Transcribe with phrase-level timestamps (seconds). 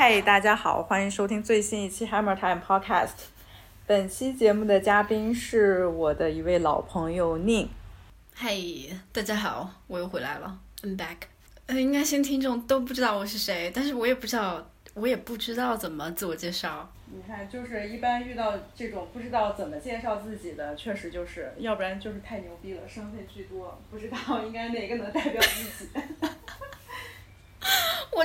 [0.00, 3.14] 嗨，大家好，欢迎收听最新一期 Hammer Time Podcast。
[3.84, 7.68] 本期节目的嘉宾是我的一位老朋友宁。
[8.32, 11.16] 嘿，大家好，我又回来了，I'm back。
[11.66, 14.64] 呃，应该新听众都不知道我是谁，但是我也不知道，
[14.94, 16.88] 我也不知道怎么自我介绍。
[17.06, 25.90] 你看，就是一般遇到这种不知道怎么介绍自己的，确实就是要不然就是太牛逼了，身份巨多，不知道应该哪个能代表自己。
[28.18, 28.24] 我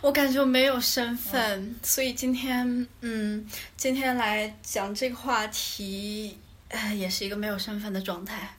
[0.00, 8.56] 我感觉我没有身份，所以今天嗯，今天来讲这个话题，呃，也是一个没有身份的状态。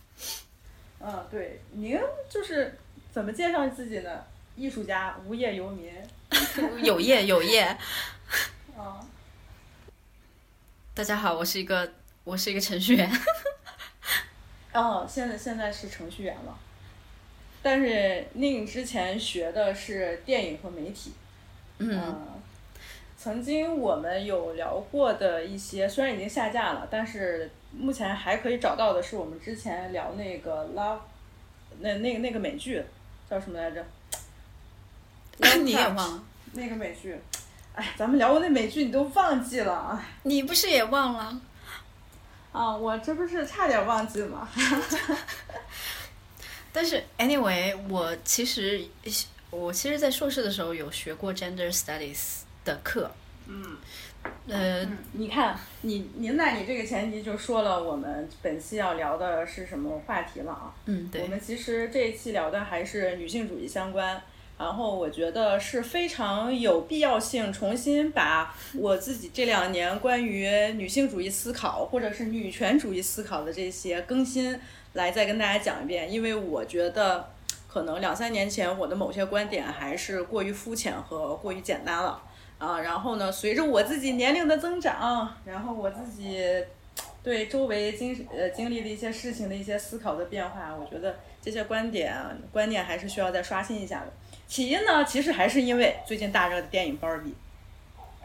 [1.00, 2.78] 嗯，对，您就是
[3.12, 4.24] 怎么介绍自己呢？
[4.56, 5.92] 艺术家、无业游民、
[6.84, 7.64] 有业有业。
[8.78, 9.00] 啊，
[10.94, 11.94] 大家好，我是一个
[12.26, 13.10] 我是一个程序员。
[14.74, 16.60] 哦，现在现在是程序员了。
[17.62, 21.12] 但是宁之前学的是电影和媒体，
[21.80, 22.26] 嗯，
[23.18, 30.98] 曾经我们有聊过的一些，虽然已经下架了，但是目前还可以找到的是我们之前聊那个《Love》，
[31.80, 32.82] 那那个那个美剧
[33.30, 33.86] 叫什么来着？
[35.64, 37.18] 你也忘了那个美剧？
[37.76, 39.98] 哎，咱们聊过那美剧，你都忘记了？
[40.00, 41.42] 哎，你不是也忘了？
[42.52, 44.48] 啊，我这不是差点忘记吗？
[46.72, 48.82] 但是，anyway，我其实
[49.50, 53.12] 我其实，在硕士的时候有学过 gender studies 的课。
[53.48, 53.78] 嗯。
[54.50, 60.76] 呃，你看，你您在你这个前提就说了，我们本期要聊的是什么话题了啊？
[60.86, 61.22] 嗯，对。
[61.22, 64.22] 我们其实这一期聊的还是女性主义相关，
[64.58, 74.60] 然后我觉得是非常有必要性，重新把我自己这两年关于女性主义思考或者是女权主义思考的这些更新。
[74.94, 77.30] 来再跟大家讲一遍，因为我觉得
[77.68, 82.20] 可能两三年前我的某些观点还是过于肤浅和过于简单了
[82.58, 82.80] 啊。
[82.80, 86.44] 然后呢，随着我自己年龄的增长，然后我自己
[87.22, 92.16] 对周围经呃经历的一些事情的一些思考的变化，我觉得这些观点
[92.52, 94.12] 观念还是需要再刷新一下的。
[94.48, 97.30] 起因呢，其实还是因为最近大热的电影《芭比》，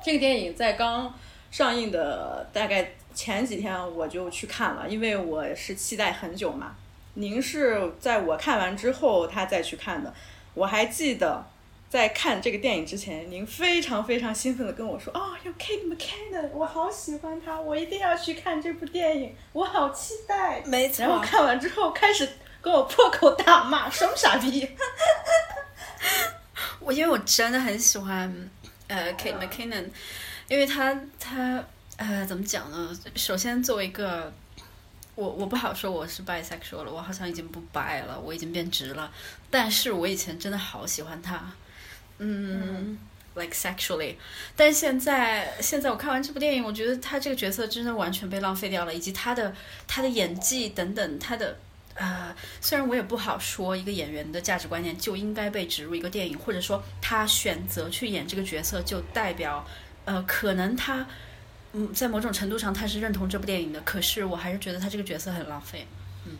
[0.02, 1.12] 这个电影在刚
[1.50, 2.92] 上映的大概。
[3.14, 6.74] 前几天我就去看了，因为我是期待很久嘛。
[7.14, 10.12] 您是在我看完之后他再去看的。
[10.52, 11.46] 我还记得
[11.88, 21.04] 在看这个电影之前，您非常非常兴奋的跟我说：“哦，有 Kate McKinnon，我好喜欢他，我一定要去看这部电影，我好期待。”没错。
[21.04, 22.28] 然后看完之后开始
[22.60, 24.68] 跟我破口大骂，什么傻逼！
[26.80, 28.50] 我因为我真的很喜欢
[28.88, 29.86] 呃 Kate McKinnon，
[30.48, 31.64] 因为他他。
[31.96, 32.90] 呃，怎么讲呢？
[33.14, 34.32] 首先，作为一个
[35.14, 39.12] 我，我不好说我是 bisexual 了，我好像已经不 bi 了，我已经变直了。
[39.48, 41.52] 但是我以前真的好喜欢他，
[42.18, 42.98] 嗯
[43.36, 44.16] ，like sexually。
[44.56, 49.54] 但是现在，现在我看完这部电影，我觉得他这个角色真的完全被浪费掉了，以及他的
[49.86, 51.56] 他的演技等等，他的
[51.94, 59.64] 呃，虽然我也不好说一个演员的价值观念就应该被植入一个电影，或者说他选择去演这个角色就代表
[60.04, 61.06] 呃，可能他。
[61.76, 65.84] 嗯，在某种程度上，他是认同这部电影的，可是我还是觉得他这个角色很浪费。
[66.24, 66.38] 嗯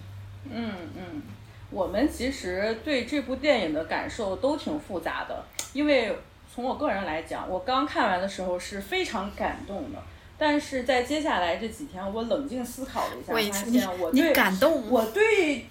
[0.48, 1.22] 嗯嗯，
[1.70, 6.16] 我们其实对这部电影的感受都挺复杂的，因为
[6.54, 9.98] 从我个人来讲，我刚看完的时候是非常感动的，
[10.38, 15.66] 但是在接下来这几天，我冷静思考了一下，发现我对感动，我对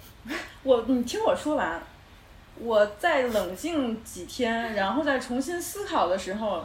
[0.62, 1.82] 我，你听我说完，
[2.58, 6.62] 我在冷静几天，然后再重新思考的时候。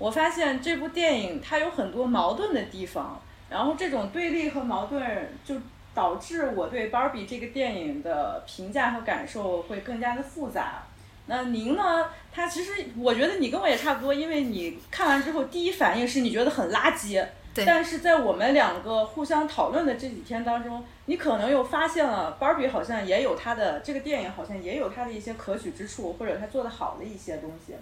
[0.00, 5.54] 我发现这部电影它有很多矛盾的地方，然后这种对立和矛盾就
[5.94, 10.82] 导致我对芭比这个电影的评价和感受会更加的复杂。
[11.26, 12.06] 那您呢？
[12.32, 17.22] 他其实我觉得你跟我也差不多，因为你看完之后第一反应是你觉得很垃圾。
[17.52, 17.64] 对。
[17.66, 27.74] 但是在我们两个互相讨论的这几天当中，你可能又发现了芭比好像也有它的这个电影好像也有它的一些可取之处，或者它做的好的一些东西。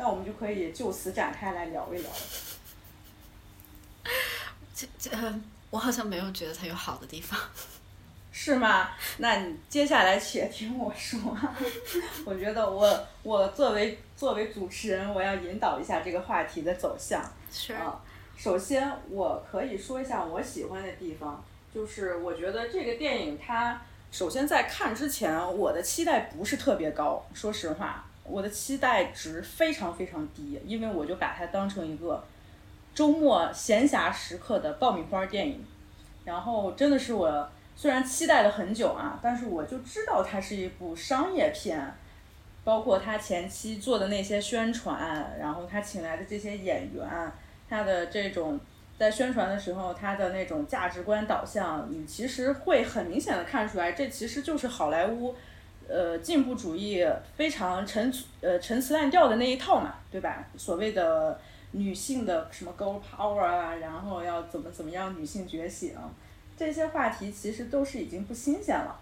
[0.00, 2.10] 那我们就可以就此展开来聊一聊。
[4.74, 5.10] 这这，
[5.68, 7.38] 我好像没有觉得它有好的地方，
[8.32, 8.88] 是吗？
[9.18, 11.20] 那你接下来且听我说。
[12.24, 17.22] 我觉得我我作为作为主持人，我要引导一下这个话题的走向。
[17.52, 18.00] 是啊，
[18.38, 21.44] 首先我可以说一下我喜欢的地方，
[21.74, 28.06] 就是我觉得这个电影它首先在看之前，我的期待不是特别高，说实话。
[28.30, 32.22] 我的期待值非常非常低，因为我就把它当成一个
[32.94, 35.64] 周末闲暇时刻的爆米花电影。
[36.24, 41.92] 然后真的是我虽然期待了很久啊，但是我就知道它是一部商业片。
[42.62, 47.08] 包括他前期做的那些宣传，然后他请来的这些演员，
[47.70, 48.60] 他的这种
[48.98, 55.34] 在宣传的时候他的那种价值观导向，你其实会很明显的看出来，这其实就是好莱坞，
[55.90, 57.04] 呃，进步主义
[57.36, 60.44] 非常陈呃陈词滥调的那一套嘛，对吧？
[60.56, 61.36] 所谓的
[61.72, 65.96] 女性的什么 girl power 啊，然后要怎么怎么样女性觉醒，
[66.56, 69.00] 这些话题其实都是已经不新鲜了。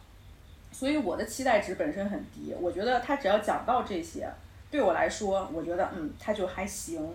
[0.73, 4.31] 所以我的期待值本身很低，我觉得他只要讲到这些，
[4.71, 7.15] 对我来说，我觉得嗯，他就还行。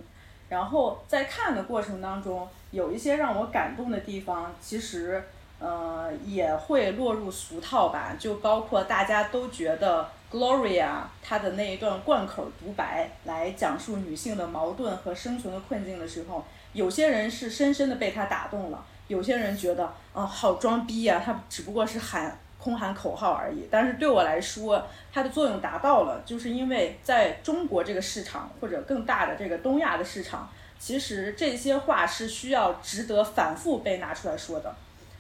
[0.50, 5.24] 然后在看的过程当中，有一些让我感动的地方，其实
[5.64, 8.16] 呃也会落入俗套吧。
[8.20, 10.90] 就包括大家都觉得 Gloria
[11.22, 16.44] 她的那一段贯口独白来讲述女性的矛盾和生存的困境的时候，
[16.74, 22.38] 有些人是深深的被她打动了，有些人觉得啊好装逼呀，她只不过是喊。
[22.64, 24.82] 空喊口号而已，但是对我来说，
[25.12, 30.50] 它的作用达到了，就是因为在中国这个市场或者更大的这个东亚的市场，
[30.80, 34.74] 其实这些话是需要值得反复被拿出来说的。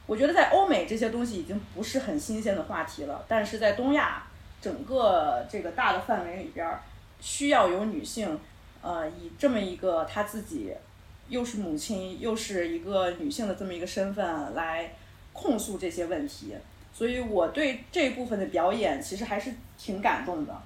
[0.05, 4.23] 我觉得在欧美这些东西已经不是很新鲜的话题了，但是在东亚
[4.61, 6.67] 整个这个大的范围里边，
[7.21, 8.39] 需要有女性，
[8.81, 10.73] 呃，以这么一个她自己
[11.29, 14.93] 又是母亲又是一个女性的这么一个身份来
[15.31, 16.55] 控诉这些问题。
[16.93, 20.61] 所以我对这部分的表演其实还是挺感动的，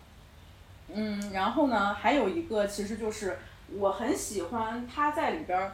[0.94, 3.38] 嗯，然后呢，还有一个其实就是
[3.78, 5.74] 我很喜欢她在里边儿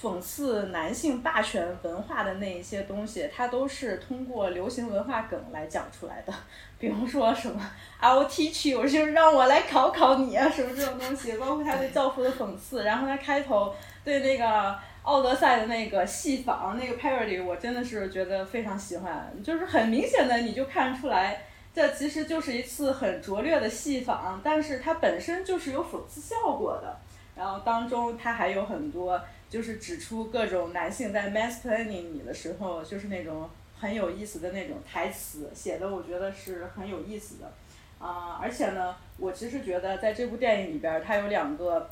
[0.00, 6.32] 讽刺男性霸权文化的那一些东西，它都是通过流行文化梗来讲出来的，
[6.78, 7.60] 比如说什么
[8.00, 14.76] I'll teach you，就是让我来考考你啊，什么这种东西，包括他对教父的讽刺，然后他开头对那个。
[15.06, 26.96] 奥德赛的那个戏仿，那个 parody，我真的是觉得非常喜欢，就是很明显的，你就看出来，这其实就是一次很拙劣的戏仿，但是它本身就是有讽刺效果的。
[27.36, 33.48] 然后当中它还有很多，就是指出各种男性在 masplaining 你的时候，就是那种
[33.78, 37.52] 很有意思的那种台词，写的我觉得是很有意思的。
[37.98, 41.90] 啊，而且呢，我其实觉得在这部电影里边，它有两个。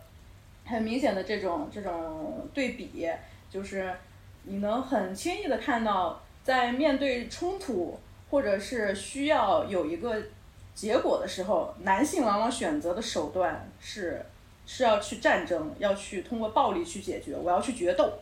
[0.66, 3.06] 很明显的这种这种对比，
[3.50, 3.94] 就是
[4.44, 10.16] 你能很轻易的看到，在面对冲突或者是需要有一个
[10.74, 14.24] 结果的时候，男性往往选择的手段是
[14.66, 18.12] 是要去战争，要去通过暴力去解决，我要去决斗。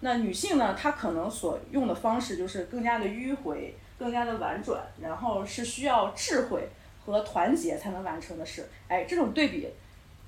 [0.00, 6.68] 那女性呢，她可能所用的方式就是更加的迂回，更加的婉转，然后是需要智慧
[7.04, 8.68] 和团结才能完成的事。
[8.88, 9.68] 哎，这种对比。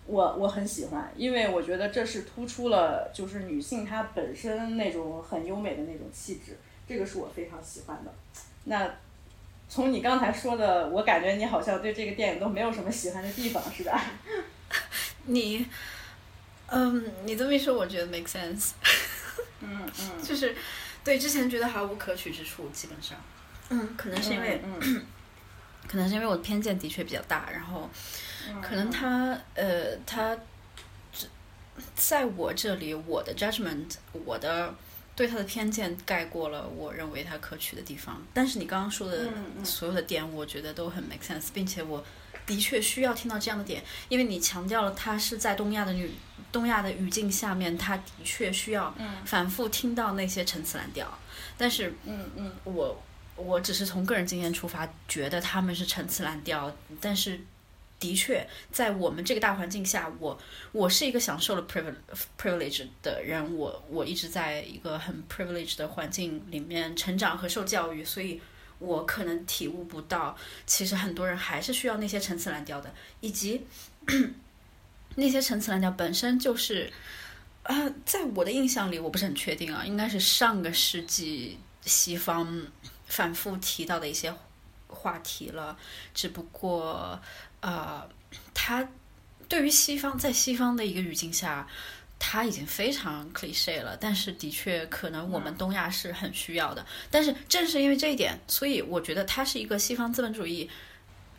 [0.04, 6.58] 我我很喜欢，因为我觉得这是突出了就是女性她本身那种很优美的那种气质，
[6.88, 8.12] 这个是我非常喜欢的。
[8.64, 8.92] 那
[9.68, 14.04] 从你刚才说的，我感觉你好像对这个电影都没有什么喜欢的地方，是吧？
[15.26, 15.66] 你，
[16.66, 18.70] 嗯，你这么一说，我觉得 make sense。
[19.60, 20.22] 嗯嗯。
[20.22, 20.54] 就是
[21.04, 23.16] 对之前觉得毫无可取之处，基本上，
[23.70, 24.60] 嗯，可能是因为，
[25.88, 27.88] 可能是因为我的偏见的确比较大，然后。
[28.60, 30.36] 可能他呃，他
[31.94, 33.94] 在我这里，我的 judgment，
[34.24, 34.74] 我的
[35.14, 38.20] 对他的偏见盖过了我认为他可取的地方。
[38.34, 39.28] 但是你刚刚说的
[39.62, 42.04] 所有的点，我觉得都很 make sense，并且我
[42.54, 46.10] 的确需要听到这样的点，因为你强调了他是在东亚的女
[46.50, 48.94] 东亚的语境下面，他的确需要
[49.24, 51.18] 反复听到那些陈词滥调。
[51.56, 53.02] 但是，嗯嗯，我
[53.36, 57.40] 我只是从个人经验出发，觉得他们是陈词滥调，但是。
[58.02, 60.36] 的确，在我们这个大环境下，我
[60.72, 61.94] 我是一个享受了 privilege
[62.36, 68.40] privilege 的人，我我一直在一个很 privilege 的环境里面成长和受教育，所以
[68.82, 70.36] 我可能体悟不到，
[70.66, 73.64] 其实很多人还是需要那些陈词滥调的，以及
[75.16, 76.92] 那些陈词滥调本身就是，
[77.62, 77.74] 啊，
[78.04, 82.66] 在我的印象里，我不是很确定啊，应该是上个世纪西方
[83.06, 84.34] 反复提到的一些
[84.88, 85.76] 话题了，
[86.12, 87.20] 只不过。
[87.62, 88.08] 呃，
[88.52, 88.88] 他
[89.48, 91.68] 对于西方，在西方的一个语境下，
[92.24, 93.96] 他已经非常 cliche 了。
[93.96, 96.86] 但是，的确，可能我们东亚是很需要的。
[97.10, 100.70] 但是，正是因为这一点，所以我觉得它是一个西方资本主义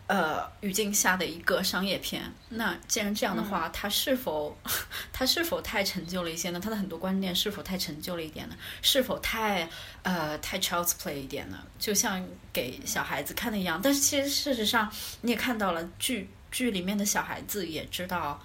[0.07, 2.21] 呃语境下的一个商业片。
[2.49, 4.57] 那既然这样的话，它是否
[5.13, 6.59] 它是否太陈旧了一些呢？
[6.59, 8.55] 它的很多观念是否太陈旧了一点呢？
[8.81, 9.69] 是否太
[10.01, 11.57] 呃太 child's play 一点呢？
[11.79, 12.21] 就像。
[12.53, 14.87] 给小孩子看的一样，但是其实事实上
[15.21, 18.39] 你也看到了，剧剧里面的小孩子也知道，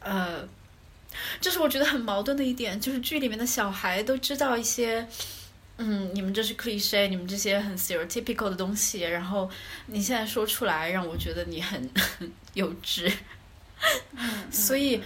[0.00, 0.42] 呃，
[1.40, 5.06] 这是我觉得很矛盾的一点，就是剧里面的小孩都知道一些
[5.78, 9.50] 嗯，你们这是 cliche，你们这些很 stereotypical 的东西，然后
[9.86, 11.90] 你现在说出来，让我觉得你很
[12.54, 13.12] 幼稚，
[14.50, 15.02] 所以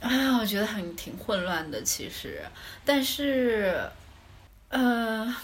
[0.00, 2.42] 啊，我觉得很挺混乱的，其实，
[2.84, 3.88] 但是，
[4.68, 5.34] 呃，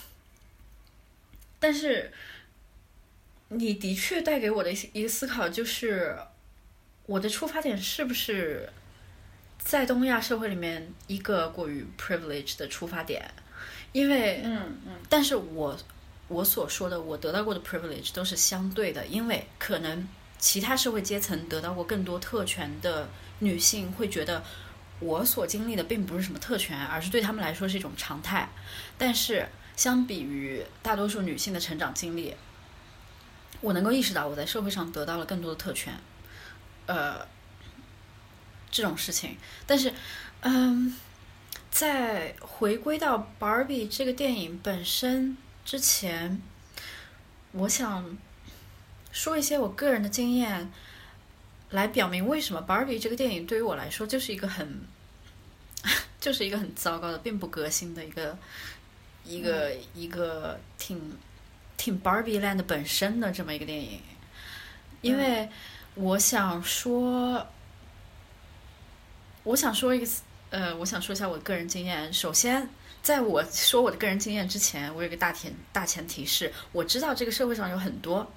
[1.58, 2.12] 但是。
[3.50, 6.14] 你的确带给我的一个思考就是，
[7.06, 8.68] 我的出发点是不是
[9.58, 13.30] 在东亚社会里面一个过于 privilege 的出发点？
[13.92, 15.76] 因为，嗯嗯，但是我
[16.28, 23.08] 我所说的我得到过的 privilege 都是相对的，因为可能其他社会阶层得到过更多特权的
[23.40, 24.42] 女性会觉得
[25.00, 28.48] 我所经历的并不是什么特权，而是对他们来说是一种常态。
[28.96, 32.34] 但是相比于大多数女性的成长经历。
[33.60, 35.92] 我能够意识到我在社会上得到了更多的特权，
[36.86, 37.26] 呃，
[38.70, 39.36] 这种事情。
[39.66, 39.92] 但是，
[40.40, 40.94] 嗯，
[41.70, 46.40] 在回归到《Barbie》这个电影本身之前，
[47.52, 48.16] 我想
[49.12, 50.70] 说一些我个人的经验，
[51.70, 54.82] 来表明为什么《Barbie》这个电影对于我来说就是一个很，
[56.20, 58.38] 就是一个很糟糕的，并不革新的一个
[59.24, 61.16] 一个一个挺。
[61.80, 64.00] 挺 Barbie Land 本身的这么一个电影，
[65.00, 65.48] 因为
[65.94, 67.46] 我想说，
[69.48, 70.06] 我想说一个
[70.50, 72.12] 呃，我想说一下我的个人经验。
[72.12, 72.68] 首先，
[73.02, 78.30] 在我说我的个人经验之前，我有个大前大前提是，我知道这个社会上有很多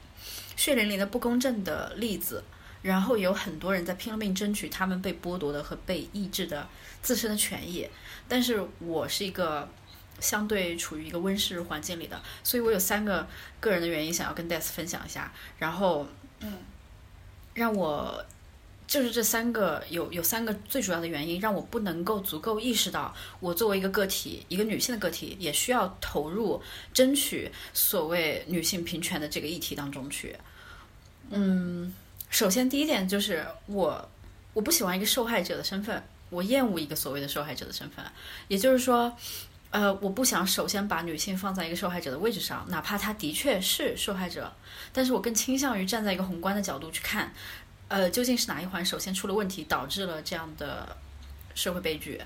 [0.56, 2.42] 血淋淋的不公正的例子，
[2.82, 6.66] 然后有很多人在拼了命争取他们被剥夺的和被抑制的
[7.02, 7.86] 自身的权益。
[8.30, 9.68] 但是我是一个。
[10.20, 13.28] 相对处于一个温室环境里的，所以我有三个
[13.60, 16.06] 个人的原因想要跟 Death 分享一下，然后，
[16.42, 16.60] 嗯，
[17.56, 18.24] 让我
[18.92, 26.62] 就是这三个有有三个最主要的原因，让我不能够足够意识到，我作为一个个体，一个女性的个体，也需要投入
[26.94, 30.36] 争取所谓女性平权的这个议题当中去。
[31.30, 31.94] 嗯，
[32.30, 34.10] 首先第一点就是我
[34.52, 38.04] 我不喜欢一个受害者的身份，我厌恶一个所谓的受害者的身份，
[38.50, 39.16] 也就是说。
[39.72, 44.52] 呃，我不想首先把女性放在一个受害者的位置上，哪怕她的确是受害者，
[44.92, 47.34] 但是我更倾向于站在一个宏观的角度去看，
[47.92, 50.96] 呃，究竟是哪一环首先出了问题，导致了这样的
[51.54, 52.22] 社会悲剧。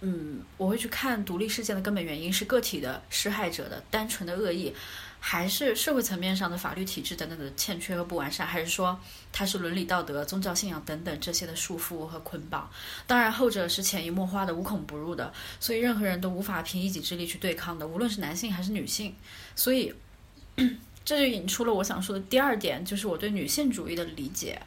[0.00, 4.74] 嗯，我会去看独立事件的根本原因是个体的施害者的单纯的恶意。
[5.18, 8.98] 还是社会层面上的法律体制等等的欠缺和不完善，还是说
[9.32, 12.70] 它是伦理道德、宗教信仰等等这些的束缚和捆绑？
[13.06, 19.14] 当然，后者是潜移默化的、无孔不入的，所以任何人都无法凭一己之力去对抗的，无论是男性还是女性。
[19.56, 19.92] 所以，
[21.04, 24.60] 这就引出了我想说的第二点，就是我对女性主义的理解。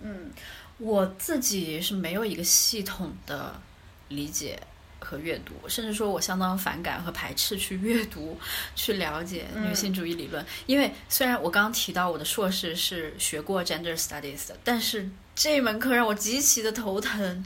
[0.00, 0.30] 嗯，
[0.78, 3.60] 我自己是没有一个系统的
[4.08, 4.58] 理解。
[4.98, 8.36] 和阅读，甚至说我相当反感和排斥去阅读、
[8.74, 10.44] 去了解女性主义理论。
[10.64, 17.44] 因为虽然我刚刚提到我的硕士是学过 gender studies 的，但是这门课让我极其的头疼。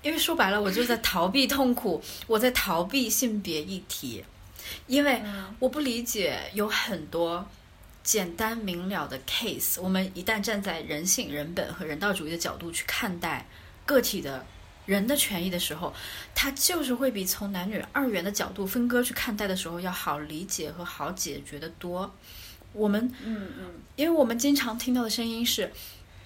[0.00, 4.24] 因为说白了，我就在逃避痛苦，我在逃避性别议题。
[4.86, 5.20] 因为
[5.58, 7.46] 我不理解有很多
[8.06, 13.46] 简单明了的 case，我们一旦站在人性、人本和人道主义的角度去看待
[13.84, 14.46] 个体的。
[14.86, 15.92] 人的权益的时候，
[16.32, 22.14] 它就是会比从男女二元的角度分割去看待的时候要好理解和好解决的多。
[22.72, 23.64] 我们，嗯嗯，
[23.96, 25.72] 因为我们经常听到的声音是，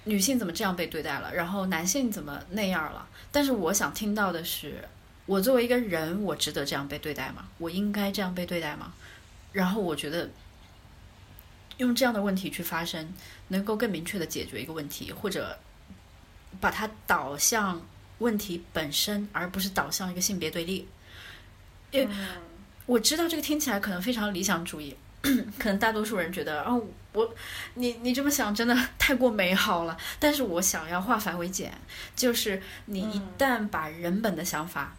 [0.04, 3.08] 女性怎么这样被对待了，然后男性怎么那样了。
[3.32, 4.86] 但是我想听到的是，
[5.24, 7.48] 我作为一个人，我值得这样被对待吗？
[7.56, 8.92] 我应该这样被对待吗？
[9.52, 10.28] 然后我觉得，
[11.80, 13.12] 用这样的问题去发声，
[13.48, 15.58] 能够更明确的解决一个问题，或者
[16.60, 17.82] 把它导向。
[18.20, 20.86] 问题本身，而不是导向一个性别对立。
[21.90, 22.14] 因为
[22.84, 24.94] 我知道这个听起来可能非常理想主义，
[25.58, 26.84] 可能大多数人觉得，哦，
[27.14, 27.34] 我
[27.76, 29.96] 你你这么想真的 太过美好了。
[30.18, 31.72] 但是我想要化繁为简，
[32.14, 34.94] 就是你一旦把人本的想法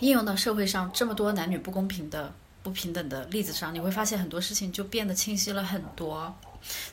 [0.00, 6.34] 应用到社会上这么多男女不公平的不平等的例子上，你会发现很多事情就变得清晰了很多。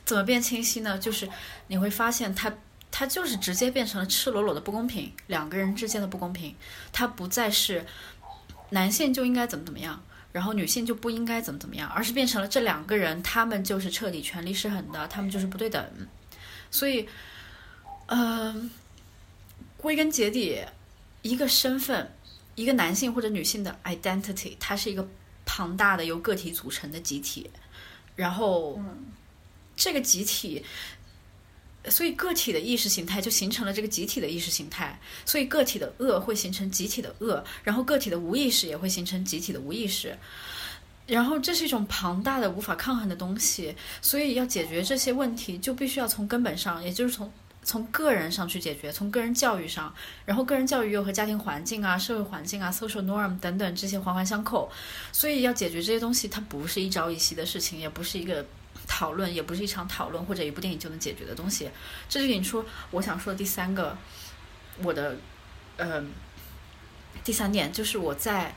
[0.04, 0.96] 怎么变清晰呢？
[0.96, 1.28] 就是
[1.66, 2.54] 你会发现它。
[2.94, 6.54] 它就是直接变成了赤裸裸的不公平，两个人之间的不公平，
[6.92, 7.86] 它不再是
[8.68, 9.98] 男性就应该怎么怎么样，
[10.30, 15.82] 然后女性就不应该怎么怎么样，而是变成了这两个人他们就是彻底权力失衡的，他们就是不对等。
[16.70, 17.08] 所以，
[18.08, 18.70] 嗯，
[19.78, 20.62] 归根结底，
[21.22, 22.12] 一个身份，
[22.56, 25.08] 一个男性或者女性的 identity，它是一个
[25.44, 27.50] 庞大的由个体组成的集体，
[28.16, 28.80] 然后
[29.76, 30.64] 这个集体。
[31.88, 34.96] 所以个体的意识形态就形成了这个集体的意识形态，
[35.26, 40.16] 所以个体的恶会形成集体的恶，然后个体的无意识也会形成集体的无意识，
[41.08, 47.28] 然后这是一种庞大的无法抗衡的东西，所以要解决这些问题，就必须要从根本上，也就是从
[47.62, 54.70] 从个人上去解决，从个人教育上，然后个人教育又和家庭环境啊、社会环境啊、social norm 等等这些环环相扣，
[55.12, 58.44] 所以要解决这些东西，它不是一朝一夕的事情，也不是一个。
[58.88, 61.70] 讨论也不是一场讨论或者一部电影就能解决的东西，
[62.08, 63.96] 这就引出我想说的第三个，
[64.82, 65.16] 我的，
[65.76, 66.04] 呃，
[67.22, 68.52] 第三点就是我在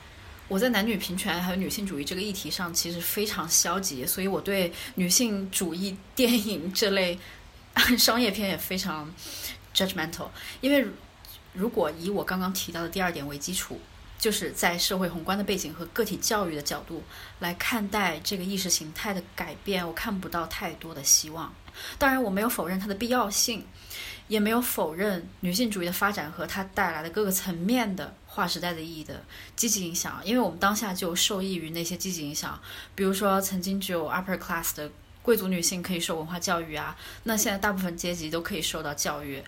[0.48, 7.20] 我在男女平权还有女性主义这个议题上其实非常消极，所以我对女性主义电影这类
[7.98, 9.14] 商业片也非常
[9.74, 10.30] judgmental，
[10.62, 10.88] 因为
[11.54, 13.80] 如果以我刚刚提到的第二点为基础。
[14.18, 17.04] 就是在社会宏观的背景和个体教育的角度
[17.40, 21.54] 来看待这个意识形态的改变，我看不到太多的希望。
[22.00, 23.68] 当然，我没有否认它的必要性，
[24.30, 29.22] 也没有否认女性主义的发展和它带来的各个层面的划时代的意义的
[29.56, 30.20] 积极影响。
[30.24, 32.60] 因为我们当下就受益于那些积极影响，
[32.96, 34.90] 比如说曾经只有 upper class 的
[35.26, 39.44] 贵族女性可以受文化教育啊，那现在大部分阶级都可以受到教育，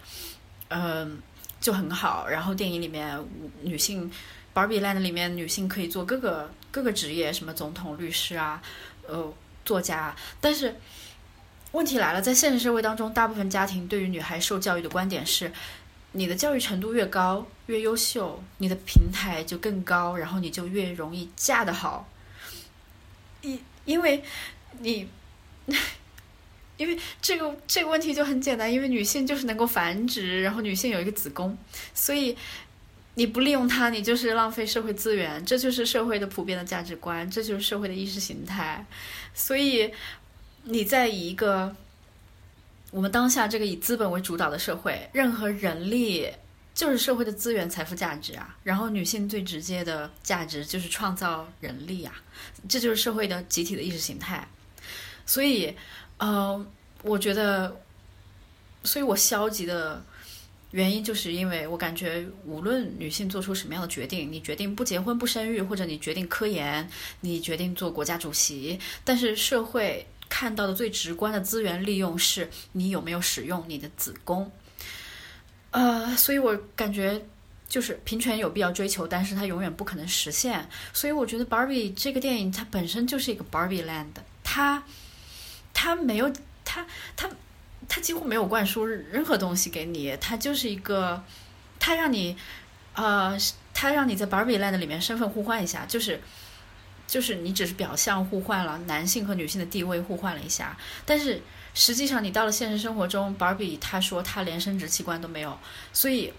[0.70, 1.22] 嗯，
[1.62, 2.28] 就很好。
[2.28, 3.24] 然后电影里面
[3.62, 4.12] 女性。
[4.58, 8.60] Barbie Land 里面女性可以做各个各个职业，什么总统、律师啊，
[9.08, 9.32] 呃，
[9.64, 10.16] 作家。
[10.42, 10.76] 但是
[11.74, 15.52] 问题来了，在现实社会当中，大部分家庭对于女孩受教育的观点是：
[16.12, 22.10] 你的教育程度越高、越优秀，你的平台就更高，然后你就越容易嫁得好。
[23.42, 24.24] 因因为
[24.80, 25.08] 你，
[26.78, 31.58] 因为这个这个问题就很简单，因为女性就是能够繁殖，然后女性有一个子宫，
[31.94, 32.38] 所以。
[33.20, 38.86] 你不利用它，你就是浪费社会资源，这就是社会的普遍的价值观，这就是社会的意识形态。
[39.34, 39.92] 所以，
[40.66, 41.76] 你在一个
[42.92, 46.32] 我们当下这个以资本为主导的社会，任何人力
[46.76, 48.56] 就是社会的资源、财富价值啊。
[48.62, 52.14] 然后，女性最直接的价值就是创造人力啊，
[52.70, 54.48] 这就是社会的集体的意识形态。
[55.28, 55.72] 所以，
[56.18, 56.66] 呃，
[57.04, 57.80] 我觉得，
[58.84, 60.04] 所以我消极的。
[60.72, 66.88] 原因就是因为我感觉，无论女性做出什么样的决定，你决定不结婚不生育，或者你决定科研，
[67.22, 74.52] 你决定做国家主席，但是社会看到的最直观的资源利用是你有没有使用你的子宫。
[75.72, 77.26] 呃，所以我感觉
[77.70, 80.68] 就是平权有必要追求，但是它永远不可能实现。
[80.92, 84.08] 所以我觉得 Barbie 这个电影它本身就是一个 Barbie Land，
[84.44, 84.84] 它
[85.78, 86.28] 他没有
[86.66, 86.84] 他
[87.16, 87.30] 他。
[87.90, 91.24] 他几乎没有灌输任何东西给你，他就是一个，
[91.80, 92.36] 他让你，
[92.96, 93.38] 呃，
[93.74, 96.20] 他让你在 Barbie Land 里面身份互换一下，就是，
[97.08, 101.42] 就是你只是表象互换了男性和女性的地位互换了一下，但是
[101.74, 105.58] 实际上你到了现实生活中，Barbie 他说他连生殖器官都没有，
[105.94, 106.34] 所以。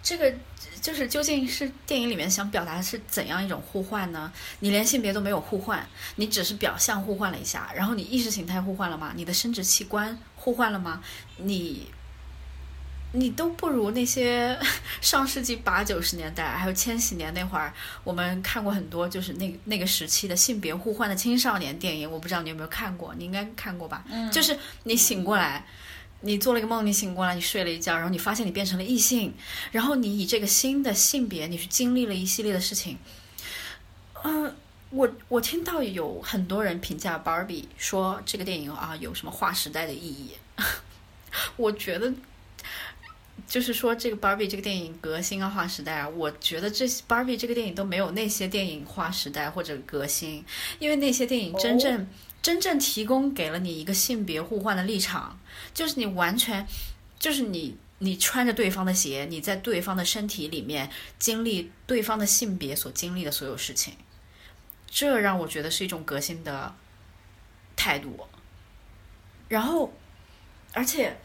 [0.00, 0.32] 这个
[0.80, 4.32] 就是究竟是电影里面想表达的是怎样一种互换呢？
[4.60, 5.86] 你连性别都没有互换，
[6.16, 9.12] 你只是表象互换了一下，然后你意识形态互换了吗？
[9.14, 11.02] 你的生殖器官互换了吗？
[11.36, 11.86] 你，
[13.12, 14.58] 你都不如那些
[15.00, 17.72] 上世纪八九十年代还有千禧年那会儿，
[18.04, 22.10] 我们看过很多就是那那个时期的性别互换的青少年电影。
[22.10, 24.04] 我不知道你有没有看过，你应该看过吧？
[24.10, 25.64] 嗯，就是你醒过来。
[26.20, 29.32] 你做了一个梦，你醒过来，你睡了一觉，然后你发现你变成了异性，
[29.70, 32.98] 然后你以这个新的性别，你去经历了一系列的事情。
[34.24, 34.52] 嗯，
[34.90, 40.32] 我我听到有很多人评价 Barbie 说这个电影啊有什么划时代的意义。
[41.56, 42.12] 我觉得，
[43.46, 50.44] 就是说这个 Barbie 这个电影革新啊划时代啊，我觉得这 Barbie 这个电影都没有那些电影划时代或者革新，
[50.80, 52.08] 因为那些电影真正。
[52.40, 55.38] 真正提供给了你一个性别互换的立场，
[55.78, 56.66] 就是你完全，
[57.20, 63.94] 就是你你穿着对方的鞋，你在对方的身体里面经历对方的性别所经历的所有事情，
[64.88, 66.74] 这让我觉得是一种革新的
[67.76, 68.26] 态度。
[69.46, 69.96] 然后，
[70.72, 71.16] 而且，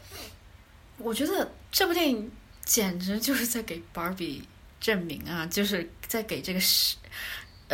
[0.98, 2.30] 我觉得这部电影
[2.64, 4.42] 简直就是在给 Barbie
[4.80, 6.94] 证明啊，就是在给这个世。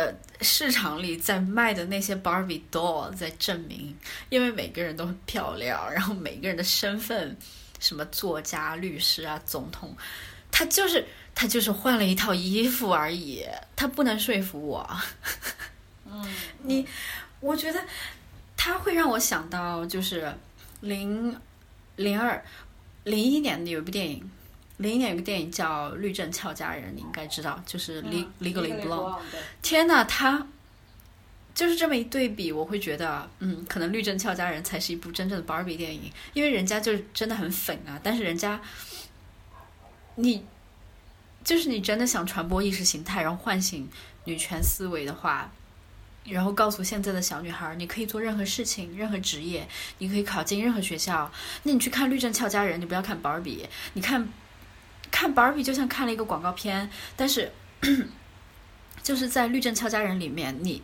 [0.01, 0.11] 呃，
[0.41, 3.95] 市场里在卖的那些 Barbie doll 在证明，
[4.29, 7.37] 因为每个人都很漂亮，然后每个人的身份，
[7.79, 9.95] 什么作家、律师啊、总统，
[10.49, 14.89] 他就是他就是换了一套衣服而已，他不能说服我。
[16.05, 16.87] 嗯， 你，
[17.39, 17.79] 我觉得
[18.57, 20.33] 他会让我想到就是
[20.79, 21.39] 零
[21.97, 22.43] 零二
[23.03, 24.31] 零一年的有一部电影。
[24.81, 28.01] 零一年有个电影叫《律政俏佳人》，你应该知道，就是
[28.41, 29.15] 《Legally Blonde》。
[29.61, 30.47] 天呐，他
[31.53, 37.99] 就是这么一对比，我会觉得，嗯，可能《律政俏佳人》才是一部真正的 Barbie 电影，因为人家就是真的很粉啊。
[38.01, 38.59] 但是人家，
[40.15, 40.45] 你
[41.43, 43.87] 就是你真的想传播意识形态，然后唤醒
[44.25, 45.51] 女权思维的话，
[46.23, 49.67] 然后告诉现在的小女孩，你可以做任何事情，任何职业，
[49.97, 51.31] 你可以考进任何学校。
[51.63, 54.29] 那你去看《律政俏佳人》，你不要看 Barbie，你看
[55.11, 57.51] 看 Barbie 就像看了一个广告片，但是
[59.03, 60.81] 就是在《律政俏佳人》里面，你。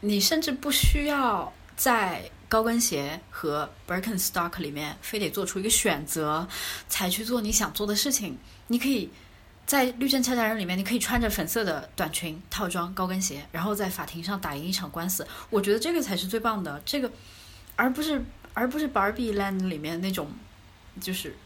[0.00, 6.46] 你甚至不需要在高跟鞋和 Birkenstock 里面非得做出一个选择，
[6.88, 8.38] 才去做你想做的事情。
[8.68, 9.10] 你可以
[9.66, 15.26] 在《律政俏佳人》里面，你可以穿着粉色的短裙、套装、高跟鞋，然后在法庭上打赢一场官司。
[15.50, 17.10] 我觉得这个才是最棒的，这个
[17.74, 20.30] 而不是而不是 Barbie Land 里面那种，
[21.00, 21.36] 就是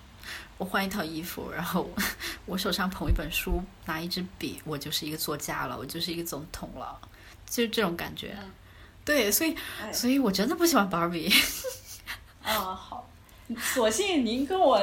[0.59, 1.89] 我换一套衣服，然后
[2.47, 6.99] 我手上捧一本书，拿一支笔，我就是一个作家了，我就是一个总统了。
[7.45, 8.35] 就是这种感觉，
[9.05, 9.55] 对，所以，
[9.93, 11.31] 所以我真的不喜欢芭比。
[12.43, 13.07] 啊， 好，
[13.61, 14.81] 所幸您跟我，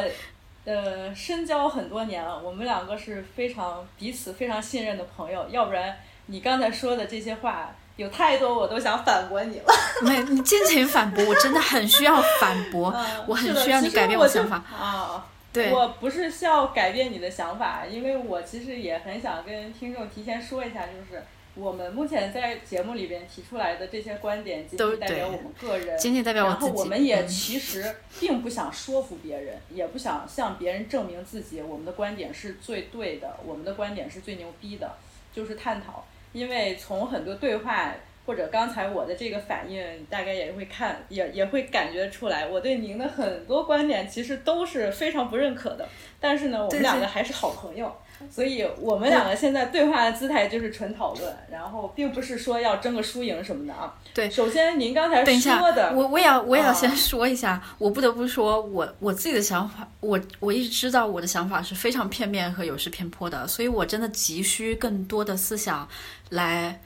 [0.65, 9.65] 呃，深交很多年了，我们两个是非常彼此非常信任的朋友，要不然你刚才说的这些话有太多我都想反驳你了。
[10.03, 14.57] 没，你尽情反驳，我真的很需要反驳，我很需要你改变我想法。
[14.57, 21.23] 啊，对，我不是需要改变你的想法，因为我其实也很想跟听众提前说一下，就是。
[21.55, 26.65] 我们目前在节目里边提出来的这些观点，仅仅代表我们个人，仅仅代表我自己。
[26.67, 27.83] 然后我们也其实
[28.17, 34.95] 并不想说服别人，也不想向别人证明自己我们的观点是最对的，我们的观点是最牛逼的，
[35.33, 36.05] 就是探讨。
[36.31, 37.93] 因为从很多对话
[38.29, 45.89] 或者刚才我的这个反应，大概也会看，也也会感觉出来，我对您的很多观点其实都是非常不认可的。
[46.19, 47.91] 但是呢，我们两个还是好朋友。
[48.29, 53.95] 所以我们两个现在对话的姿态就是纯讨论，然后并不是说要争个输赢什么的啊。
[54.13, 65.87] 对，首先您刚才说的，我我也要我也要先说一下，我不得不说，我我自己的想法，我我一直知道我的想法是非常片面和有失偏颇的，所以我真的急需更多的思想
[66.29, 66.81] 来，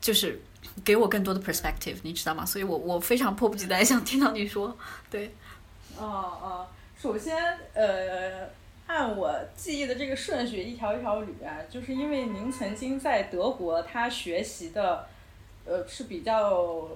[0.00, 0.40] 就是
[0.84, 2.44] 给我更多的 perspective，你知道吗？
[2.44, 4.76] 所以我我非常迫不及待想听到你说，
[5.10, 5.34] 对，
[5.98, 6.66] 哦哦，
[7.00, 7.36] 首先
[7.74, 8.48] 呃。
[8.92, 15.06] 按我记忆的这个顺序一条一条捋啊，就是因为您曾经在德国，他学习的，
[15.64, 16.88] 呃是比较，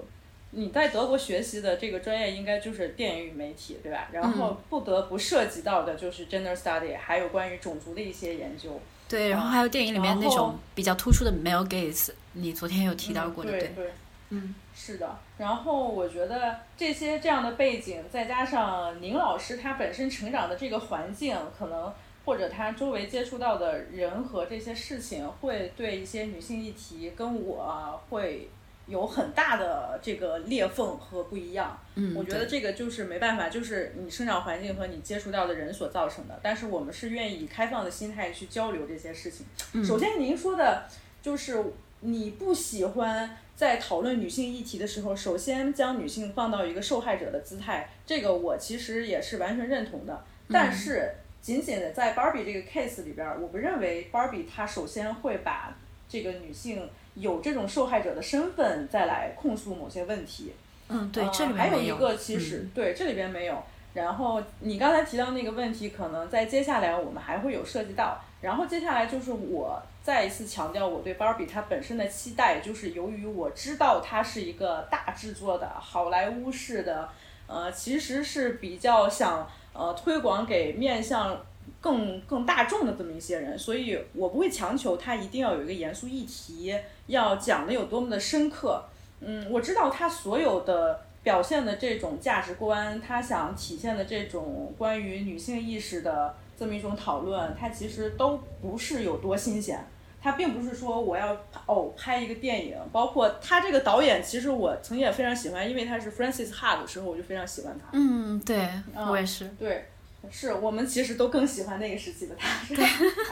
[0.51, 4.09] 你在德国学习的这个专业应该就是电影与媒体，对吧？
[4.11, 8.77] 然后不得不涉及到的就是 gender study，还有关于种族的一些研究。
[9.07, 13.91] 对，然后还有电影里面那种比较突出的 male gaze，你昨天有提到过的，对对。
[14.29, 15.19] 嗯，是的。
[15.37, 21.93] 然后我觉得这些这样的背景，再加上宁老师他本身成长的这个环境，可能
[22.25, 28.49] 或者他周围接触到的人和这些事情，会对一些女性议题跟我会
[28.87, 31.79] 有很大的这个裂缝和不一样。
[31.93, 36.39] 嗯，我觉得这个就是没办法，就是你生长环境和你接触到的人所造成的。
[36.41, 39.45] 但是我们是愿意以开放的心态去交流这些事情。
[39.85, 40.87] 首先您说的
[41.21, 41.63] 就是
[42.05, 43.37] 你不喜欢。
[43.55, 50.25] 在讨论女性议题的时候，首先将女性放到一个受害者的姿态，这个我其实也是完全认同的。
[50.49, 51.09] 但是，
[51.41, 55.73] 仅仅的在 Barbie 这个 case 里边，我不认为 Barbie 她首先会把
[56.09, 60.51] 这个女性有这种受害者的身份再来控诉某些问题。
[60.89, 63.63] 嗯，对，这里面还有一个，其实对这里边没有。
[63.93, 68.21] 然后你刚才提到那个问题，可能在接下来我们还会有涉及到。
[68.41, 77.09] 然后接下来就是我再一次强调我对芭比它本身的期待，就是由于我知道它是一个大制作的好莱坞式的，
[77.47, 81.43] 呃，其实是比较想呃推广给面向
[81.81, 88.83] 更更大众的这么一些人，所以我不会强求它一定要有一个严肃议题，要讲的有多么的深刻。
[89.21, 96.35] 嗯，我知道它所有的表现的这种价值观，它想体现的这种关于女性意识的。
[96.57, 99.85] 这么一种讨论，它其实都不是有多新鲜。
[100.21, 101.37] 它并不是说我要
[101.67, 107.89] 哦拍一个电影，包括他这个导演，其实我曾经也非常喜欢，因为他是 Francis Ha 的时候，我就非常喜欢他。
[107.93, 108.67] 嗯，对，
[109.07, 109.47] 我也是。
[109.59, 109.85] 对，
[110.31, 112.49] 是我们其实都更喜欢那个时期的他。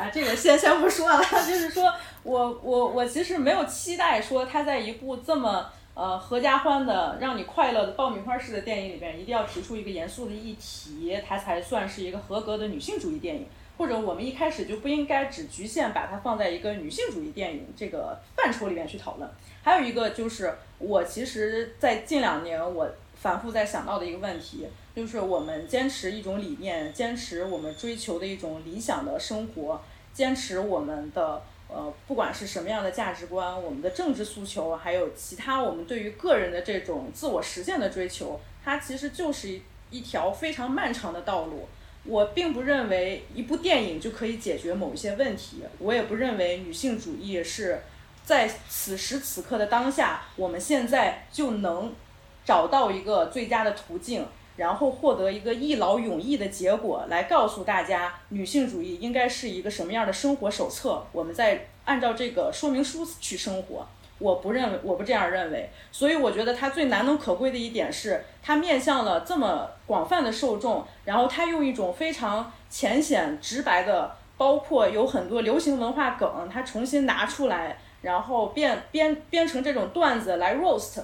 [0.03, 5.67] 啊，这个先先不说了， 就是说我我我其实没有期待说他在一部这么。
[5.95, 13.45] 呃，合家欢的让你快乐的爆米花式的电影里边，一定要提出一个严肃的议题，它才算是一个合格的女性主义电影。
[13.77, 19.29] 或者我们一开始就不应该只局限把它放在一个女性主义电影这个范畴里面去讨论。
[19.63, 31.41] 还有一个就是，我其实，在近两年我反复在想到的一个问题，就是我们坚持一种理念，坚持我们追求的一种理想的生活，坚持我们的。
[31.73, 41.67] 呃，不管是什么样的价值观，我们的政治诉求，还有其他我们对于个人的这种自我实现的追求，它其实就是一一条非常漫长的道路。
[42.03, 47.79] 我并不认为一部电影就可以解决某一些问题，我也不认为女性主义是
[48.25, 51.93] 在此时此刻的当下，我们现在就能
[52.43, 54.25] 找到一个最佳的途径。
[54.55, 63.85] 然后获得一个一劳永逸的结果，来告诉大家女性主义应该是一个什么样的生活手册，我们再按照这个说明书去生活。
[64.19, 65.69] 我不认为，我不这样认为。
[65.91, 81.01] 所以我觉得它最难能可贵的一点是，它面向了这么广泛的受众，然后它用一种非常浅显直白的，包括有很多流行文化梗，它重新拿出来，然后变编编成这种段子来 roast。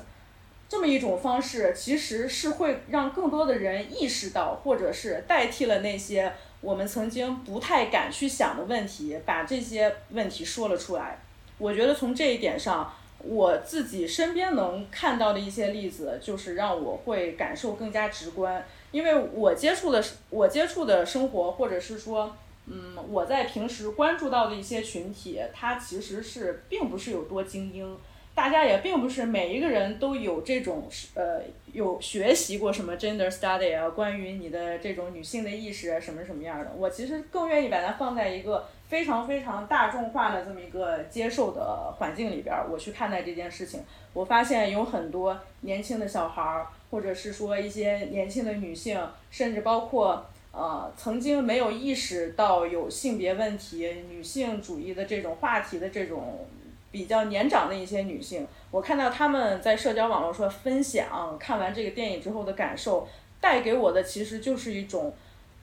[0.69, 11.19] 这么一种方式，其实是会让更多的人意识到，或者是代替了那些我们曾经不太敢去想的问题，把这些问题说了出来。
[11.57, 18.63] 我觉得从这一点上，我自己身边能看到的一些例子，就是让我会感受更加直观。
[18.91, 22.35] 因为我接触的，我接触的生活，或者是说，
[22.67, 27.97] 嗯，我在平时关注到的一些群体，它其实是并不是有多精英。
[28.39, 31.41] 大家也并不是每一个人都有这种呃
[31.73, 36.71] 有学习过什么 gender study 啊，关于你的这种女性的意识什么什么样的。
[36.77, 43.81] 我其实更愿意把它放在一个非常非常大众化的这么一个接受的环境里边，我去看待这件事情。
[44.13, 56.47] 我发现有很多年轻的小孩儿，或者是说一些年轻的女性，甚至包括呃曾经没有意识到有性别问题、女性主义的这种话题的这种。
[56.91, 63.07] 比较年长的一些女性，我看到她们在社交网络上分享看完这个电影之后的感受，
[63.39, 65.13] 带给我的其实就是一种，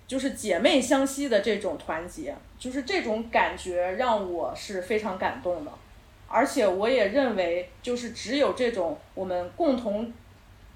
[0.07, 5.73] 就是姐妹相惜的这种团结，就是这种感觉让我是非常感动的，
[6.29, 10.13] 而且我也认为，就是只有这种我们共同，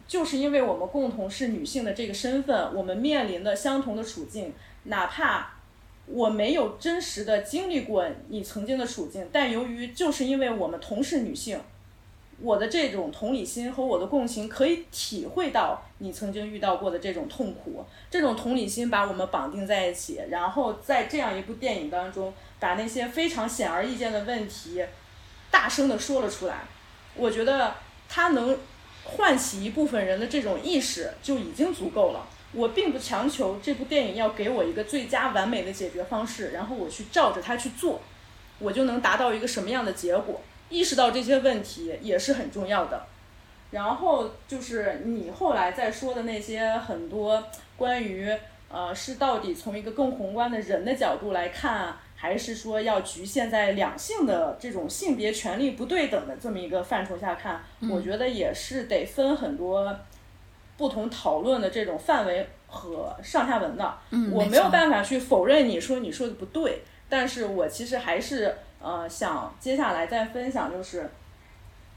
[0.08, 4.52] 就是因为我们共同是女性的这个身份，我们面临的相同的处境，
[4.84, 5.52] 哪怕。
[6.12, 11.60] 我没有真实的经历过你曾经的处境，但由于就是因为我们同是女性，
[12.40, 24.82] 我的这种同理心和我的共情可以体会到你曾经遇到过的这种痛苦，这种同理心把我们绑定在一起，然后在这样一部电影当中，把那些非常显而易见的问题，
[25.50, 26.62] 大声的说了出来，
[27.14, 27.74] 我觉得
[28.08, 28.58] 它能
[29.04, 32.26] 唤起一部分人的这种意识就已经足够了。
[32.52, 38.00] 我并不强求这部电影要给我一个最佳完美的解决方式，然后我去照着它去做，
[38.58, 40.40] 我就能达到一个什么样的结果。
[40.68, 43.06] 意识到这些问题也是很重要的。
[43.70, 47.40] 然后就是你后来在说的那些很多
[47.76, 48.28] 关于
[48.68, 59.96] 呃是到底从一个更宏观的人的角度来看，还是说要局限在两性的这种性别权利不对等的这么一个范畴下看，我觉得也是得分很多。
[60.80, 63.98] 不同讨论的这种范围和上下文的，
[64.32, 71.10] 我没有办法去否认你说你说的不对，但是我其实还是呃想接下来再分享，就是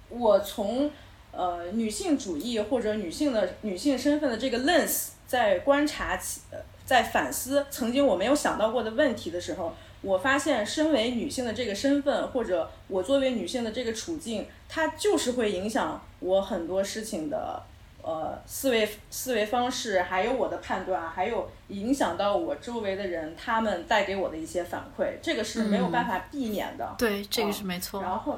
[0.10, 0.91] 我从
[1.32, 6.19] 呃女性主义或者女性的女性身份的这个 lens 在观察
[6.52, 17.63] 呃在反思曾经我没有想到过的问题的时候，我发现身为女性的这个身份或者我作为女性的这个处境，它就是会影响我很多事情的。
[18.06, 26.94] 呃，思维思维方式，还有我的判断，还有影响到我周围的人，他们带给我的一些反馈，这个是没有办法避免的。
[26.98, 28.02] 对，这个是没错。
[28.02, 28.38] 然后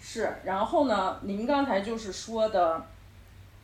[0.00, 1.20] 是，然后呢？
[1.22, 2.84] 您刚才就是说的，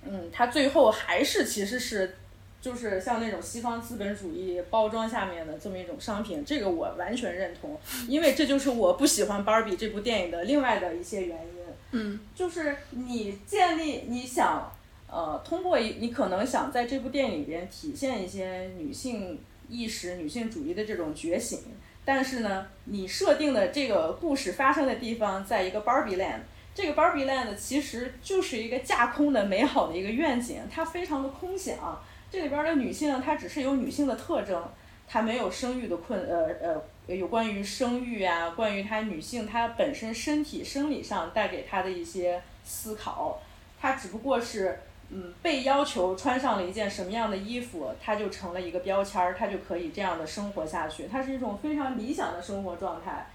[0.05, 2.17] 嗯，他最后还是其实是，
[2.61, 7.77] 就是像那种西方资本主义包装下面的这么一种商品，这个我完全认同，
[8.07, 11.53] 因为这就是我不喜欢芭比这部电影的另外的一些原因。
[11.91, 14.71] 嗯，就是你建立你想。
[15.13, 21.59] 呃，通过一，你可能想在这部电影里边体现一些女性意识、女性主义的这种觉醒，
[22.03, 26.41] 但是呢，你设定的这个故事发生的地方在一个 Barbie Land，
[26.75, 32.03] 这个 Barbie Land 其实就是一个架空的美好的一个愿景，它非常的空想。
[32.31, 34.65] 这里边的女性，她只是有女性的特征，
[35.07, 43.43] 她没有生育的困，呃呃，有关于生育啊，关于她女性她本身身体生理上带给她的一些思考，
[43.79, 44.79] 她只不过是。
[45.15, 51.07] 嗯，被要求穿上了一件什么样的衣服，它就成了一个标签儿，它就可以这样的生活下去。
[51.07, 53.27] 它是一种非常理想的生活状态，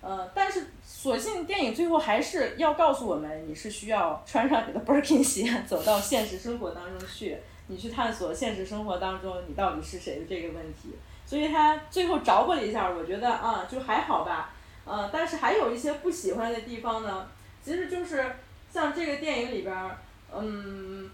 [0.00, 10.96] 呃，但是所幸电影最后还是要告诉我们，你是需要穿上你的 Birkin 鞋，走到现实生活当中去，你去探索现实生活当中你到底是谁的这个问题。
[11.26, 14.54] 所以他最后着过了一下，我觉得啊，就还好吧。
[14.84, 17.28] 呃，但是还有一些不喜欢的地方呢，
[17.64, 18.24] 其实就是
[18.72, 19.98] 像这个电影里边儿，
[20.32, 21.10] 嗯，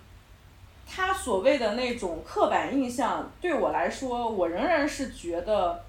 [0.94, 5.82] 他所谓的那种刻板印象，对我来说，我仍然是觉得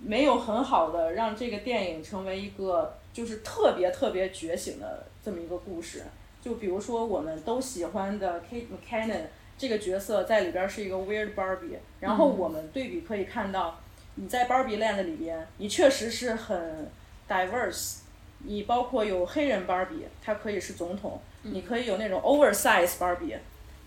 [0.00, 6.02] 没有很好的让这个电影成为一个就是特别特别觉醒的这么一个故事。
[6.42, 9.24] 就比如说我们都喜欢的 Kate McKinnon
[9.58, 13.78] 这个角色在里边是一个 Weird Barbie，然后我们对比可以看到，
[14.14, 16.90] 你在 Barbie Land 里边，你确实是很
[17.28, 17.98] diverse，
[18.44, 23.36] 你包括有黑人 Barbie，他可以是总统，你可以有那种 oversize Barbie，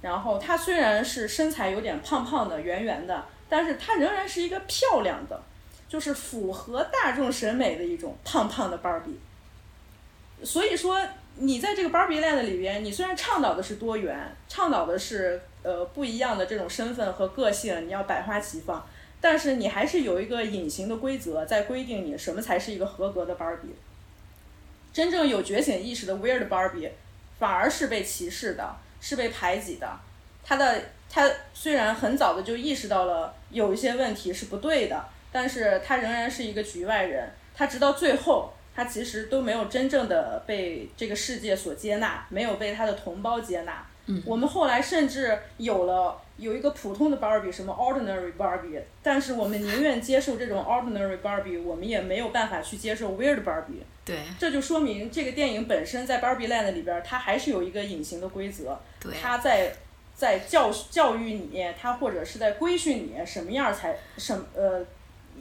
[0.02, 5.42] 然后她虽然是身材有点胖胖的、圆圆的，但是她仍然是一个漂亮的，
[5.88, 9.18] 就是符合大众审美的一种胖胖的 Barbie。
[10.44, 11.00] 所以说，
[11.36, 18.84] 你在这个 Barbie Land 里边，你虽然倡导的是多元，倡导的是呃不一样的这种身份和个性，你要百花齐放，
[19.22, 23.76] 但是你还是有一个隐形的规则在规定你什么才是一个合格的 Barbie。
[24.92, 26.90] 真正有觉醒意识的 Weird Barbie，
[27.38, 30.00] 反而是被歧视的，是被排挤的。
[30.44, 37.30] 他的他虽然很早的就意识到了有一些问题是不对的，但是他仍然是一个局外人。
[37.54, 43.86] 他直到最后，他其实都没有真正的被这个世界所接纳，没有被他的同胞接纳。
[44.08, 53.84] 嗯我们后来甚至有了有一个普通的 Barbie，什么 ordinary Barbie，但是我们宁愿接受这种 ordinary Barbie，我们也没有办法去接受 weird Barbie。
[54.04, 59.76] 对这就说明这个电影本身在 Barbie Land 里边儿，它还是有一个隐形的规则，对，它在
[60.16, 64.84] 在教教育你，它或者是在规训你什么样儿才什么呃，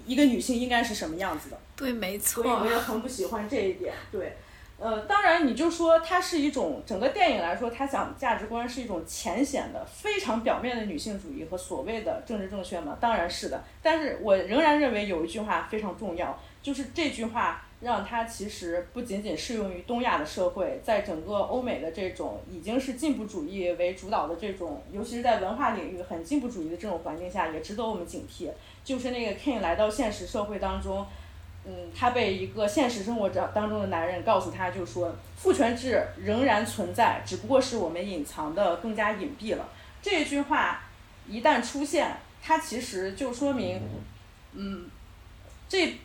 [0.07, 1.59] 一个女性应该是什么样子的。
[1.75, 3.95] 对，没所以错我也很不喜欢这一点。
[4.13, 4.37] 对，
[4.83, 13.63] 呃，当然你就说它是一种整个电影来说，它讲价值观是一种浅显的、非常表面的女性主义和所谓的政治正确嘛，当然是的。
[13.83, 28.49] 但是我仍然认为有一句话非常重要，就是这句话让它其实不仅仅适用于东亚的社会，在整个欧美的这种已经是进步主义为主导的这种，尤其是在文化领域很进步主义的这种环境下，也值得我们警惕。
[28.83, 31.07] 就是那个 King 来到现实社会当中。
[31.67, 39.69] 嗯，他被一个现实生活当当中的男人告诉他，就说父权制仍然存在，只不过是我们隐藏的更加隐蔽了。
[40.01, 40.81] 这句话
[41.29, 43.79] 一旦出现，它其实就说明，
[44.55, 44.89] 嗯，
[45.69, 45.99] 这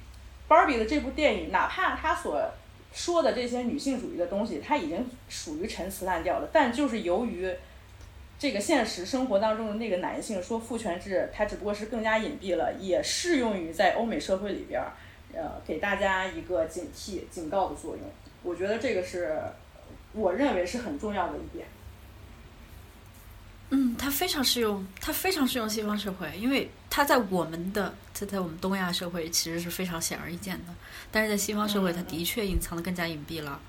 [0.49, 2.51] Barbie 的这部电影，哪怕他所
[2.93, 7.49] 说的这些女性主义的东西，它已经属于陈词滥调了，但就是由于
[8.37, 14.91] 这个现实生活当中的那个男性说父权制，它只不过是更加隐蔽了，也适用于在欧美社会里边儿。
[15.35, 18.03] 呃，给大家一个警惕、警告的作用。
[18.41, 19.39] 我觉得这个是
[20.13, 21.67] 我认为是很重要的一点。
[23.71, 30.73] 嗯，它非常适用，它非常适用西方社会，因为它在我们的在在我们东亚社会其实是非常显而易见的，
[31.11, 33.59] 但是在西方社会，它的确隐藏的更加隐蔽了。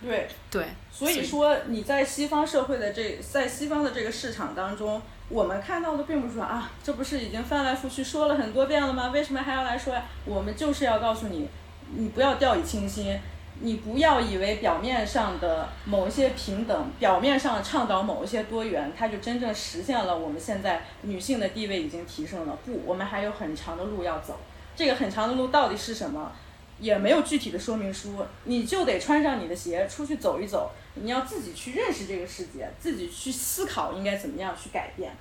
[0.00, 9.10] 对，对，所以说你在西方社会的这在西方的这个市场当中，我们看到的并不是说啊，这不是已经翻来覆去说了很多遍了吗？
[9.12, 10.02] 为什么还要来说呀？
[10.24, 11.48] 我们就是要告诉你，
[11.94, 13.18] 你不要掉以轻心，
[13.60, 22.56] 你不要以为表面上的某一些平等，表面上倡导某一些多元，它就真正实现了我们现在女性的地位已经提升了。
[22.64, 24.38] 不，我们还有很长的路要走。
[24.74, 26.32] 这个很长的路到底是什么？
[26.78, 30.70] 也没有具体的说明书，你就得穿上你的鞋出去走一走。
[31.02, 35.12] 你要自己去认识这个世界，自己去思考应该怎么样去改变。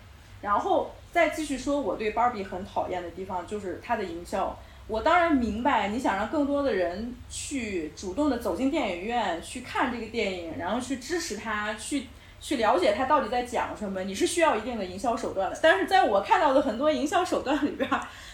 [0.42, 4.58] 然后再继续说，我对 Barbie 很讨厌的地方就是它的营销。
[4.88, 12.08] 我当然明白，你想让更多的人去主动的走进电影院去看这个电影，然后去支持它，去
[12.40, 15.60] 去了解它到底在讲什么，你是需要一定的营销手段的。
[15.62, 17.90] 但是在我看到的很多营销手段里边，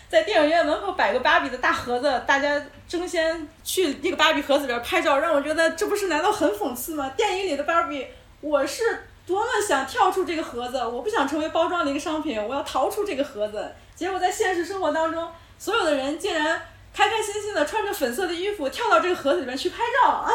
[0.10, 7.12] 在电影院门口摆个芭比的大盒子，大家争先去那个芭比盒子里边拍照，让我觉得这不是难道很讽刺吗？
[7.18, 8.08] 电影里的芭比，
[8.42, 8.84] 我是
[9.26, 13.74] 多么想跳出这个盒子，我不想成为包装的一个商品，我要逃出这个盒子。
[13.96, 16.62] 结果在现实生活当中，所有的人竟然
[16.94, 20.30] 开开心心的穿着粉色的衣服跳到这个盒子里面去拍照啊！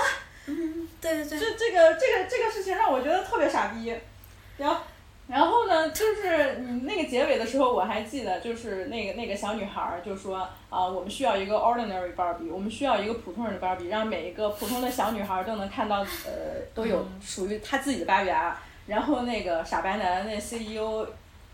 [0.46, 3.94] 嗯，对对这对，这个这个这个事情让我觉得特别傻逼。
[4.56, 4.80] 然后，
[5.28, 18.56] 然后呢，就是你那个结尾的时候，我还记得，就是那个那个小女孩儿就说啊、我们需要一个 ordinary Barbie，我们需要一个普通人的 Barbie，让每一个普通的小女孩儿都能看到，呃，都有属于她自己的芭比娃娃。
[18.86, 21.06] 然后那个傻白男那 CEO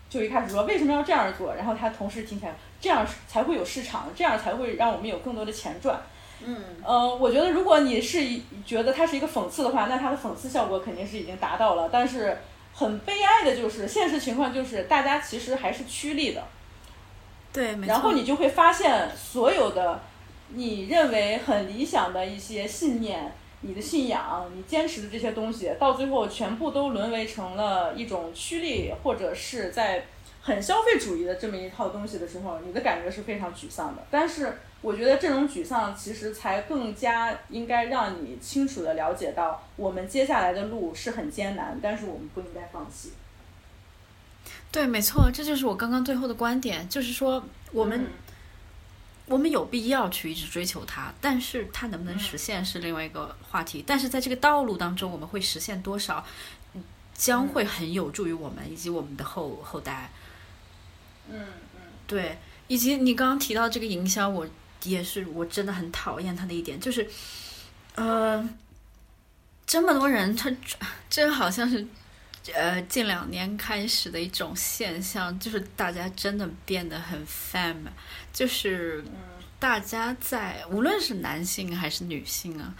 [0.09, 6.01] 就一开始说为什么要这样做，然后他同事听起来这样才会有市场，这样才会让我们有更多的钱赚。
[6.45, 11.89] 嗯，呃，我觉得如果你是一觉得它是一个讽刺的话，那它的讽刺效果肯定是已经达到了。
[11.91, 12.39] 但是
[12.75, 16.43] 很悲哀的就是，现实情况就是大家其实还是趋利的。
[17.53, 17.77] 对。
[17.87, 20.01] 然后你就会发现，所有的
[20.49, 30.07] 你认为很理想的一些信念、你的信仰、你坚持的这些东西，到最后全部都沦为成了一种趋利，或者是在
[30.47, 34.07] 很消费主义的这么一套东西的时候，你的感觉是非常沮丧的。
[34.11, 43.15] 但是，我觉得这种沮丧其实才更加应该让你清楚的了解到，我们接下来的路是很艰难，但是我们不应该放弃。
[44.71, 47.43] 对，没错，这就是我刚刚最后的观点，就是说
[47.73, 48.07] 我们、
[49.25, 53.83] 我们有必要去一直追求它，但是它能不能实现是另外一个话题。
[53.87, 56.23] 但是在这个道路当中，我们会实现多少，
[57.15, 60.11] 将会很有助于我们以及我们的后后代。
[60.13, 60.21] 嗯
[61.29, 61.39] 嗯
[61.75, 64.47] 嗯，对，以及你刚刚提到这个营销，我
[64.83, 67.09] 也是我真的很讨厌他的一点，就是，
[67.95, 68.49] 呃，
[69.67, 70.51] 这么多人，他
[71.09, 71.87] 这好像是。
[72.53, 77.77] 呃，近两年开始的一种现象，就是大家真的变得很 fam，
[78.35, 79.03] 就是
[79.59, 82.75] 大家在无论是男性还是女性啊，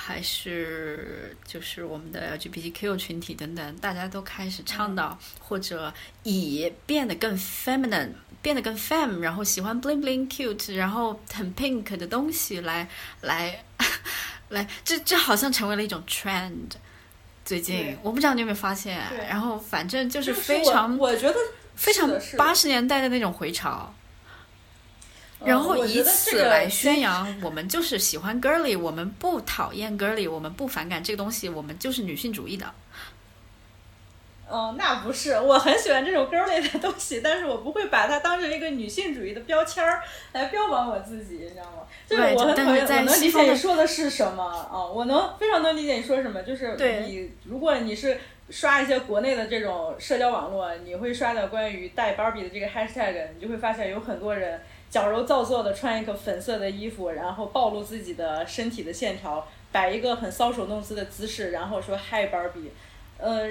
[0.00, 5.92] 还是就是我们的 LGBTQ 群体等等，大家都开始倡导或者
[6.22, 12.88] 以变得更 feminine，变得更 fam，然后喜欢 bling bling cute，然后很 pink 的东西来
[13.22, 13.64] 来
[14.50, 16.70] 来，这这好像成为了一种 trend。
[17.44, 21.36] 最近我不知道你有没有发现，然后反正就是非常，我觉得
[21.74, 23.92] 非常八十年代的那种回潮，
[25.44, 32.66] 然后以此来宣扬我们就是喜欢 girly，我们不讨厌 girly，我们不反感这个东西，我们就是女性主义的。
[34.48, 41.82] 哦，那不是，我很喜欢这种 girly 的东西，但是我不会把它当成一个女性主义的标签儿来标榜我自己，你知道吗？
[42.08, 46.74] 就是我很讨厌，我能理解你说的是什么啊，我能非常能理解你说什么，就是
[47.06, 48.18] 你如果你是
[48.48, 54.58] 刷一些国内的这种社交网络，你会刷到关于带芭比的这个 hashtag，你就会发现有很多人
[54.90, 62.70] 矫揉造作的穿一个粉色的衣服，然后暴露自己的身体的线条，摆一个很搔首弄姿的姿势，然后说嗨芭比，
[63.18, 63.48] 呃，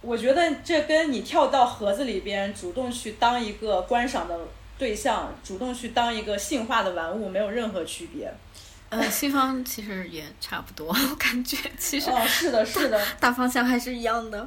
[0.00, 4.38] 我觉得这跟你跳到盒子里边主动去当一个观赏的。
[4.78, 8.30] 对象主动去当一个性化的玩物，没有任何区别。
[8.90, 14.46] 呃，西方其实也差不多，我感觉其实 哦，是的，是的， 大方向还是一样的。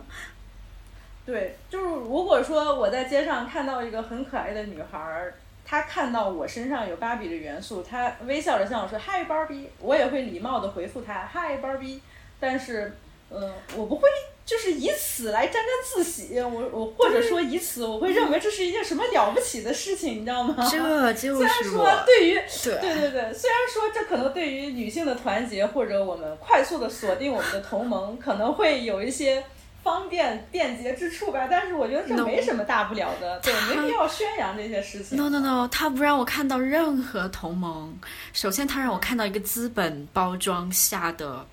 [1.26, 5.34] 对，就是如果说我在街上看到一个很可爱的女孩，
[5.70, 12.00] 她看到我身上有芭比的元素，他微笑着向我说 “Hi Barbie”，我也会礼貌的回复他 “Hi Barbie”，
[12.40, 12.98] 但是，
[13.30, 14.08] 嗯，我不会。
[14.50, 20.56] 就是以此来沾沾自喜，我我或者说以此，我会认为这是一件什么了不起的事情，你知道吗？
[20.68, 29.44] 这就是虽然说对于对对对，虽然说这可能对于女性的团结或者我们快速的锁定我们的同盟，可能会有一些
[29.84, 35.18] 方便便捷之处吧，但是我觉得这没什么大不了的，对，没必要宣扬这些事情。
[35.18, 37.98] No no no，他不让我看到任何同盟，
[38.34, 41.46] 首先他让我看到一个资本包装下的。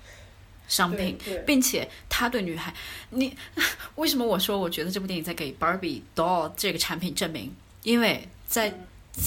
[0.69, 2.73] 商品，并且他对女孩，
[3.11, 3.33] 你
[3.95, 7.55] 为什么我说我觉得这部电影在给 Barbie doll 这个产品证明？
[7.83, 8.77] 因为在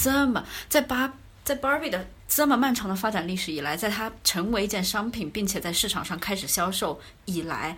[0.03, 1.11] 这么在巴
[1.43, 7.75] 在 Barbie 的这么漫长的发展历史以来，在它成为一件商品，并且在市场上开始销售以来，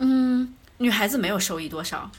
[0.00, 2.10] 嗯，女孩子没有受益多少。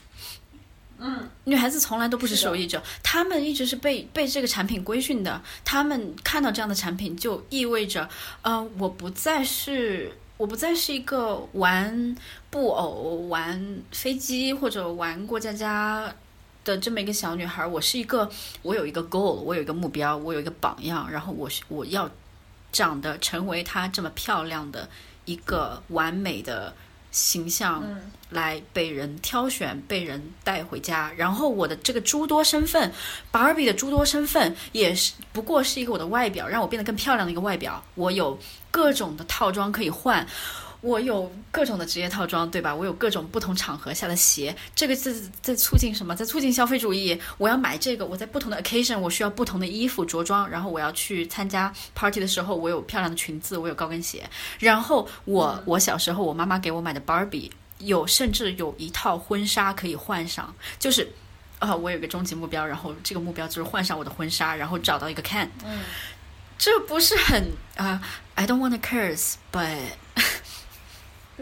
[0.98, 5.42] 嗯，女孩子从来都不是受益者，她们一直是被被这个产品规训的。
[5.66, 8.08] 她们看到这样的产品，就意味着，
[8.44, 10.14] 呃，我不再是。
[10.38, 12.16] 我不再是一个玩
[12.50, 16.12] 布偶、玩飞机或者玩过家家
[16.64, 18.28] 的这么一个小女孩，我是一个，
[18.64, 22.10] 我有一个 goal，我有一个目标，我有一个榜样，然后我是我要
[22.72, 24.90] 长得成为她这么漂亮的
[25.26, 26.74] 一个完美的
[27.12, 27.84] 形象，
[28.30, 31.12] 来被人挑选、被人带回家。
[31.16, 32.92] 然后我的这个诸多身份
[33.32, 37.84] ，Barbie 的诸多身份，也是不过是一个我的外表，让我变得更漂亮的一个外表。
[37.96, 38.40] 我有。
[38.74, 40.26] 各种的套装可以换，
[40.82, 42.74] 我有各种的职业套装，对吧？
[42.74, 46.16] 我有各种不同场合下的鞋，这个是在促进什么？
[46.16, 47.20] 在促进消费主义。
[47.38, 54.28] 我要买这个，我在不同的 occasion 我需要不同的衣服着装，然后我要去参加 party 的时候，我有漂亮的裙子，我有高跟鞋。
[54.58, 61.08] 然后我我小时候我妈妈给我买的 Barbie 有甚至有一套婚纱可以换上，就是
[61.60, 65.48] 啊，我有个终极目标，然后这个目标就是换上我的婚纱，然后找到一个 can。
[65.64, 65.82] 嗯。
[66.58, 68.00] 这不是很啊
[68.36, 69.78] ？I don't want to curse，but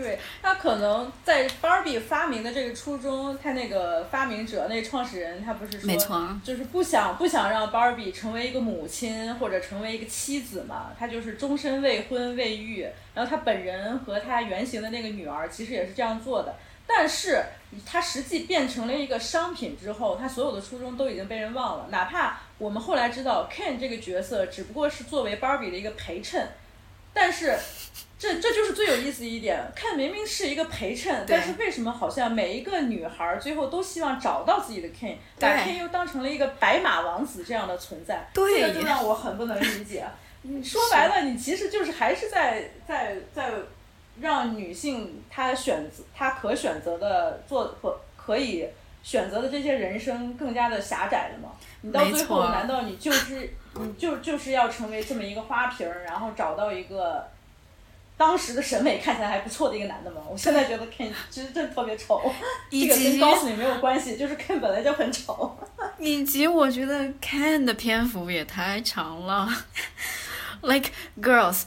[0.01, 10.91] 对他可能在 Barbie 发明的这个初衷，他那个发明者、那创始人，他不是说，就是不想不想让 Barbie 成为一个母亲或者成为一个妻子嘛？
[10.97, 12.87] 他就是终身未婚未育。
[13.13, 16.55] 然后他本人和他原型的那个女儿其实也是这样做的。
[16.87, 17.43] 但是
[17.85, 21.87] 他实际变成了一个商品之后，他所有的初衷都已经被人忘了。
[21.91, 26.47] 哪怕我们后来知道 Ken 这个角色只不过是作为 Barbie 的一个陪衬，
[27.13, 27.55] 但是
[28.19, 40.05] 这这就是最有意思的一点，Ken 明明是一个陪衬，但是为什么好像每一个女孩最后都希望找到自己的 king，把 king 又当成了一个白马王子这样的存在，这个就让我很不能理解。
[40.43, 43.51] 你说白了，你其实就是还是在在在
[44.19, 48.67] 让女性她选择她可选择的做可可以
[49.01, 51.53] 选择的这些人生更加的狭窄了吗？
[51.81, 57.25] 你到最后难道你就是你就就是要成为这么一个花瓶儿，然后找到一个
[58.19, 60.17] 当时的审美看起来还不错的一个男的吗？
[60.29, 62.21] 我现在觉得 Ken 其实真的特别丑，
[62.69, 65.57] 这个跟告诉你没有关系，就是 Ken 本来就很丑。
[65.97, 69.47] 以及我觉得 Ken 的篇幅也太长了，
[70.63, 70.89] like
[71.21, 71.61] girls。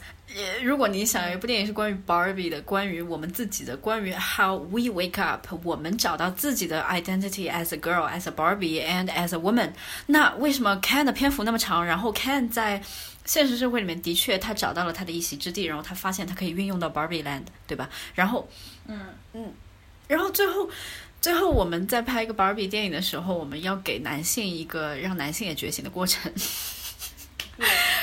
[0.62, 9.09] 如果你想有一部电影是关于 Barbie 的，关于我们自己的，关于 How we wake up，我们找到自己的 identity as a girl, as a Barbie and
[9.09, 9.72] as a woman，
[10.07, 11.84] 那为什么 Ken 的篇幅那么长？
[11.84, 12.82] 然后 Ken 在
[13.25, 17.89] 现实社会里面的确他找到了他的一席之地，然后他发现他可以运用到 Barbie Land，对吧？
[18.14, 18.49] 然后，
[18.87, 18.99] 嗯
[19.33, 19.53] 嗯，
[20.09, 20.68] 然后最后，
[21.20, 26.33] 最后我们在拍一个 Barbie 电影的时候，我们要给男性一个让男性也觉醒的过程。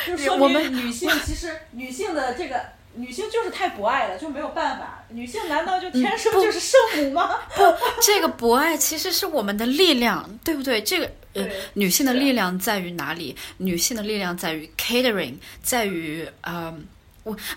[0.08, 2.66] 就说明女性其实女性的这个
[3.00, 5.04] 女性就是太博爱了，就没有办法。
[5.10, 7.39] 女性难道就天生就是圣母吗？
[7.56, 7.64] 不，
[8.02, 10.82] 这个博爱其实是我们的力量，对不对？
[10.82, 13.36] 这个呃，女性的力量在于哪里？
[13.58, 16.86] 女性的力量在于 catering，在于嗯。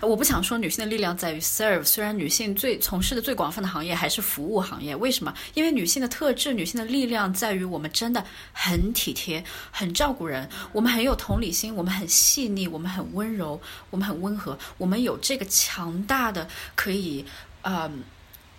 [0.01, 5.33] 我不想说女性的力量在于 serve，虽然女性最从事的最广泛的行业还是服务行业，为什么？
[5.53, 13.59] 因为女性的特质，女性的力量在于我们真的很体贴，很照顾人，我们很有同理心，我们很细腻，我们很温柔，
[13.89, 17.25] 我们很温和，我们有这个强大的可以，
[17.63, 18.03] 嗯，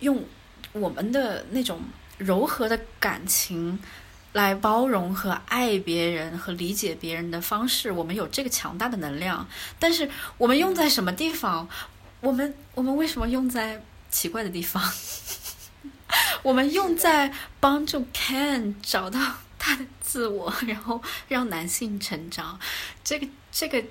[0.00, 0.22] 用
[0.72, 1.80] 我们的那种
[2.18, 3.78] 柔和的感情。
[4.34, 11.68] 来包容和爱别人和理解别人的方式，我们有这个强大的能量，但是我们用在什么地方？
[12.20, 13.80] 我们我们为什么用在
[14.10, 14.82] 奇怪的地方？
[16.42, 19.20] 我们用在帮助 Ken 找到
[19.56, 22.58] 他的自我，然后让男性成长。
[23.04, 23.84] 这个这个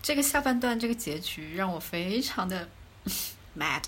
[0.00, 2.68] 这个下半段这个结局让我非常的
[3.58, 3.82] mad。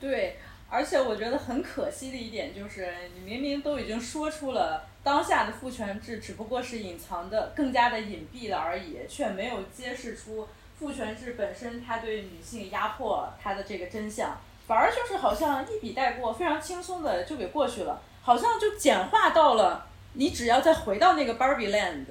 [0.00, 0.38] 对。
[0.68, 10.48] 而且我觉得很可惜的一点就是，你明明都已经说出了当下的父权制只不过是隐藏的、更加的隐蔽了而已，却没有揭示出
[10.78, 14.36] 父权制本身它对女性压迫它的这个真相，
[14.66, 22.06] 反而就是好像一笔带过，非常轻松的就给过去了，好像就简化到了你只要再回到那个 Barbie Land，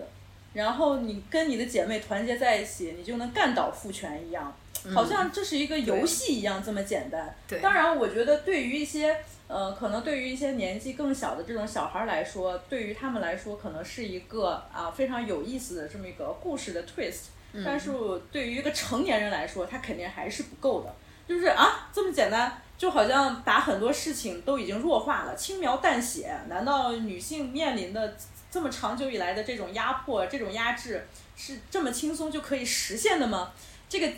[0.54, 4.56] 然后你跟你的姐妹团结在一起，你就能干倒父权一样。
[4.94, 7.34] 好像这是一个游戏一样这么简单。
[7.48, 7.60] 对。
[7.60, 9.18] 当然，我觉得对于一些
[9.48, 17.28] 呃，可能对于一些年纪更小的这种小孩来说，对于他们来说，可能是一个啊非常有意思的这么一个故事的 twist。
[17.54, 17.64] 嗯。
[17.66, 17.92] 但是
[18.32, 20.94] 对于一个成年人来说，他肯定还是不够的。
[21.28, 26.32] 就是啊，这么简单，就好像把很多事情都已经弱化了，轻描淡写。
[26.48, 28.16] 难道女性面临的
[28.52, 33.52] 这么长久以来的这种压迫、这种压制，是这么轻松就可以实现的吗？
[33.90, 34.10] 这个。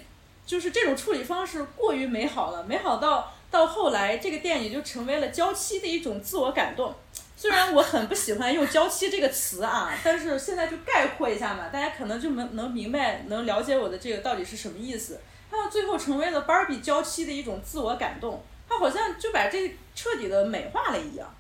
[0.48, 6.96] 就是这种处理方式过于美好了，美好到到后来，这个电影就成为了娇妻的一种自我感动。
[7.36, 15.20] 虽然我很不喜欢用“娇妻”这个词啊，但是现在就概括一下嘛，大家可能就能能明白、能了解我的这个到底是什么意思。
[15.52, 21.32] 它到最后成为了芭比娇妻的一种自我感动，它好像就把这彻底的美化了一样。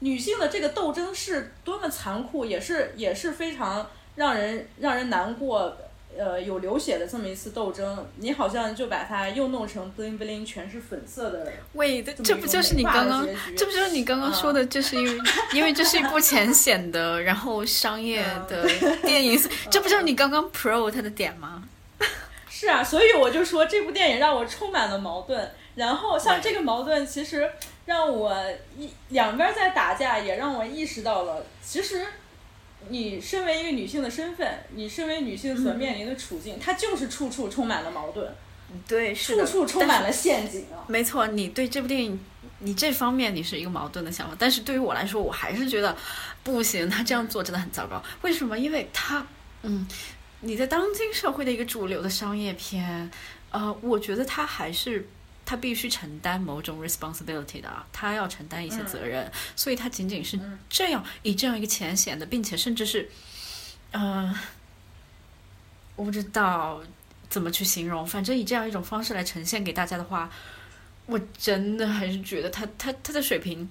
[0.00, 5.76] 女性的这个斗争是多么残酷，也是也是非常让人让人难过。
[6.18, 11.52] 呃，有流血的这么一次斗争，你好像就把它又弄成 bling bling 全是粉色的。
[11.72, 15.18] 喂，这不就是你刚刚，这不就是你刚刚说的，就是因为
[15.52, 18.64] 因为这是一部浅显的，然后商业的
[19.02, 19.40] 电影，
[19.70, 21.64] 这不就是你刚刚 pro 它的点吗？
[22.48, 27.50] 是啊，所以我就说这部电影让我充满了矛盾，然后像这个矛盾，其实
[27.86, 28.36] 让我
[28.78, 32.06] 一两边在打架，也让我意识到了，其实。
[32.88, 38.30] 你身为一个女性的身份，你身为女性所面临的处境，它就是处处充满了矛盾，
[38.86, 40.64] 对，处处充满了陷阱。
[40.86, 42.18] 没错，你对这部电影，
[42.58, 45.96] 你这方面你是一个矛盾的想法，但是对于我来说，我还是觉得
[46.42, 48.02] 不行，他这样做真的很糟糕。
[48.22, 48.58] 为什么？
[48.58, 49.26] 因为他，
[49.62, 49.86] 嗯，
[50.40, 53.10] 你在当今社会的一个主流的商业片，
[53.50, 55.08] 呃，我觉得他还是。
[55.46, 60.38] 他必须承担某种 responsibility 的，他要承担一些责任，所以他仅仅是
[60.68, 63.08] 这样以这样一个浅显的，并且甚至是，
[63.92, 64.34] 嗯，
[65.96, 66.82] 我不知道
[67.28, 70.30] 怎么去形容，反正以这样一种方式来呈现给大家的话，
[71.06, 73.68] 我真的还是觉得他他他的水平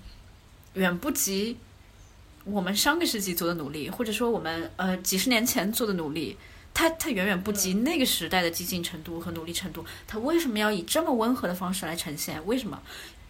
[0.73, 1.57] 远不及
[2.45, 6.37] 我们上个世纪做的努力，或者说我们呃几十年前做的努力，
[6.73, 9.85] 它它远远不及那个时代的激进程度和努力程度。
[10.07, 12.43] 他为什么要以这么温和的方式来呈现？
[12.45, 12.81] 为什么？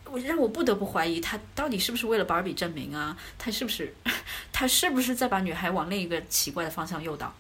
[0.06, 3.18] 我让我不得不怀疑，他到底是不是为了芭比证明啊？
[3.40, 3.94] 他是不是
[4.54, 7.34] 他是不是在把女孩往另一个奇怪的方向诱导？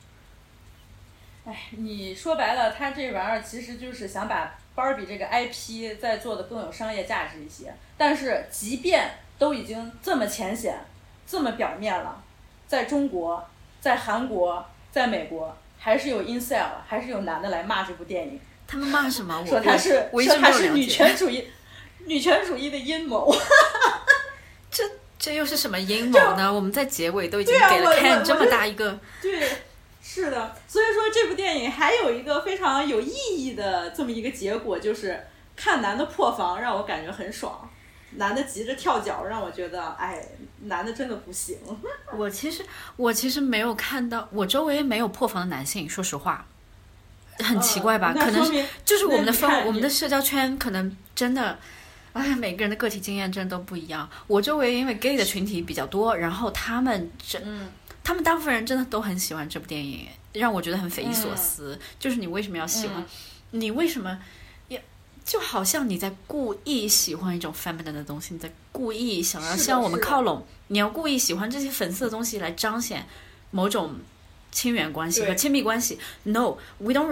[1.45, 7.75] 哎，你说白了，他这玩意儿其实就是想把芭比这个 IP 再做的更有商业价值一些。
[7.97, 10.79] 但是，即便都已经这么浅显、
[11.27, 12.23] 这么表面了，
[12.65, 13.45] 在中国、
[13.81, 18.39] 在韩国、在美国，还是有 incel，还是有男的来骂这部电影。
[18.65, 19.45] 他们骂什么？
[19.45, 21.45] 说他是说他是女权主义、
[22.07, 23.35] 女权主义的阴谋。
[24.71, 24.83] 这
[25.19, 26.51] 这又是什么阴谋呢？
[26.51, 28.97] 我们在结尾都已经给了 Ken 这么大一个。
[29.21, 29.49] 对。
[30.05, 35.25] 是的，所以说这部电影还有一个非常有意义的这么一个结果，就是
[35.55, 37.69] 看男的破防让我感觉很爽，
[38.11, 40.23] 男的急着跳脚让我觉得，哎，
[40.63, 41.57] 男的真的不行。
[42.15, 46.45] 我其实我其实没有看到，我周围没有破防的男性，说实话，
[47.39, 48.13] 很奇怪吧？
[48.13, 51.57] 可能是就是我们的氛，我们的社交圈可能真的，
[52.13, 54.09] 哎，每个人的个体经验真的都不一样。
[54.27, 57.69] 我周围因为 gay 的群体比较多，然后他们真。
[58.05, 61.79] 他们大部分人真的都很喜欢这部电影，让我觉得很匪夷所思。
[61.97, 63.01] 就是你为什么要喜欢？
[63.51, 64.19] 你为什么也
[65.25, 73.07] 就好像你在故意喜欢一种 feminine 的东西，你在故意想要向我们靠拢，你要故意喜欢这些粉色的东西来彰显
[73.51, 73.95] 某种
[74.51, 75.97] 亲缘关系和亲密关系。
[76.23, 77.07] No，we don't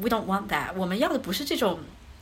[0.00, 0.72] we don't want that。
[0.74, 1.80] 我们要的不是这种。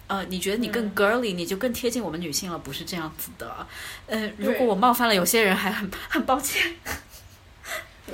[0.09, 2.57] 呃，你觉得你更 girly，你就更贴近我们女性了？
[2.57, 3.67] 不是这样子的。
[4.07, 6.77] 呃，如果我冒犯了有些人，还很 很抱歉。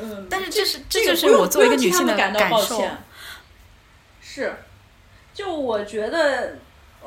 [0.01, 2.33] 嗯，但是这是这就是我作为一个女性的感
[2.63, 2.83] 受。
[4.23, 4.57] 是，
[5.35, 6.57] 就我觉得，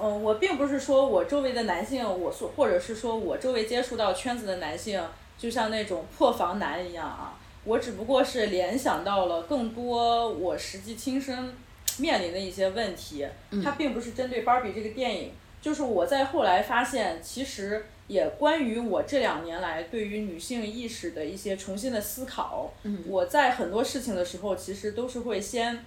[0.02, 5.02] 嗯，我并不是说我周围的男性，我所或者是说我周围接触到圈子的男性，
[5.38, 7.38] 就像那种破防男一样啊。
[7.64, 11.54] 我只不过是联想到了更多我实际亲身
[11.98, 13.26] 面临的一些问题。
[13.64, 15.32] 它并不是针对芭比这个电影，
[15.62, 17.86] 就是我在后来发现，其实。
[18.08, 22.72] 也关于我这两年来对于女性意识的一些重新的思考，
[23.08, 25.84] 我在很多事情的时候，其实都是会先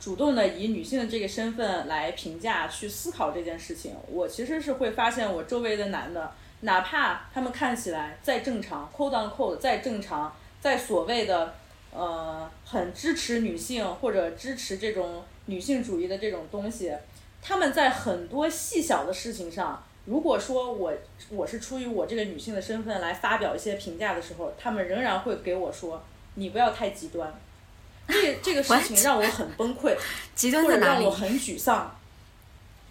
[0.00, 3.94] 主动的以女性的这个身份来评价、去思考这件事情。
[4.10, 11.54] 我其实是会发现，我周围的男的，哪怕他们看起来再正常，code on code 再正常，在所谓的
[11.92, 16.92] 呃很支持女性或者支持这种女性主义的这种东西，
[17.42, 19.84] 他们在很多细小的事情上。
[20.04, 20.92] 如果说我
[21.28, 26.02] 我是出于我这个女性的身份来发表一些评价的时候，他们仍然会给我说
[26.36, 27.30] ：“你不要太极端。”
[28.08, 29.96] 这这个事情让我很崩溃，
[30.34, 31.94] 极端或者让我很沮丧。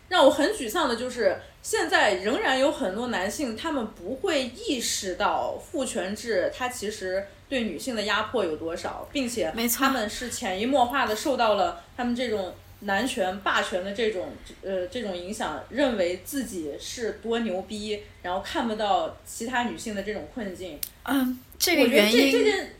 [0.07, 12.53] 让我很沮丧的就是，现在仍然有很多男性，他们不会意识到父权制它其实对女性的压迫有多少，并且他们是潜移默化的受到了他们这种。
[12.81, 14.29] 男权霸权的这种
[14.61, 20.79] 呃这种影响，认为自己是多牛逼，然后看不到其他女性的这种困境。
[21.01, 22.75] 嗯，这个原因，这件，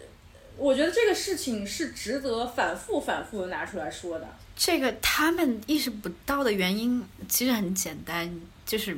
[0.58, 4.28] 我觉得这个事情是值得反复反复的拿出来说的。
[4.56, 8.98] 这个他们意识不到的原因其实很简单，就是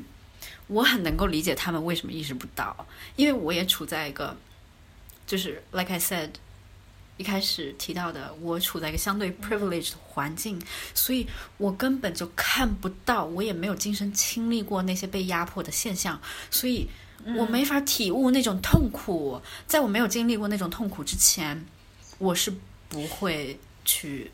[0.68, 4.36] 我很能够理解他们为什么意识不到，因为我也处在一个，
[5.28, 6.30] 就是 like I said。
[7.18, 10.58] 一开始提到的，我处在一个相对 privileged 的环境，
[10.96, 16.88] 所以我根本就看不到，我也没有亲身经历过那些被压迫的现象，所以
[17.26, 19.42] 我没法体悟那种痛苦。
[19.68, 21.66] 在我没有经历过那种痛苦之前，
[22.18, 22.54] 我是
[22.88, 24.32] 不会去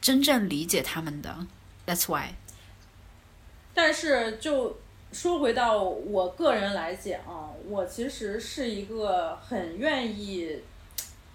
[0.00, 1.46] 真正理解他们的。
[1.86, 2.34] That's why。
[3.74, 4.78] 但是就
[5.12, 7.20] 说回到我个人来讲，
[7.68, 10.60] 我其实是一个很愿意。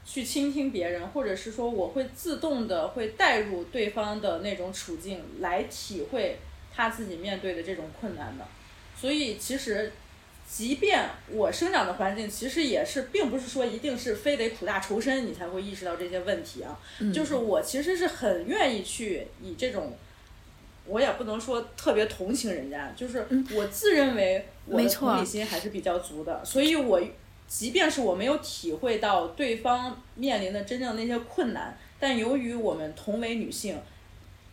[0.09, 6.39] 去倾听别人，或者是说我会自动的会带入对方的那种处境来体会
[6.73, 8.47] 他自己面对的这种困难的。
[8.97, 9.91] 所以其实，
[10.49, 16.79] 即便我生长的环境其实也是，并不是说一定是非得苦大仇深你才会意识到这些问题啊。
[17.13, 19.97] 就是我其实是很愿意去以这种，
[20.85, 27.01] 我也不能说特别同情人家，就是我自认为我的同理心还是比较足的，所以我。
[27.49, 33.79] 即便是我没有体会到对方面临的真正那些困难，但由于我们同为女性，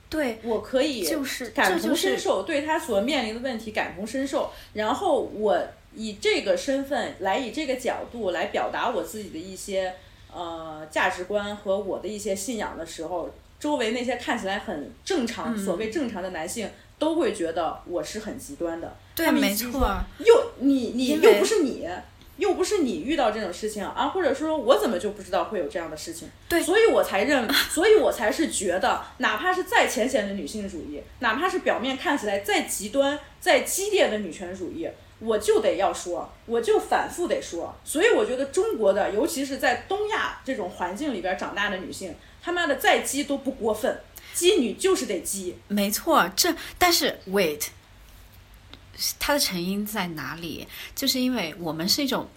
[0.09, 4.53] 对我可以就是感同身受，对他所面临的问题感同身受。
[4.74, 5.61] 然后我
[5.97, 9.95] 以这个身份来，以这个角度来表达我自己的一些
[10.32, 18.97] 呃价值观和我的一些信仰的时候，周围那些看起来很正常、所谓正常的男性都会觉得我是很极端的。
[19.14, 19.99] 对，没错。
[20.18, 21.88] 又你你又不是你。
[22.36, 26.28] 又不是你遇到这种事情啊，或者说我怎么就不知道会有这样的事情？
[26.49, 34.88] 对，所以我才认，所以我才是觉得，哪怕是再浅显的女性主义，哪怕是表面看起来再极端、再激烈的女权主义，
[35.18, 37.74] 我就得要说，我就反复得说。
[37.84, 44.00] 所以我觉得中国的，尤其是在东亚这种环境里边长大的女性，他妈的再激都不过分，
[44.32, 45.56] 激女就是得激。
[45.68, 47.68] 没错，这但是 wait。
[49.18, 50.68] 它的成因在哪里？
[50.94, 52.28] 就是因为我们是一种，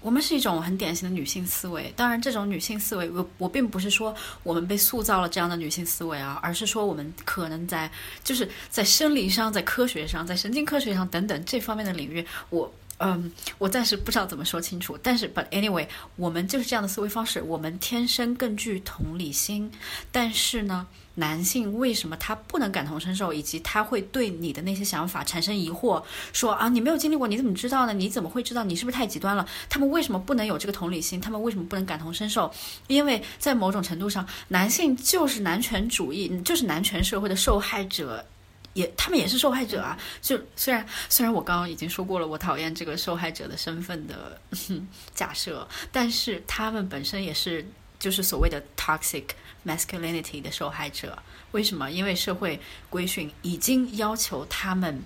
[0.00, 1.92] 我们是一种很典型的女性思维。
[1.96, 7.90] 当然，这种女性思维，我我并不是说我们被塑造了这样的女性思维啊，而是说我们可能在
[8.24, 14.98] 就是在生理上、在科学上、在神经科学上等等这方面的领域，我嗯，我暂时不知道怎么说清楚。
[15.02, 15.86] 但是，but anyway，
[16.16, 19.70] 我们就是这样的思维方式，我们天生更具同理心。
[20.12, 20.86] 但是呢？
[21.20, 26.02] 男性为什么他不能感同身受，以及他会对你的那些想法产生疑惑？
[26.32, 27.92] 说啊，你没有经历过，你怎么知道呢？
[27.92, 28.64] 你怎么会知道？
[28.64, 29.46] 你是不是太极端了？
[29.68, 31.20] 他们为什么不能有这个同理心？
[31.20, 32.50] 他们为什么不能感同身受？
[32.86, 38.24] 因为在某种程度上，男性就是男权主义，就是男权社会的受害者，
[38.72, 39.98] 也他们也是受害者啊。
[40.22, 44.40] 就虽然虽然我刚刚已经说过了，我讨厌这个受害者的身份的
[45.14, 47.66] 假设，但是他们本身也是
[47.98, 49.24] 就是所谓的 toxic。
[49.66, 51.18] Masculinity 的受害者，
[51.52, 51.90] 为什么？
[51.90, 52.58] 因为社会
[52.88, 55.02] 规训已经要求他们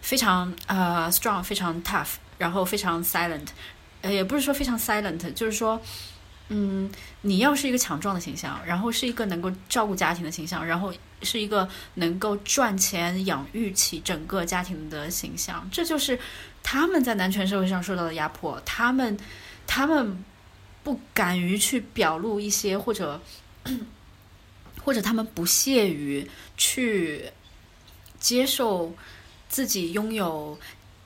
[0.00, 3.48] 非常呃 strong，非常 tough，然后非常 silent，
[4.02, 5.80] 呃，也不是说非常 silent，就是说，
[6.48, 6.88] 嗯，
[7.22, 16.18] 你要是一个强壮的形象，然后是一个能够照顾家庭的形象，然后是一个能够赚钱养育起整个家庭的形象，这就是
[16.62, 18.60] 他们在男权社会上受到的压迫。
[18.64, 19.18] 他们，
[19.66, 20.24] 他们
[20.84, 23.20] 不敢于去表露一些或者。
[24.82, 27.30] 或者他们不屑于去
[28.18, 28.92] 接受
[29.48, 30.58] 自己拥有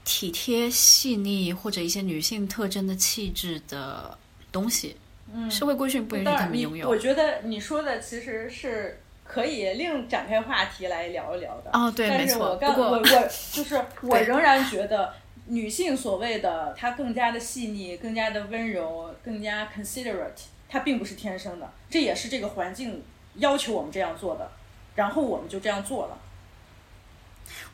[0.05, 4.17] 体贴、细腻或者一些女性特征的气质的
[4.53, 4.97] 东西。
[5.35, 6.89] 嗯，社会规训不允许他们拥有。
[6.89, 11.71] 我觉得你说的其实是可以另展开话题来聊一聊的。
[11.73, 12.57] 哦，对，没错。
[12.57, 13.03] 不过我我
[13.53, 15.13] 就是我仍然觉得
[15.47, 20.45] 女性所谓的她更加的细腻、更加的温柔、更加 considerate。
[20.75, 23.01] 它并不是天生的，这也是这个环境
[23.37, 24.51] 要求我们这样做的，
[24.97, 26.19] 然后我们就这样做了。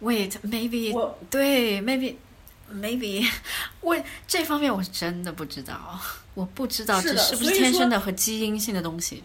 [0.03, 2.17] Wait, maybe 我对，maybe
[2.71, 3.27] maybe
[3.81, 3.97] 我
[4.29, 5.99] 这方面我是真的不知道，
[6.35, 9.25] 我不知道这是不是天生的和基因性的东西。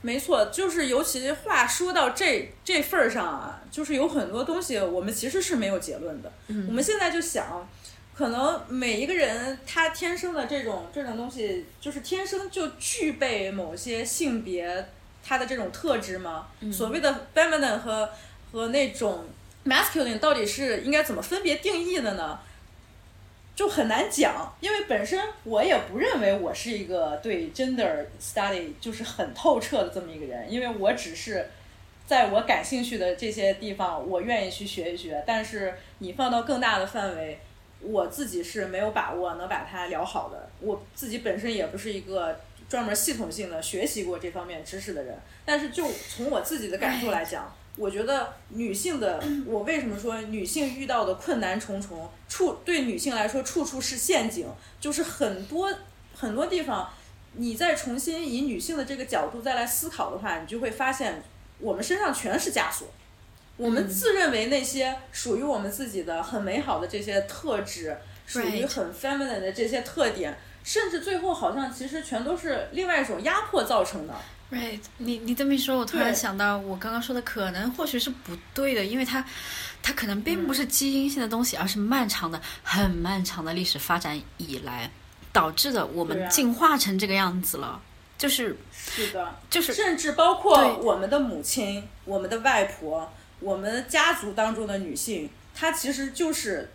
[0.00, 6.32] 没错，就是尤其话说到这这份儿上啊，就是有很多东西我们其实是没有结论的。
[6.46, 7.68] 嗯，我们现在就想。
[8.16, 14.86] 可能每一个人他天生的这种这种东西，就是天生就具备某些性别
[15.26, 16.46] 他的这种特质吗？
[16.72, 18.08] 所谓的 feminine 和
[18.52, 19.24] 和那种
[19.66, 22.38] masculine 到底是应该怎么分别定义的呢？
[23.56, 31.50] 就很难讲，因为本身我也不认为我是一个对 gender study 就是很透彻的这么一个人，因为我只是
[32.06, 35.20] 在我感兴趣的这些地方，我愿意去学一学。
[35.26, 37.40] 但是你放到更大的范围。
[37.84, 45.18] 我自己是没有把握能把它聊好的，我自己本身也不是一个专门系统性的学习过这方面知识的人。
[45.44, 54.46] 但是就从我自己的感受来讲，我觉得女性的， 我为什么说女性遇到的困难重重，处对女性来说处处是陷阱，
[54.80, 55.72] 就是很多
[56.14, 56.90] 很多地方，
[57.34, 61.22] 你再重新以女性的这个角度再来思考的话，你就会发现
[61.58, 62.88] 我们身上全是枷锁。
[63.56, 67.96] 我们自认为那些属于我们自己的很美好的这些特质，
[68.26, 74.14] 属于很 feminine 的这些特点，甚至最后好像其实全都是另外一种压迫造成的。
[74.50, 79.24] Right，你你这么一说，我突然想到，我刚刚说的可能或许是不对的，因为它
[79.82, 84.90] 它可能并不是基因性的东西，而是漫长的、很漫长的历史发展以来
[85.32, 87.80] 导致的，我们进化成这个样子了。
[88.18, 93.12] 就是是的，就是甚至包括我们的母亲、我们的外婆。
[93.40, 96.70] 我们家族当中的女性，她其实就是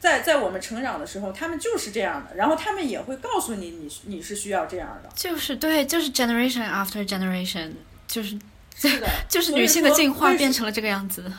[0.00, 5.10] 在在我们成长的时候，她们就是这样的，然后她们也会告诉你，你你是需要这样的。
[5.14, 7.72] 就是对，就是 generation after generation，
[8.06, 8.38] 就是
[8.74, 11.30] 是的， 就是女性的进化变成了这个样子。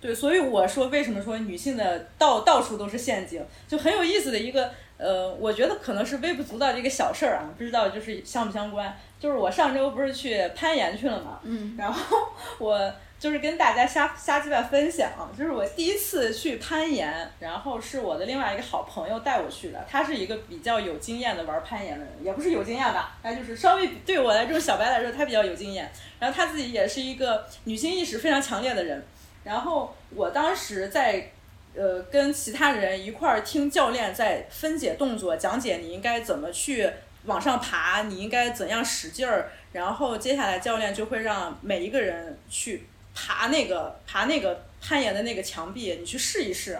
[0.00, 8.96] 对，所以我说为什么说女性的到到处都是陷阱，就很有意思的一个呃，我觉得可能是微不足道的一个小事儿啊，不知道就是相不相关。
[9.20, 12.18] 就是我上周不是去攀岩去了嘛，嗯，然后
[12.58, 12.92] 我。
[13.24, 19.82] 就是跟大家瞎瞎鸡巴分享，就是我第一次去攀岩，然后是我的另外一个好朋友带我去的。
[19.90, 25.90] 他是一个比较有经验的玩攀岩的人，也不是有经验吧，他就是稍微对我来这种小白来说，他比较有经验。
[26.18, 29.02] 然后他自己也是一个女性意识非常强烈的人。
[29.42, 31.30] 然后我当时在
[31.74, 36.90] 呃，跟其他人一块儿听教练在分解动作，讲解你应该怎么去
[37.24, 42.84] 往上爬，你应该怎样使劲儿，然后接下来教练就会让每一个人去
[43.14, 46.78] 爬那个爬那个攀岩的那个墙壁，你去试一试。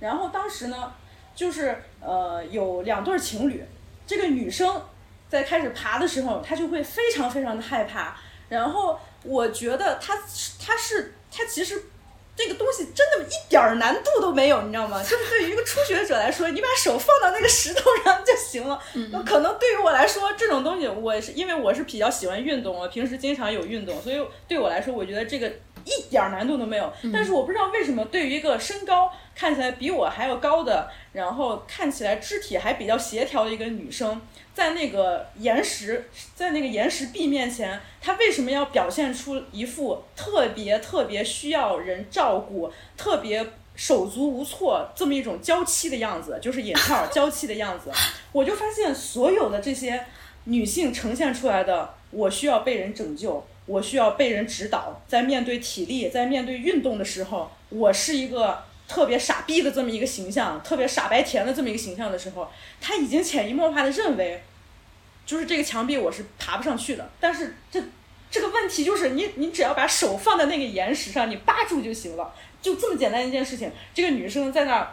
[0.00, 0.92] 然后当时呢，
[1.34, 3.64] 就是呃有两对情侣，
[4.06, 4.82] 这个女生
[5.28, 8.16] 在开始爬的时候，她就会非常非常的害怕。
[8.48, 10.18] 然后我觉得她
[10.58, 11.82] 她是她其实。
[12.36, 15.00] 这个东西真的一点儿难度都没有，你知道吗？
[15.00, 18.76] 就是对于一个初学者来说，你把手放到那个石头上就行了。
[19.12, 25.52] 那可能对于我来说，这种东西我是因为我是比较喜欢运动，我平时经常有运动，所以对我来说，我觉得这个
[25.84, 26.92] 一点儿难度都没有。
[27.12, 34.20] 但是我不知道为什么，对于一个身高看起来比我还要高的，然后看起来肢体还比较协调的一个女生。
[34.54, 46.38] 在那个岩石，在那个岩石壁面前，她为什么要表现出一副特别特别需要人照顾、特别手足无措这么一种娇妻的样子？
[46.40, 47.90] 就是引号 娇妻的样子。
[48.30, 50.06] 我就发现所有的这些
[50.44, 58.64] 女性呈现出来的，我需要被人拯救，我需要被人指导，在面对体力、在面对运动的时候，我是一个。
[58.86, 62.46] 特别傻逼的这么一个形象，特别傻白甜的这么一个形象的时候，
[62.82, 64.44] 他已经潜移默化的认为，
[65.24, 67.10] 就是这个墙壁我是爬不上去的。
[67.18, 67.82] 但是这
[68.30, 73.72] 这个问题就是你你只要把手放在那个岩石上，你扒住就行了，就这么简单一件事情。
[73.94, 74.92] 这个女生在那儿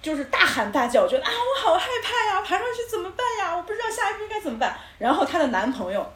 [0.00, 3.54] 就是大喊大叫，觉得啊我好害怕呀，爬上去怎么办呀？
[3.54, 4.74] 我不知道下一步应该怎么办。
[4.98, 6.10] 然后她的男朋友，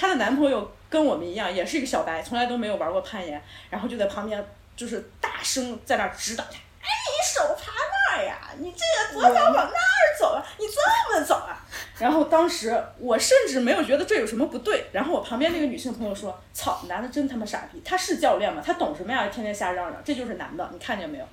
[0.00, 4.42] 她的男朋友跟我们一样，也是一个小白，从来都没有玩过攀岩，然后就在旁边。
[4.76, 8.38] 就是大声在那指导他，哎，你手爬那儿呀？
[8.56, 10.42] 你这个左脚往那儿走啊？
[10.56, 11.60] 你这么走啊？
[11.98, 14.86] 然后当时我甚至没有觉得这有什么不对。
[14.90, 17.82] 然后我旁边那个女性朋友说：“操，男的真他妈傻逼！
[17.84, 18.62] 他是教练吗？
[18.64, 19.26] 他懂什么呀？
[19.26, 21.24] 天天瞎嚷嚷，这就是男的，你看见没有？”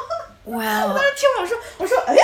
[0.56, 0.86] 哇！
[0.86, 2.16] 我当时听我说，我说，哎，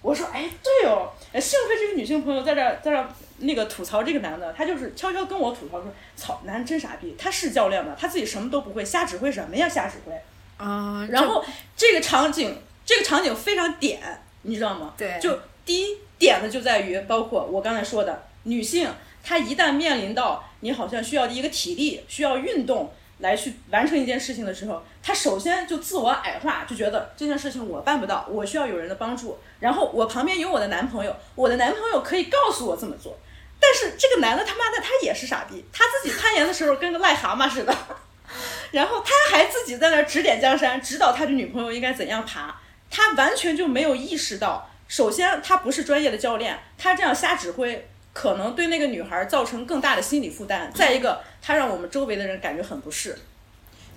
[0.00, 3.08] 我说，哎，对哦，幸亏这个女性朋友在这在这。
[3.38, 7.96] 那个吐槽这个男的，他就是悄悄跟我吐槽说：“操，男真傻逼，他是教练吗？
[7.98, 9.68] 他自己什么都不会，瞎指挥什么呀？
[9.68, 10.12] 瞎指挥。”
[10.56, 11.44] 啊，然后
[11.76, 14.00] 这个场景，这个场景非常点，
[14.42, 14.94] 你知道吗？
[14.96, 15.18] 对。
[15.20, 18.90] 就第一点的就在于，包括我刚才说的，女性
[19.22, 22.92] 她一旦面临到你好像需要一个体力，需要运动。
[23.20, 29.36] 来去完成一件事情的时候，她首先就自我矮化，就觉得这件事情我办不到，我需要有人的帮助。
[29.58, 33.18] 然后我旁边有我的男朋友，我的男朋友可以告诉我怎么做。
[33.60, 37.76] 但是这个男的他妈的他也是傻逼，他自己攀岩的时候跟个癞蛤蟆似的，
[38.72, 42.54] 然后他还自己在那指点江山，指导他的女朋友应该怎样爬，
[42.90, 47.88] 他完全就没有意识到，首先他不是专业的教练，他这样瞎指挥。
[48.14, 50.72] 可能对那个女孩造成更大的心理负担。
[50.74, 53.16] 再一个，他让我们周围的人感觉很不适，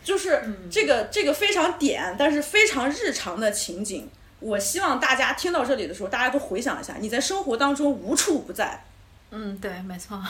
[0.04, 4.08] 就是这个这个非常点，但是非常日常的情景。
[4.40, 8.84] 我希望大家听到这里的时候，大家都回想一下，你在生活当中无处不在。
[9.32, 10.22] 嗯，对，没错。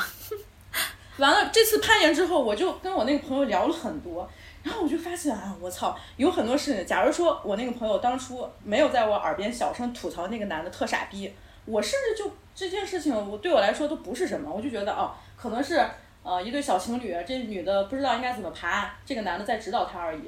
[1.17, 4.27] 完了，这次攀岩之后，我就跟我那个朋友聊了很多，
[4.63, 6.85] 然后我就发现啊，我操，有很多事情。
[6.85, 11.33] 假如说我那个朋友当初没有在我耳边小声吐槽那个男的特傻逼，
[11.65, 12.31] 我甚至就。
[12.53, 15.83] 这件事情我对我来说都不是什么，我就觉得哦，可能是
[16.21, 20.23] 呃一对小情侣，这女的不知道应该怎么爬，这个男的在指导她而已。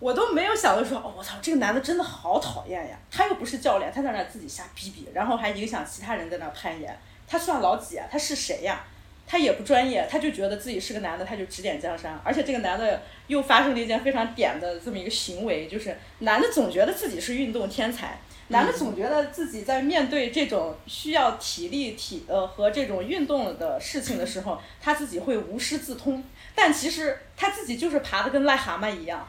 [0.00, 2.98] 我都没有想到说，哦我操，这个男的真的好讨厌呀！
[3.12, 6.98] 他又不是教练，他在那自己瞎逼逼，然后还影响其他人在那攀岩。
[7.28, 8.06] 他算老几啊？
[8.10, 8.84] 他是谁呀？
[9.30, 12.18] 他也不专业，他就觉得自己是个男的，他就指点江山。
[12.24, 18.18] 而且这个男的又发生了一件非常点的这么一个行为，就是男的总觉得自己是运动天才。
[18.50, 26.24] 男的总觉得自己在面对这种需要体力、体呃和这种运动的事情的时候，他自己会无师自通，
[26.54, 29.28] 但其实他自己就是爬的跟癞蛤蟆一样。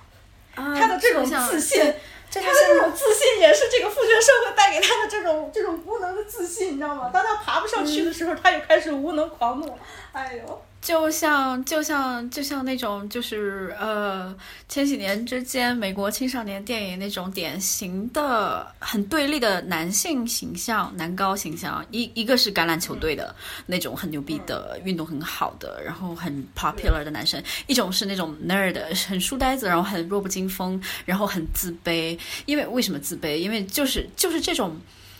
[0.55, 1.93] 他的这种自信，
[2.31, 7.09] 他的这种自信也是这个父权社会带给他的这种这种无能的自信，你知道吗？
[7.11, 9.77] 当他爬不上去的时候，他又开始无能狂怒。
[10.11, 10.61] 哎呦！
[10.81, 14.33] 就像就像就像那种就是呃，
[14.69, 32.17] 千禧年之间美国青少年电影那种典型的很对立的男性形象、男高形象，一一个是橄榄球队的那种很牛逼的运动很好的，然后很 popular 的男生；一种是那种 nerd 很书呆子，然后很弱不禁风，然后很自卑。
[32.45, 33.35] 因为为什么自卑？
[33.35, 34.75] 因为就是就是这种。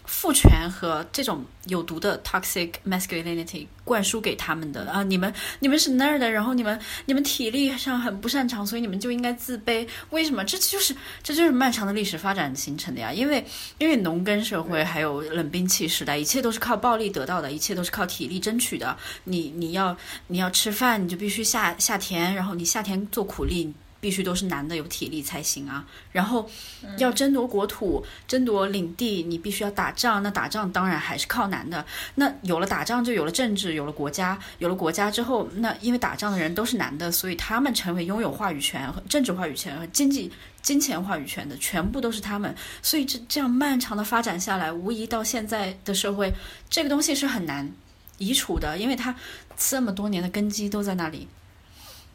[0.09, 9.87] 父权和这种有毒的 toxic masculinity 灌输给他们的啊，你们你们是那儿的，然后你们你们体力上很不擅长，所以你们就应该自卑。
[10.09, 10.43] 为什么？
[10.43, 13.13] 这就是这就是漫长的历史发展形成的呀。
[13.13, 13.45] 因为
[13.77, 18.97] 因为农耕社会还有冷兵器时代，一切都是靠暴力得到的，一切都是靠体力争取的。
[19.25, 19.95] 你你要
[20.27, 23.71] 你要吃饭，你就必须下下田，然后你下田做苦力。
[23.99, 25.85] 必须都是男的有体力才行啊。
[26.11, 26.49] 然后
[26.97, 30.21] 要争夺国土、争夺领地，你必须要打仗。
[30.23, 31.85] 那打仗当然还是靠男的。
[32.15, 34.39] 那有了打仗，就有了政治，有了国家。
[34.59, 40.31] 有了国家之后，那因为打仗的人都是男的，所以他们成为拥有话语权、和政治话语权和经济、
[40.61, 42.53] 金钱话语权的，全部都是他们。
[42.81, 46.33] 所以这这样漫长的发展下来，无疑到现在的社会，
[46.69, 47.71] 这个东西是很难
[48.17, 49.15] 移除的，因为它
[49.57, 51.27] 这么多年的根基都在那里。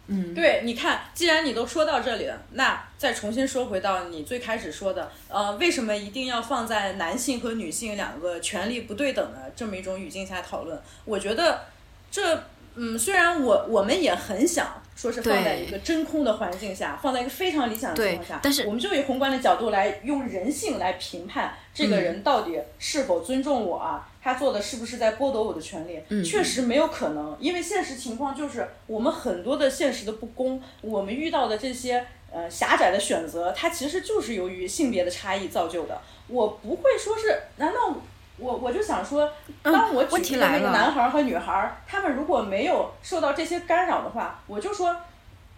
[0.07, 10.79] 嗯，对，你看，既然你都说到这里了，那再重新说回到你最开始说的，呃，为什么一定要放在男性和女性两个权利不对等的这么一种语境下讨论？
[11.07, 11.63] 我觉得
[12.11, 12.45] 这，
[12.75, 24.11] 嗯，虽然我我们也很想说是放在一个真空的环境下，放在一个非常理想的情况下，但是我们就以宏观的角度来用人性来评判这个人到底是否尊重我啊。
[24.25, 26.25] 他做的是不是在剥夺我的权利？
[26.25, 36.01] 确实没有可能，因为现实情况就是我们很多的现实的不公，我们遇到的这些呃狭窄的选择，它其实就是由于性别的差异造就的。
[36.29, 37.95] 我不会说是，难道
[38.39, 39.31] 我我就想说，
[39.63, 44.97] 当我举的那个男孩和女孩，他们如果没有受到这些干扰的话，我就说，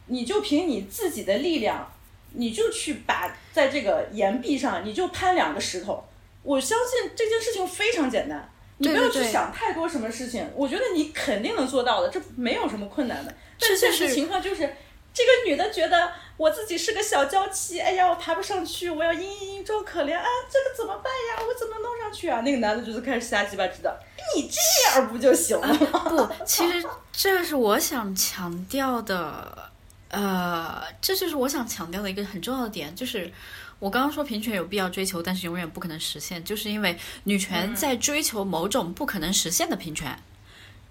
[0.06, 1.88] 你就凭你自己的力量，
[2.32, 6.04] 你就去把在这个岩壁上，你就攀两个石头。
[6.42, 8.50] 我相信这件事情非常简单。
[8.78, 13.34] 你不要去想太多什么事情，我觉得你肯定能做到的，这没有什么困难的。
[13.58, 14.76] 但现实情况就是，
[15.14, 21.42] 这个女的觉得我自己是个小娇妻，哎呀，我爬不上去，我要嘤嘤嘤装可怜啊，这个怎么办呀？
[21.48, 22.42] 我怎么弄上去啊？
[22.42, 23.90] 那个男的就是开始瞎鸡巴指导，
[24.34, 25.98] 你这样不就行了吗？
[26.10, 29.70] 不，其实这是我想强调的，
[30.10, 33.32] 呃，这就是我想强调的一个很重要的点，就是。
[33.78, 40.18] 我刚刚说平权有必要追求，但是永远不可能实现，就是因为女权在追求某种不可能实现的平权。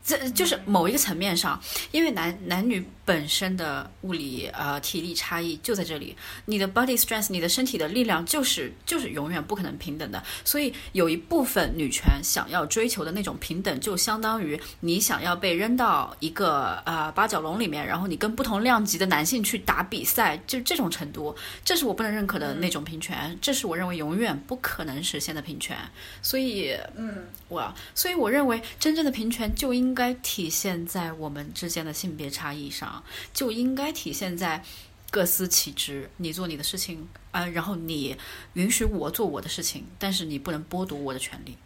[0.05, 1.59] 这就是某一个层面上，
[1.91, 10.23] 因为男男女本身的物理呃体力差异就在这里，你的 body strength，你的身体的力量就是就是永远不可能平等的。
[10.43, 25.75] 所以有一部分女权想要追求的那种平等，就相当于你想要被扔到一个呃八角笼里面，然后你跟不同量级的男性去打比赛，就这种程度，这是我不能认可的那种平权，这是我认为永远不可能实现的平权。
[26.21, 29.94] 所以，嗯，我所以我认为真正的平权就应。
[29.95, 33.01] 应该体现在我们之间的性别差异上，
[33.33, 34.61] 就应该体现在
[35.09, 38.17] 各司其职，你做你的事情啊，然后你
[38.55, 41.57] 允许我做我的事情，但是你不能剥夺我的权利，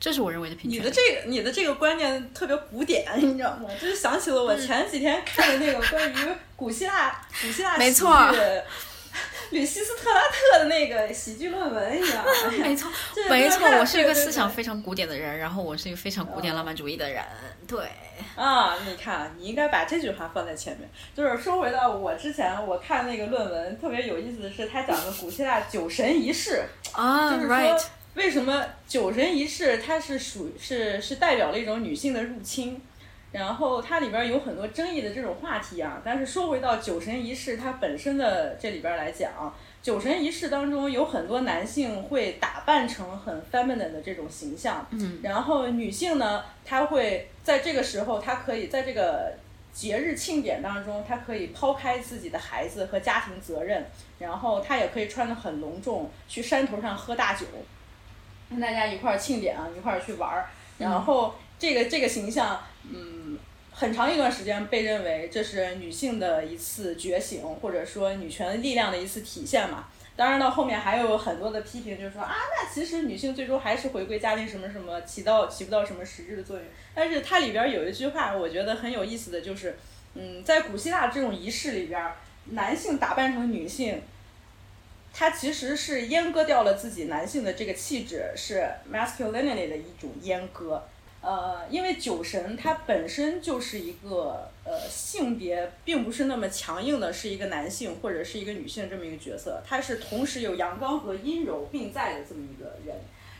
[0.00, 0.80] 这是我认为的平权。
[0.80, 3.68] 你的这个，你的这个观念特别古典，你知道吗？
[3.78, 6.16] 就是想起了我前几天看的那个关于
[6.56, 8.10] 古希腊古希腊没错。
[9.50, 12.24] 吕西斯特拉特的那个喜剧论文一样，
[12.60, 12.90] 没错，
[13.30, 17.22] 没错，我是一个思想非常古典的人，然后我是一个非常古典浪漫主义的人，
[17.66, 17.78] 对。
[18.36, 20.88] 啊，你看，你应该把这句话放在前面。
[21.16, 26.62] 就是说回到我之前，我看那个论文特别有意思的是，他讲的古希腊酒神仪式
[26.92, 27.80] 啊，就是说
[28.14, 32.80] 为什么酒神仪式它是属是是代表了一种女性的入侵。
[33.34, 49.32] 然后它里边有很多争议的这种话题啊，但是说回到酒神仪式它本身的这里边来讲，酒神仪式当中有很多男性会打扮成很 feminine 的这种形象，嗯，然后女性呢，她会在这个时候，她可以在这个
[49.72, 53.84] 节日庆典当中，她可以抛开自己的孩子和家庭责任，
[54.20, 57.44] 然后她也可以穿得很隆重，去山头上喝大酒，
[58.48, 60.46] 跟大家一块儿庆典啊，一块儿去玩儿，
[60.78, 63.23] 然后这个这个形象，嗯。
[63.76, 69.88] 很长一段时间被认为这是女性的一次觉醒，或者说女权力量的一次体现嘛。
[70.14, 76.64] 当然到后面还有很多的批评，就是说啊，那其实女性最终还是回归家庭，什么什么起到起不到什么实质的作用。
[76.94, 79.76] 但是它里边有一句话，我觉得很有意思的就是，
[80.14, 82.00] 嗯，在古希腊这种仪式里边，
[82.50, 84.00] 男性打扮成女性，
[85.12, 90.80] 他其实是阉割掉了自己男性的这个气质，是 masculinity 的一种阉割。
[91.24, 102.94] 呃，因为酒神他本身就是一个呃性别并不是那么强硬的，是一个男性或者是一个女性这么一个角色，他是同时有阳刚和阴柔并在的这么一个人。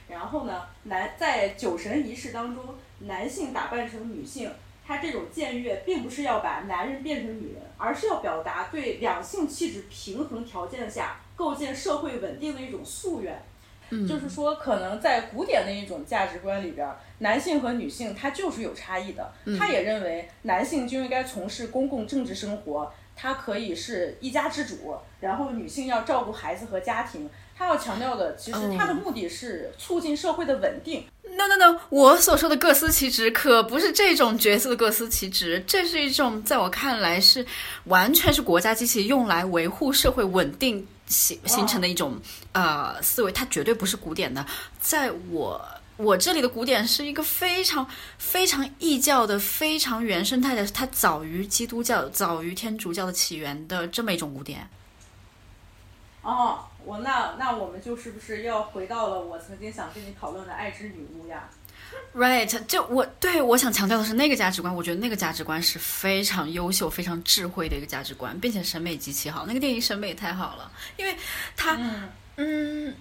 [0.09, 2.65] 然后呢，男在酒神仪式当中，
[3.01, 4.51] 男性打扮成女性，
[4.87, 13.43] 他这种僭越并不是要把男人变成女人，而是要表达对两性气质平衡条件下构建社会稳定的一种夙愿。
[14.09, 19.33] 就是说，可能在古典的一种价值观里边，男性和女性他就是有差异的。
[19.59, 27.29] 他也认为男性就应该从事公共政治生活，他可以是一家之主，然后女性要照顾孩子和家庭。
[27.57, 31.05] 他要强调的，其实他的目的是促进社会的稳定。
[31.23, 37.47] No No No，我所说的各司其职可不是这种角色的各司其职，这是一种在我看来是
[37.85, 42.21] 完全是国家机器用来维护社会稳定形形成的一种
[42.53, 44.45] 呃思维，它绝对不是古典的。
[44.81, 45.61] 在我
[45.97, 47.87] 我这里的古典是一个非常
[48.19, 54.69] 非常异教的、非常原生态的，它早于基督教、早于天主教的起源的这么一种古典。
[56.23, 61.51] 哦，我那那我们就是不是要回到了我曾经想跟你讨论的爱之女巫呀
[62.15, 69.47] ？Right，就我对我想强调的是那个价值观，我觉得那个价值观是非常优秀、非常智慧的一个价值观，并且审美极其好。
[69.47, 71.17] 那个电影审美也太好了，因为
[71.57, 71.79] 它，
[72.37, 72.95] 嗯，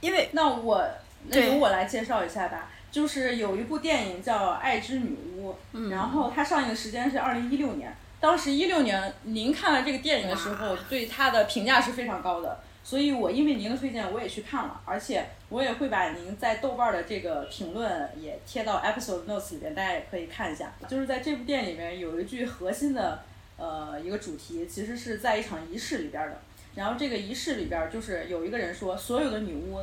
[0.00, 0.82] 因为那我
[1.28, 5.54] 那由我来介绍一下吧，就是有一部电影叫《爱之女巫》，
[5.90, 7.94] 然后它上映的时间是二零一六年。
[8.18, 20.72] 当时一六年，您看了这个电影的时候，对它的评价是非常高的，所以我因为您的推荐，我也去看了，而且我也会把您在豆瓣的这个评论也贴到 episode notes 里边，大家也可以看一下。
[20.88, 23.22] 就是在这部电影里面有一句核心的
[23.56, 26.40] 呃一个主题，其实是在一场仪式里边的。
[26.74, 29.80] 然后这个仪式里边就是有一个人说，所有的女巫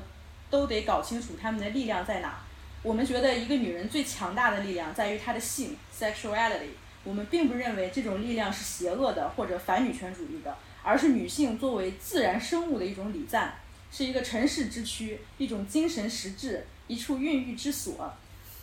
[0.49, 2.39] 都得搞清楚她们的力量在哪。
[2.83, 6.71] 我们觉得一个女人最强大的力量在于她的性 sexuality。
[7.05, 13.55] 我们并不认为这种力量是邪恶的或者反女权主义的，而是女性作为自然生物的一种礼赞，
[13.95, 18.11] 是一个城市之躯，一种精神实质，一处孕育之所。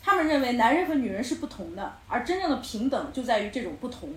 [0.03, 4.13] 他们认为男人和女人是不同的，而真正的平等就在于这种不同。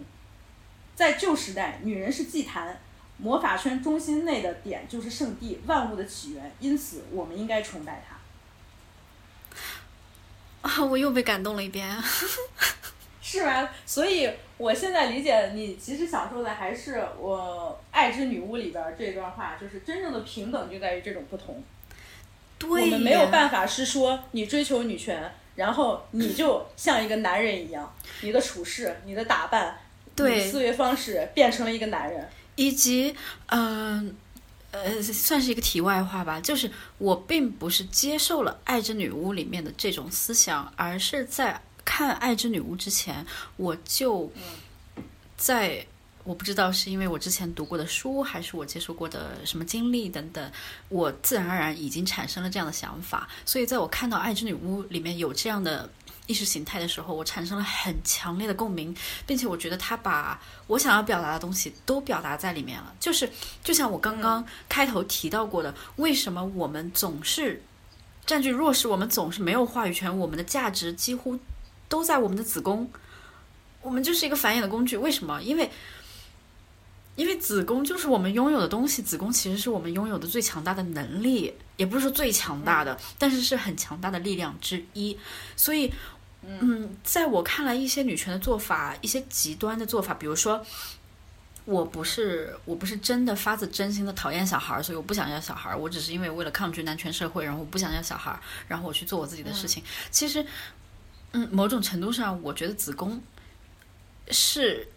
[0.96, 2.82] 在旧时代，女人是祭坛，
[3.18, 8.18] 魔法圈中心内的点就是圣地，万物的起源，因此我们应该崇拜她。
[10.68, 11.88] 啊，我又被感动了一遍。
[13.22, 13.70] 是吗？
[13.86, 14.30] 所以
[14.64, 21.62] 我现在理解你，其实想说的还是我《爱之女巫》里边这段话，就是真正的平等就在于这种不同。
[22.58, 29.78] 对，我们没有办法是说你追求女权，然后你就像一个男人一样，你的处事、你的打扮、
[30.16, 32.26] 对思维方式变成了一个男人。
[32.56, 33.14] 以及，
[33.48, 34.16] 嗯
[34.72, 41.60] 呃，算是一个题外话吧，就是我并不是接受了《爱之女巫》里面的这种思想，而是在。
[41.86, 43.26] 看《爱之女巫》之前，
[43.58, 44.32] 我就
[45.38, 45.86] 在
[46.24, 50.52] 我不知道是因为我之前读过的书，还是我接受过的什么经历等等，
[50.88, 53.28] 我自然而然已经产生了这样的想法。
[53.46, 55.90] 所以，在我看到《爱之女巫》里面有这样的
[56.26, 58.96] 意识形态的时候，我产生了很强烈的共鸣，
[59.28, 62.96] 并且我觉得他把我想要表达的东西都表达在里面了。
[63.02, 63.30] 就是
[63.62, 67.62] 就像我刚刚开头提到过的，为什么我们总是
[68.26, 71.38] 占据弱势，我们总是没有话语权，我们的价值几乎。
[71.94, 72.90] 都在我们的子宫，
[73.80, 74.98] 我们就是一个繁衍的工具。
[74.98, 75.40] 为什么？
[75.44, 75.70] 因为，
[77.16, 79.04] 因为子宫就是我们拥有的东西。
[79.04, 85.16] 子宫其实是我们拥有的最强大的能力，也不是说最强大的，但是是很强大的力量之一。
[85.56, 85.94] 所以，
[86.42, 90.66] 嗯，在我看来，一些女权的做法，一些极端的做法，比如说，
[91.66, 95.76] 我不是我不是真的发自真心的讨厌小孩，所以我不想要小孩。
[95.76, 98.36] 我只是因为为了抗拒男权社会，然后我不想要小孩，
[98.68, 99.84] 然后我去做我自己的事情。
[100.10, 100.44] 其实。
[101.36, 103.20] 嗯，某种程度上，我觉得子宫
[104.30, 104.88] 是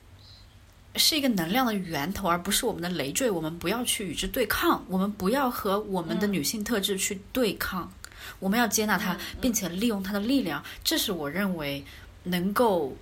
[0.94, 3.30] 是一个能量的源头，而不是我们的累赘。
[3.30, 7.90] 我们不要去与之对抗，我们不要和我们的女性特质去对抗，
[8.38, 10.62] 我们要接纳它，并且利用它的力量。
[10.84, 11.82] 这是我认为
[12.24, 12.94] 能够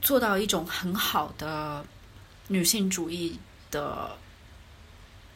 [0.00, 1.84] 做到一种很好的
[2.46, 3.36] 女性主义
[3.72, 4.16] 的，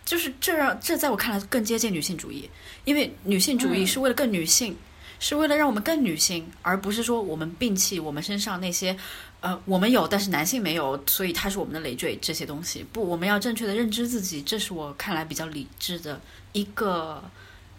[0.05, 2.49] 就是这让这在我看来更接近女性主义，
[2.85, 4.77] 因为女性主义是为了更女性。
[5.21, 8.97] 是为了让我们更女性，而不是说我们摒弃我们身上那些，
[9.41, 12.85] 呃，我们有但是男性没有，所以它是我们的累赘这些东西。
[12.93, 16.21] 不，我们要正确的认知自己，这是我看来比较理智的
[16.53, 17.23] 一个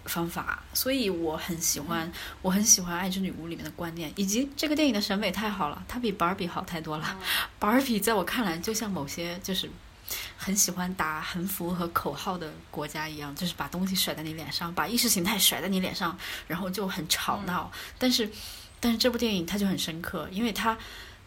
[0.06, 0.64] 方法。
[0.74, 2.10] 所以我很喜欢，
[2.44, 7.18] 我很喜欢《爱之女巫》里面的观念，以及这个电影的审美太好了，它比《芭比》好太多了。
[7.58, 9.68] 芭比在我看来就像某些就是。
[10.38, 16.18] 很喜欢打横幅和口号的国家一样，就是把东西甩在你脸上，把意识形态甩在你脸上，
[16.48, 17.72] 然后就很吵闹。
[17.98, 18.30] 但是，
[18.80, 20.77] 但是这部电影它就很深刻，因为它，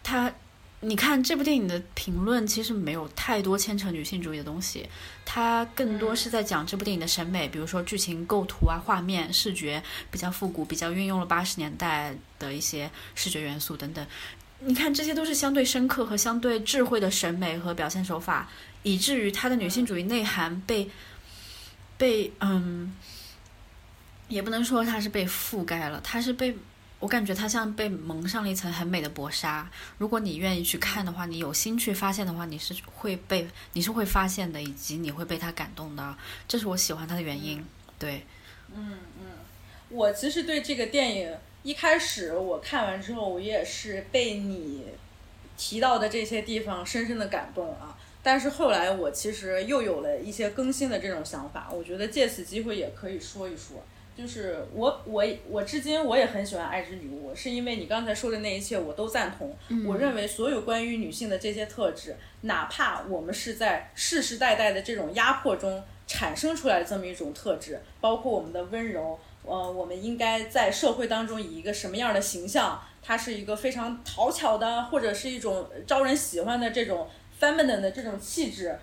[0.03, 0.33] 它，
[0.81, 4.89] 你看这部电影的评论其实没有太多牵扯女性主义的东西，
[5.25, 14.07] 它更多是在讲这部电影的审美，比如说剧情构图啊、画面、视觉比较复古，比较运用了八十年代的一些视觉元素等等。
[14.61, 18.49] 你看，这些都是相对深刻和相对智慧的审美和表现手法。
[18.85, 20.89] 以至于他的女性主义内涵被
[21.99, 22.95] 被嗯，
[24.29, 26.57] 也不能说他是被覆盖了，他是被
[27.01, 29.69] 我感觉它像被蒙上了一层很美的薄纱。
[29.99, 36.17] 如果你愿意去看的话，你有心去发现的话，你是会被你是会发现的，以及你会被它感动的。
[36.49, 37.63] 这是我喜欢它的原因。
[37.99, 38.25] 对，
[38.75, 39.27] 嗯嗯，
[39.91, 44.85] 我其实对这个电影一开始我看完之后，我也是被你
[45.59, 47.94] 提到的这些地方深深的感动啊。
[48.25, 53.81] 但是后来我其实又有了一些更新的这种想法，我觉得借此机会也可以说一说。
[54.17, 59.55] 就是我我我至今我也很喜欢《爱之女巫》，是因为你刚才说的那一切我都赞同。
[59.85, 72.81] 我认为所有关于女性的这些特质，哪怕我们是在世世代代的这种压迫中产生出来的这么一种特质，包括我们的温柔，呃，我们应该在社会当中以一个什么样的形象？
[73.07, 77.07] 它是一个非常讨巧的，或者是一种招人喜欢的这种
[77.45, 78.79] feminine 的这种气质。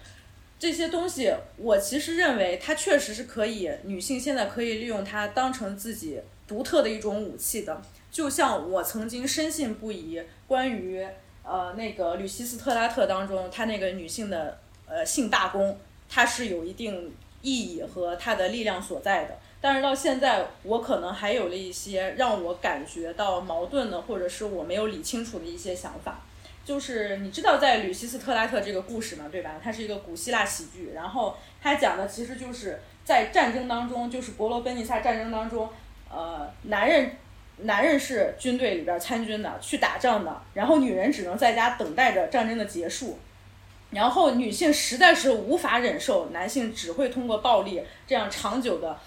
[0.59, 7.81] 这些东西，我其实认为它确实是可以，女性现在可以利用它当成自己独特的一种武器的。
[8.11, 11.03] 就像我曾经深信不疑，关于
[11.43, 17.11] 呃那个吕西斯特拉特当中，她那个女性的呃性大功，它是有一定
[17.41, 19.39] 意义和它的力量所在的。
[19.59, 26.21] 但是到现在，我可能还有了一些让我感觉到矛盾的，或者是我没有理清楚的一些想法。
[26.63, 29.59] 就是你知道在吕西斯特拉特这个故事嘛，对吧？
[29.63, 35.69] 它是一个古希腊喜剧，然后它讲的其实就是在战争当中，就是伯罗奔尼撒战争当中，
[36.09, 37.17] 呃，男人
[37.57, 43.17] 男人是军队里边参军的，去打仗的，然后女人只能在家等待着战争的结束，
[43.89, 48.97] 然后女性实在是无法忍受男性只会通过暴力这样长久的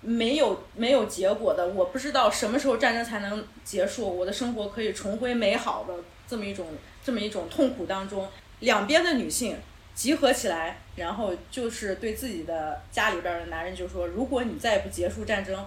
[0.00, 5.94] 没有没有结果的，我不知道什么时候战争才能结束，我的生活可以重回美好的
[6.28, 6.66] 这么一种。
[7.00, 8.28] 这么一种痛苦当中，
[8.60, 9.56] 两边的女性
[9.94, 15.64] 集合起来，然后就是对自己的家里边的男人就说：如果你再不结束战争，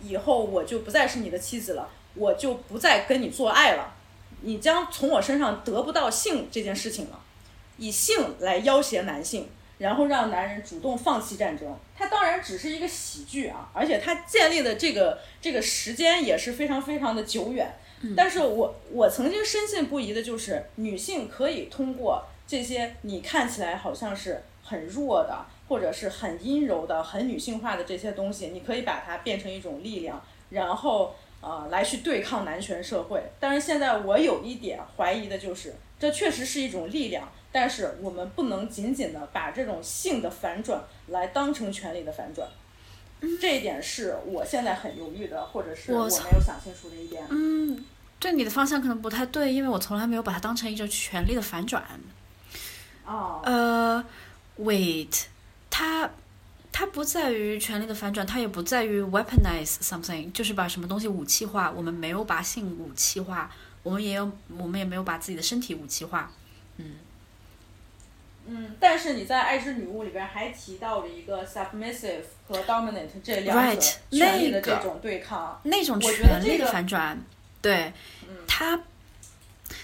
[0.00, 3.94] 以后我就不再是你的妻子了，我就不再跟你做爱了，
[4.40, 7.20] 你将从我身上得不到性这件事情了，
[7.76, 11.76] 以性来要挟男性，然后让男人主动放弃战争。
[11.96, 17.72] 它当然只是一个喜剧啊，而且它建立的这个这个时间也是非常非常的久远。
[18.14, 33.22] 但是我我曾经深信不疑的就是，女性可以通过这些你看起来好像是很弱的，或者是很阴柔的、很女性化的这些东西，你可以把它变成一种力量，然后呃来去对抗男权社会。
[33.40, 42.48] 但是现在我有一点怀疑的就是，这确实是一种力量，但是我们不能仅仅的把这种性的反转来当成权力的反转。
[43.40, 47.24] 这一点是我现在很犹豫的，或者是我没有想清楚的一点。
[47.30, 47.84] 嗯。
[48.18, 51.84] 对你的方向可能不太对，因为我从来没有把它当成一种权力的反转。
[53.06, 53.40] 哦。
[53.44, 54.04] 呃
[54.58, 55.26] ，wait，
[55.70, 56.10] 它
[56.72, 61.70] 它不在于权力的反转，它也不在于 weaponize something，就是把什么东西武器化。
[61.70, 63.48] 我们没有把性武器化，
[63.84, 66.32] 我们也有，我们也没有把自己的身体武器化。
[66.78, 66.96] 嗯。
[68.46, 73.80] 嗯，但是你在《爱之女巫》里边还提到了一个 submissive 和 dominant 这两者
[74.10, 77.18] 权力的这种对抗，那种权力的反转。
[77.62, 77.92] 对，
[78.46, 78.78] 它，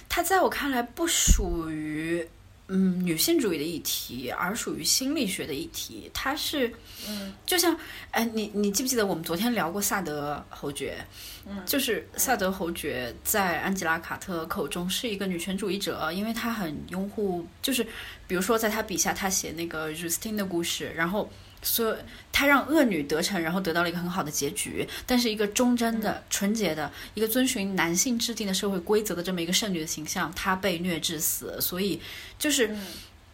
[0.08, 2.28] 它在我看来不属于
[2.70, 6.10] 嗯女性主义的议题，而属于心理学的议题。
[6.14, 6.72] 它是，
[7.08, 7.76] 嗯，就像，
[8.12, 11.04] 哎，你你记不记得我们昨天聊过萨德侯爵？
[11.46, 17.84] 嗯，就是萨德侯爵在安吉拉卡特口中是一个女权主义者，因为他很拥护，就是
[18.26, 21.28] 比如说在他笔下，他写那个 Justine 的故事，然后。
[21.62, 21.96] 所以
[22.32, 24.88] 他让恶女得逞，然后得到了一个很好的结局。
[25.06, 31.60] 但是一个忠贞的、纯洁的、一个遵循男性制定的社会规则的这么一个圣女的形象，她被虐致死。
[31.60, 32.00] 所以
[32.38, 32.74] 就是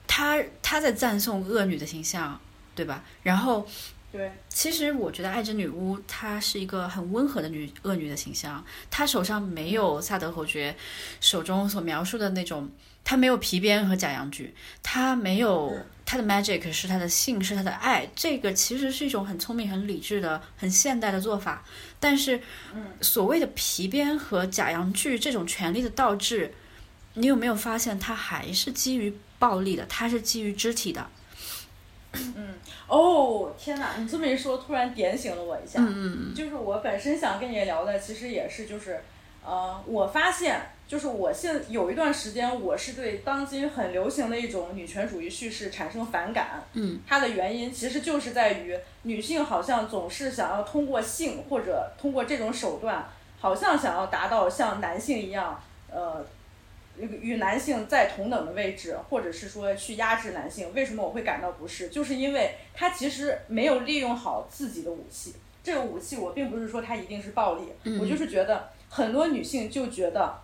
[0.06, 2.40] 他他在赞颂恶女的形象，
[2.74, 3.04] 对吧？
[3.22, 3.68] 然后
[4.12, 10.74] 对，其实我觉得爱之女巫她是一个很温和的女恶女的形象，她手上没有萨德侯爵
[11.20, 12.70] 手中所描述的那种。
[13.08, 15.72] 她没有皮鞭和假阳具，她没有
[16.06, 21.64] 他的 magic 是他的性是他的爱，这个其实是一种很聪明、很理智的、很现代的做法。
[21.98, 22.40] 但是，
[23.00, 26.54] 所谓的皮鞭和假阳具这种权力的倒置，
[27.14, 29.84] 你有没有发现它还是基于暴力的？
[29.86, 31.04] 它是基于肢体的。
[32.12, 32.54] 嗯，
[32.86, 33.96] 哦，天哪！
[33.98, 35.80] 你这么一说，突然点醒了我一下。
[35.80, 36.34] 嗯嗯嗯。
[36.34, 39.02] 就是我本身想跟你聊的，其实也是就是，
[39.46, 40.60] 呃，我发现。
[40.86, 46.62] 就是我现有一段时间，我是对当今很流行的一种女权主义叙事产生反感。
[46.74, 53.04] 嗯，它的原因其实就是在于女性好像总是想要通过性或者通过这种手段，
[53.40, 55.60] 好像想要达到像男性一样，
[55.90, 56.24] 呃，
[56.96, 60.72] 与男性在同等的位置，或者是说去压制男性。
[60.72, 61.88] 为什么我会感到不适？
[61.88, 65.34] 就是因为她其实没有利用好自己的武器。
[65.64, 70.40] 这个武器，我并不是说它一定是暴力，嗯我就是觉得很多女性就觉得，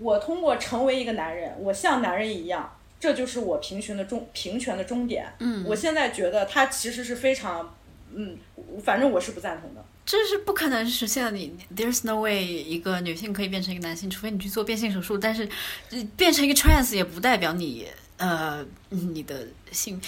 [0.00, 5.26] 我通过成为一个男人，我像男人一样，这就是我平权的终平权的终点。
[5.40, 7.74] 嗯，我现在觉得它其实是非常，
[8.14, 8.38] 嗯，
[8.84, 9.84] 反正我是不赞同的。
[10.06, 11.32] 这是不可能实现的。
[11.32, 15.18] 你 there's no way 一个女性可以变成一个男性，除非你去做变性手术。
[15.18, 15.48] 但是
[15.90, 20.00] 呃变成一个 trans 也不代表你呃你的性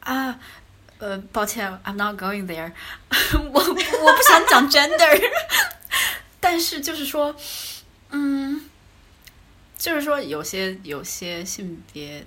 [0.00, 0.40] 啊
[0.98, 2.72] 呃抱歉，I'm not going there
[3.52, 3.60] 我。
[3.60, 5.30] 我不想讲 gender，
[6.44, 7.34] 但是就是说，
[8.10, 8.60] 嗯，
[9.78, 12.26] 就是说有些有些性别。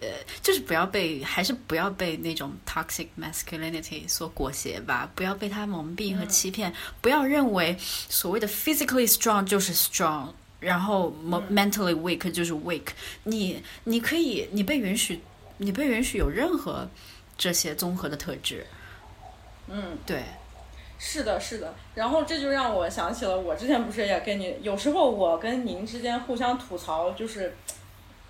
[0.00, 0.08] 呃，
[0.42, 11.16] 就是不要被，还是不要被那种 toxic masculinity 所裹挟吧，不要被它蒙蔽和欺骗，不要认为所谓的 physically strong 就是 strong，然后
[11.50, 12.88] mentally weak 就是 weak。
[13.22, 15.20] 你你可以，你被允许，
[15.56, 16.86] 你被允许有任何
[17.38, 18.66] 这些综合的特质。
[19.68, 20.22] 嗯，对，
[21.06, 21.74] 是的，是的。
[21.94, 27.54] 然后这就让我想起了，我之前不是也跟你，有时候我跟您之间互相吐槽，就是。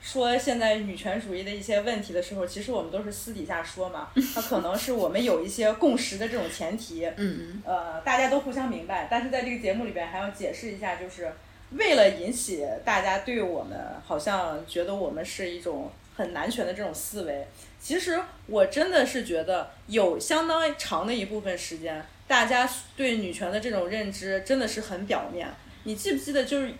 [0.06, 9.08] 说现在女权主义的一些问题的时候，其实我们都是私底下说嘛， 那可能是我们有一些共识的这种前提，嗯呃，大家都互相明白。
[9.10, 11.32] 但是在这个节目里边还要解释一下，就是
[11.70, 17.48] 为了引起大家对我们好像觉得我们是一种很男权的这种思维，
[17.80, 25.48] 其实我真的是觉得有相当长的一部分时间，大家对女权的这种认知真的是很表面。
[25.84, 26.72] 你记不记得就是？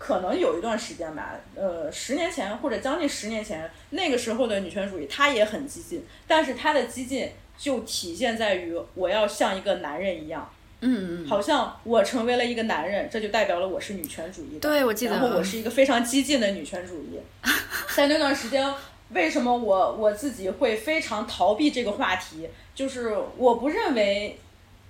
[0.00, 10.48] 可能有一段时间吧，呃，十年前或者将近十年前，那个时候的女权主义，它也很激进，但是它的激进就体现在于我要像一个男人一样，
[10.82, 14.60] 嗯嗯，好像我成为了一个男人，这就代表了我是女权主义的。
[14.60, 15.14] 对，我记得。
[15.14, 17.18] 然后我是一个非常激进的女权主义。
[17.96, 18.72] 在那段时间，
[19.10, 22.48] 为什么我我自己会非常逃避这个话题？
[22.72, 24.38] 就是我不认为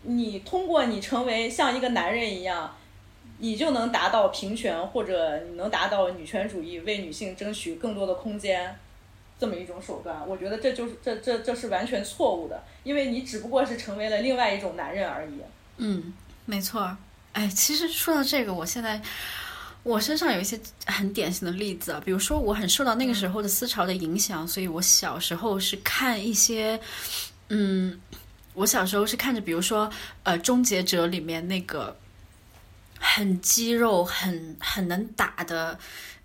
[0.08, 2.74] 你通过你成为像一个男人一样。
[3.40, 8.76] 你就能达到平权，或者你能达到女权主义，为女性争取更多的空间，
[9.38, 10.28] 这么一种手段。
[10.28, 15.34] 我觉得这就是这这这是完全错误的，因为你只不过是成为了另外一种男人而已。
[15.76, 16.12] 嗯，
[16.46, 16.96] 没错。
[17.32, 19.00] 哎，其实说到这个，我现在
[19.84, 26.80] 我身上有一些很典型的例子啊，比如说我很受到那个时候的思潮的影响，所以我小时候是看一些，
[27.50, 28.00] 嗯，
[28.58, 29.90] 我小时候是看着，比如说
[30.24, 31.96] 呃，《终结者》里面那个。
[33.00, 35.78] 很肌肉、很很能打的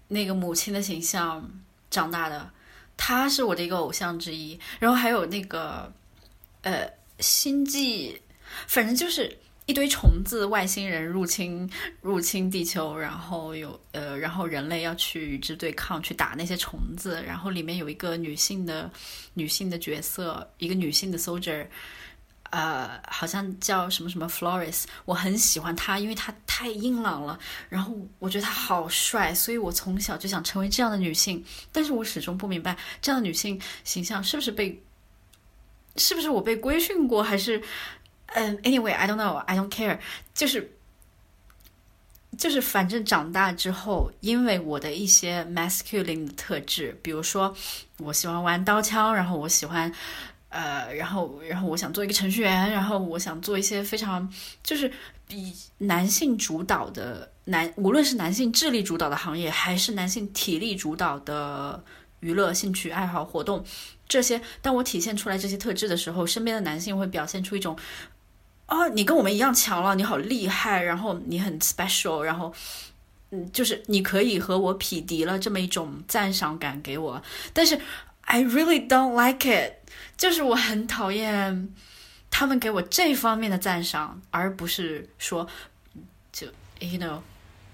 [0.07, 1.47] 那个母亲的形象
[1.91, 2.49] 长大的，
[2.97, 4.59] 他是我的一个偶像之一。
[4.79, 5.93] 然后还有那个
[6.63, 8.19] 呃，星际，
[8.65, 9.37] 反正就是
[9.67, 11.69] 一堆虫子、外星人入侵
[12.01, 17.23] 入侵地球，然后有呃，然后人类要去与之对抗，去打那些虫子。
[17.23, 18.89] 然后里面有一个女性的
[19.35, 21.67] 女性的角色，一个女性的 soldier。
[22.53, 31.43] 呃，好像叫什么什么 Flores，我很喜欢他，因为他太硬朗了，然后我觉得他好帅，所以我从小就想成为这样的女性。
[31.71, 34.79] 但是我始终不明白，这样的女性形象是不是被，
[35.95, 37.59] 是不是我被规训过，还是，
[38.27, 39.97] 嗯，Anyway，I don't know，I don't care，
[40.35, 40.77] 就是，
[42.37, 47.55] 就是反正长大之后，因为我的一些 masculine 的特质，比如说
[47.97, 49.91] 我喜欢玩刀枪，然后我喜欢。
[50.53, 54.31] 呃，然后，然后我想做一个程序员，然后我想做一些非常
[54.61, 54.91] 就是
[55.27, 61.83] 比男性主导的男，无论是男性智力主导的行业，还是男性体力主导的
[62.19, 63.65] 娱乐、兴趣爱好活动，
[64.07, 67.75] 这些，当我体现出来这些特质的时候，身边的男性会表现出一种，
[68.67, 72.53] 哦，你跟我们一样强了，你好厉害，然后你很 special，然后，
[73.31, 77.19] 嗯，就是你可以和我匹敌了，这么一种赞赏感给我，
[77.53, 77.81] 但是
[78.21, 79.82] I really don't like it。
[80.17, 81.69] 就是我很讨厌
[82.29, 85.47] 他们给我这方面的赞赏，而不是说
[86.31, 86.47] 就
[86.79, 87.19] you know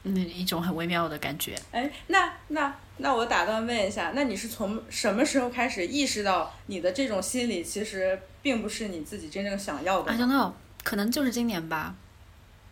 [0.03, 1.55] 那一种很微妙的感觉。
[1.71, 10.53] 哎，那那那我打断问一下，那你是从什么时候开始意识到你的这种心理其实并不是你自己真正想要的？I don't know，
[10.83, 11.95] 可能就是今年吧。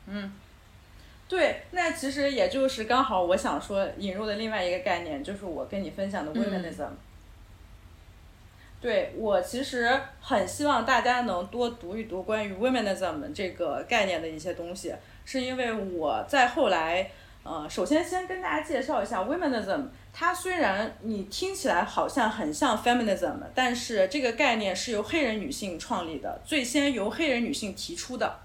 [0.08, 0.32] 嗯，
[1.28, 6.90] 对，那其实也就是刚好我想说引入的另外一个概念，就是我跟你分享的 womanism。
[8.88, 14.96] 对我其实很希望大家能多读一读关于 womenism 这个概念的一些东西，
[15.26, 17.12] 是因为我在后来，
[17.44, 28.40] 呃，首先先跟大家介绍一下 womenism，它虽然你听起来好像很像 feminism，但是这个概念是由黑人女性创立的，最先由黑人女性提出的。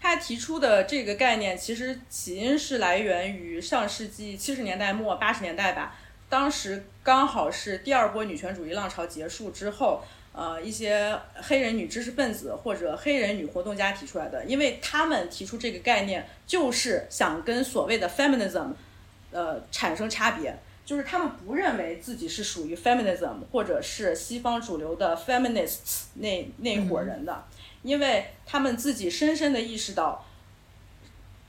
[0.00, 5.94] 他提出的这个概念其实起因是来源于上世纪七十年代末八十年代吧。
[6.28, 18.72] 当时刚好是第二波女权主义浪潮结束之后，呃一些黑人女知识分子或者黑人女活动家提出来的，因为他们提出这个概念就是想跟所谓的 feminism，
[19.30, 27.44] 呃产生差别，就是他们不认为自己是属于 feminism 或者是西方主流的 feminists 那那伙人的，
[27.82, 30.26] 因为他们自己深深的意识到，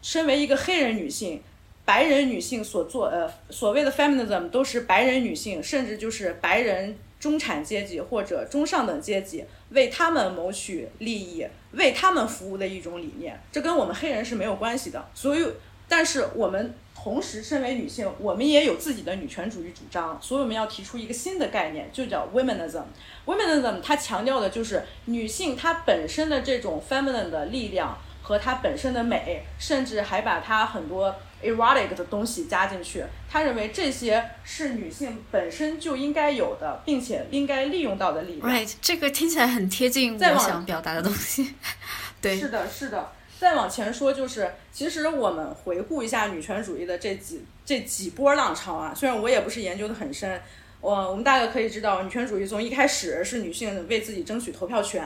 [0.04, 1.42] 身为一个黑人女性。
[1.88, 15.08] 白人女性所做呃所谓的 feminism 都是白人女性，甚至就是白人中产阶级或者中上等阶级为他们谋取利益、为他们服务的一种理念，这跟我们黑人是没有关系的。
[15.14, 15.48] 所以，
[15.88, 22.84] 但是我们同时身为女性，我们也有自己的女权主义主张，所以我们要提出一个新的概念，就叫 womenism。
[23.26, 31.16] womenism 它强调的就是女性她本身的这种 feminine 的力量和她本身的美，甚至还把她很多。
[31.44, 38.50] Erotic 的东西加进去，他认为这些是女性本身就应该有的，并且应该利用到的力量。
[38.50, 41.54] Right，这个听起来很贴近我想表达的东西。
[42.22, 43.12] 对，是的，是的。
[43.40, 50.42] 再往前说，就是其实我们回顾一下女权主义的这几这几波浪潮啊，虽然我也不是研究的很深。
[50.80, 55.04] 我我们大概可以知道，女权主义从一开始是女性为自己争取投票权，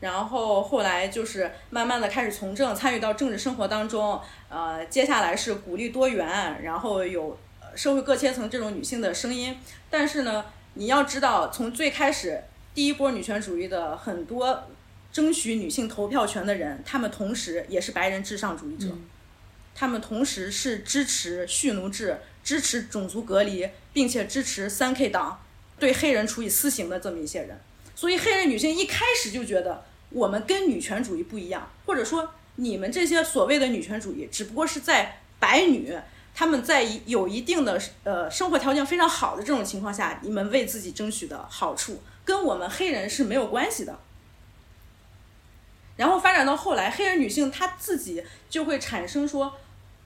[0.00, 4.18] 然后后来就是慢慢的开始从政，参与到政治生活当中。
[4.48, 7.38] 呃，接下来是鼓励多元，然后有
[7.74, 9.56] 社会各阶层这种女性的声音。
[9.90, 10.44] 但是呢，
[10.74, 12.42] 你要知道，从最开始
[12.74, 14.64] 第一波女权主义的很多
[15.12, 18.88] 争取女性投票权的人，他们同时也是白人至上主义者，
[19.74, 22.18] 他们同时是支持蓄奴制。
[22.42, 25.40] 支持种族隔离，并且支持三 K 党
[25.78, 27.60] 对黑人处以私刑的这么一些人，
[27.94, 35.96] 所以黑人女性一开始就觉得我们跟女权主义不一样，或者说你们这些所谓的女权主义，只不过是在白女
[36.34, 43.98] 他们在有一定的呃生活条件非常好的这种情况下，你们为自己争取的好处，跟我们黑人是没有关系的。
[45.96, 49.56] 然后发展到后来，黑人女性她自己就会产生说。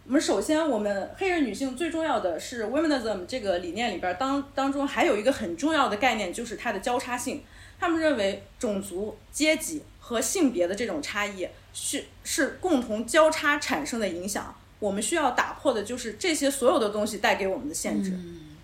[0.09, 7.43] 我们首先，我们黑人女性最重要的是 womenism 这个理念里边当当中还有一个很重要的概念，就是它的交叉性。
[7.81, 14.55] 他们认为种族、阶级和性别的这种差异是是共同交叉产生的影响。
[14.79, 18.11] 我们需要打破的就是这些所有的东西带给我们的限制。
[18.13, 18.57] 嗯，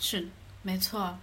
[0.00, 0.28] 是
[0.62, 1.18] 没错。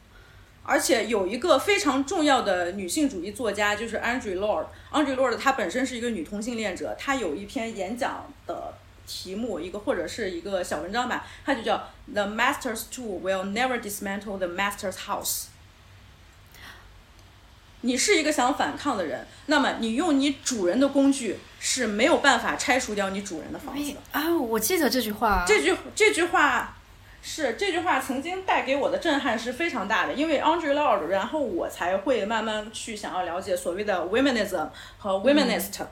[0.62, 4.68] 而且有一个非常重要的女性主义作家，就是 Andrew Lord。
[4.92, 8.76] Andrew Lord 她本身是一个女同性恋者，她有一篇演讲的。
[9.08, 15.46] 题目一个或者是一个小文章吧，它就叫 The Master's Tool Will Never Dismantle the Master's House。
[17.82, 23.98] 你是一个想反抗的人，那么你用你主人的工具是没有办法拆除掉你主人的房子的。
[24.12, 25.46] 啊，我记得这句话。
[25.48, 26.76] 这句这句话
[27.22, 35.86] 是这句话曾经带给我的震撼是非常大的，因为 Andrew Lord，然后我才会慢慢去想要了解所谓的 Womenism 和 Womenist。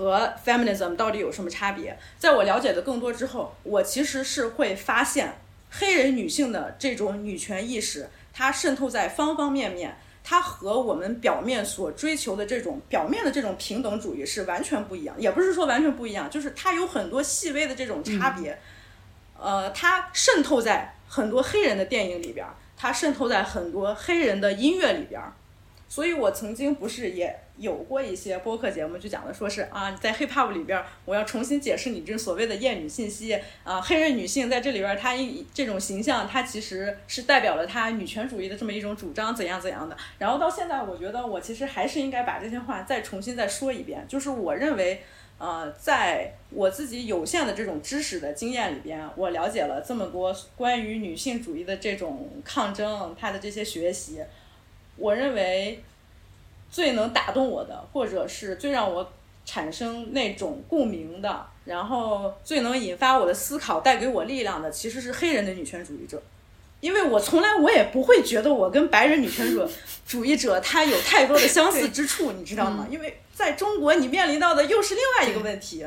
[0.00, 1.98] 和 feminism 到底有什么差别？
[2.18, 5.34] 在我了解的更多之后，我其实是会发现，
[5.70, 9.94] 黑人女性的这种女权意识，它渗透在方方面面，
[10.24, 15.14] 它和我们表面所追求的这种表面的这种平等主义是完全不一样。
[15.18, 18.58] 也不是说完全不一样，就是它有很多细微的这种差别。
[19.38, 22.46] 呃，它渗透在很多黑人的电影里边，
[22.76, 25.20] 它渗透在很多黑人的音乐里边。
[25.88, 39.94] 所以我曾经不是也有过一些播客节目，就讲的说是啊，在 hip hop 里边，我要重新解释你这所谓的厌女信息啊，黑人女性在这里边，她一这种形象，她其实是代表了她女权主义的这么一种主张，怎样怎样的。
[40.18, 45.02] 然后到现在，我觉得我其实还是应该把这些话再重新再说一遍，就是我认为，
[45.36, 54.22] 呃，在我自己有限的这种知识的经验里边，我了解了这么多关于女性主义的这种抗争，她的这些学习。
[54.96, 55.82] 我认为
[56.70, 59.12] 最能打动我的，或者是最让我
[59.44, 66.22] 产生那种共鸣的，然后最能引发我的思考、带给我力量的，其实是黑人的女权主义者。
[66.80, 69.68] 因为我从来我也不会觉得我跟白人女权主
[70.06, 72.86] 主义者他有太多的相似之处，你知道吗？
[72.90, 75.84] 因为在中国，你面临到的又是另外一个问题。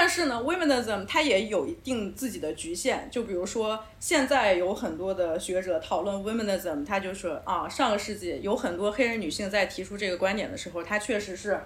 [0.00, 3.08] 但是呢，womenism 它也有一定自己的局限。
[3.10, 11.58] 就比如说，现在有很多的学者讨论 womenism，他就说啊，上个世纪有很多黑人女性在提出这个观点的时候，她确实是，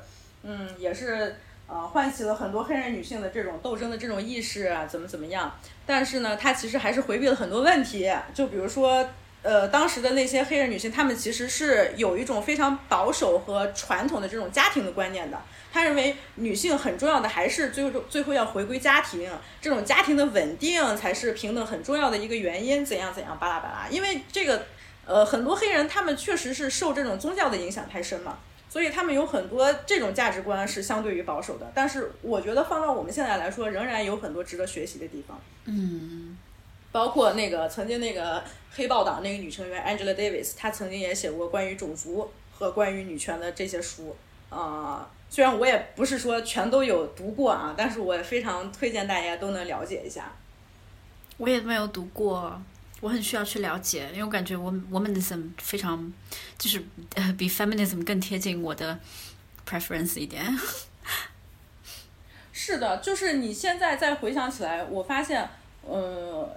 [0.45, 1.37] 嗯，也是
[1.67, 5.55] 呃，唤起了很多黑人女性的这种斗争的这种意识啊，怎么怎么样。
[5.85, 8.11] 但是呢，她其实还是回避了很多问题。
[8.33, 9.07] 就比如说，
[9.43, 15.41] 呃，当时的那些黑人女性，她们其实是有一种非常保守和传统的这种家庭的观念的。
[15.73, 19.29] 她认为女性很重要的还是最后最后要回归家庭，
[19.61, 22.85] 这种家庭的稳定才是平等很重要的一个原因。
[22.85, 24.67] 怎样怎样巴拉巴拉，因为这个，
[25.07, 28.39] 呃，很多黑人他们确实是受这种宗教的影响太深嘛，
[28.69, 31.73] 所以他们有很多这种价值观是相对于保守的。
[31.75, 35.41] 但是我觉得放到我们现在来说，仍然有很多值得学习的地方。
[35.65, 36.37] 嗯，
[36.93, 38.45] 包括那个曾经那个
[38.75, 44.15] 黑豹党那个女成员 Angela Davis，她曾经也写过关于种族和关于女权的这些书。
[44.51, 50.31] 啊、虽然我也不是说全都有读过啊，但是我也非常推荐大家都能了解一下。
[51.39, 52.61] 我也没有读过，
[53.01, 56.13] 我很需要去了解，因为我感觉我 womanism 非常
[56.59, 58.99] 就是呃比 feminism 更贴近我的
[59.67, 60.45] preference 一点。
[62.53, 65.49] 是的，就是你现在再回想起来，我发现，
[65.81, 66.55] 呃，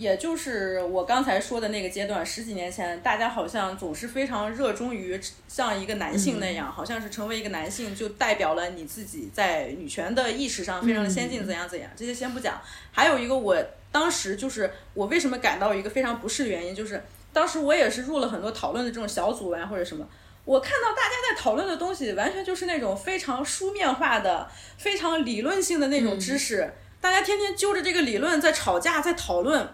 [0.00, 12.58] 也就是我刚才说的那个阶段，十几年前，大家好像总是非常热衷于像一个男性那样，好像是成为一个男性就代表了你自己在女权的意识上非常的先进，怎样怎样，这些先不讲。
[12.90, 13.54] 还有一个，我
[13.92, 20.08] 当时就是我为什么感到一个非常不适的原因，就是当时我也是入了很多讨论的这种小组啊或者什么。
[20.46, 24.48] 我看到大家在讨论的东西，完全就是那种非常书面化的、
[24.78, 26.72] 非常理论性的那种知识。
[27.02, 29.68] 大家天天揪着这个理论在吵架，在讨论。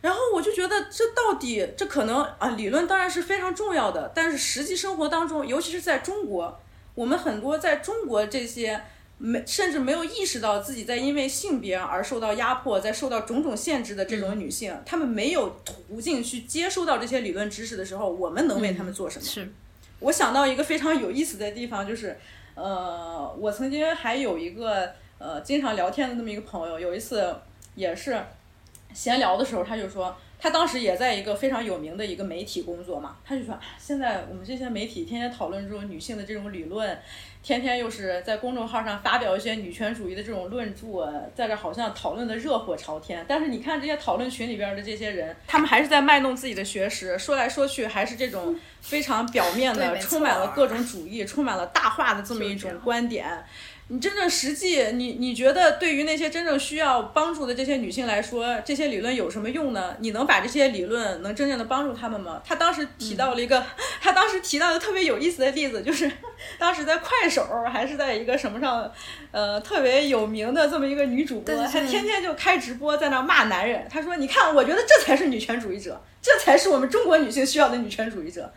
[0.00, 6.60] 然后我就觉得，这到底这可能啊，理论当然是非常重要的，但是实际生活当中，尤其是在中国，
[6.94, 8.80] 我们很多在中国这些
[9.18, 19.24] 没甚至没有意识到自己在因为性别而受到压迫，在受到种种限制的这种女性，她们没有途径去接收到这些理论知识的时候，我们能为她们做什么？
[19.24, 19.52] 是，
[19.98, 22.16] 我想到一个非常有意思的地方，就是，
[22.54, 27.34] 呃，我曾经还有一个呃经常聊天的那么一个朋友，有一次
[27.74, 28.16] 也是
[28.98, 36.98] 闲聊的时候，他就说，他当时也在一个非常有名的一个媒体工作嘛，他就说，哎现在我们这些媒体天天讨论这种女性的这种理论，
[37.40, 43.24] 天天又是在公众号上发表一些女权主义的这种论著，在这好像讨论的热火朝天。
[43.28, 53.24] 但是你看这些讨论群里边的这些人，他们还是在卖弄自己的学识，说来说去还是这种非常表面的， 充满了各种主义，充满了大话的这么一种观点。
[53.90, 59.96] 你真正实际，你你觉得对于那些真正需要帮助的这些女性来说，这些理论有什么用呢？
[60.00, 62.42] 你能把这些理论能真正的帮助她们吗？
[62.44, 63.64] 她当时提到了一个，
[64.02, 66.10] 她当时提到的特别有意思的例子，就是
[66.60, 68.92] 当时在快手还是在一个什么上，
[69.32, 73.86] 呃，特别有名的这么一个女主播，她天天就开直播在那骂男人。
[73.88, 78.52] 她说：“你看，我觉得这才是女权主义者，这才是我们中国女性需要的女权主义者。”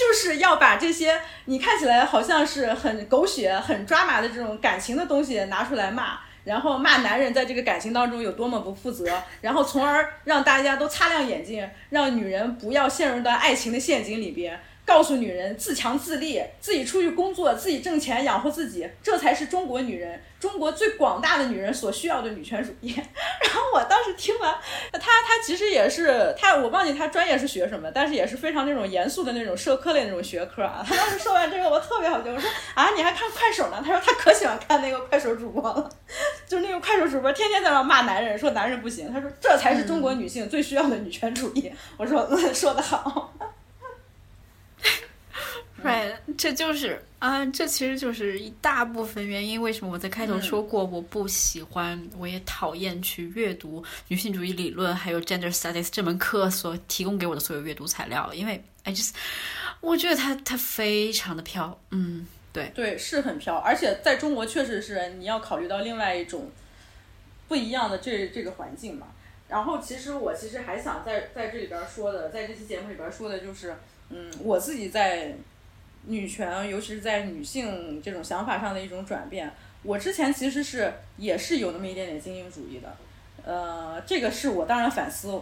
[0.00, 14.58] 就是要把这些你看起来好像是很狗血、很抓马的这种感情的东西拿出来骂，然后骂男人在这个感情当中有多么不负责，然后从而让大家都擦亮眼睛，让女人不要陷入到爱情的陷阱里边。
[14.90, 22.92] 告诉女人自强自立，自己出去工作，自己挣钱养活自己，这才是中国女人，中国最广大的女人所需要的女权主义。
[23.40, 24.52] 然后我当时听完，
[24.92, 30.82] 他他其实也是他，我忘记他专业是学什么，但是也是非常那种严肃的那种社科类那种学科啊。
[30.84, 33.80] 他当时说完这个，我特别好笑，我说啊，你还看快手呢？
[33.86, 35.88] 他说他可喜欢看那个快手主播了，
[36.48, 39.12] 就是那个快手主播天天在那骂男人，说男人不行。
[39.12, 41.70] 他说这才是中国女性最需要的女权主义。
[41.96, 43.32] 我说嗯，说得好。
[45.82, 49.60] Right，这就是啊、这其实就是一大部分原因。
[49.60, 59.12] 为什么我在开头说过，我不喜欢，我也讨厌去阅读女性主义理论还有 Gender Studies 这门课所提供给我的所有阅读材料，因为 I just
[59.80, 66.50] 我觉得它它非常的飘，嗯，对，对，是很飘，而且在中国确实是你要考虑到另外一种
[67.48, 69.08] 不一样的这这个环境嘛。
[69.48, 73.74] 然后其实我其实还想在在这里边说的，在这期节目里边说的就是，
[74.08, 75.34] 嗯，我自己在
[76.06, 79.52] 女权，尤其是在女性这种想法上的一种转变。
[79.82, 82.96] 我之前其实是也是有那么一点点精英主义的，
[83.44, 85.40] 呃，这个是我当然反思，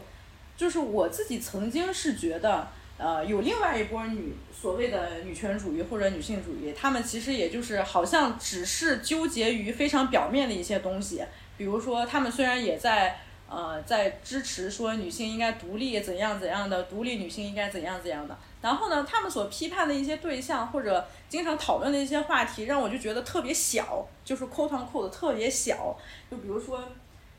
[0.56, 2.68] 就是我自己曾经是觉得，
[2.98, 11.24] 呃，有另外一波女所谓的女权主义或者女性主义，她们其实也就是好像只是纠结于非常表面的一些东西，
[11.56, 13.18] 比如说她们虽然也在
[13.49, 25.97] 呃在支持说女性应该独立怎样怎样的，独立女性应该怎样怎样的，然后呢，他们所批判的一些对象或者经常讨论的一些话题，让我就觉得特别小，就是扣堂扣的特别小，
[26.31, 26.83] 就比如说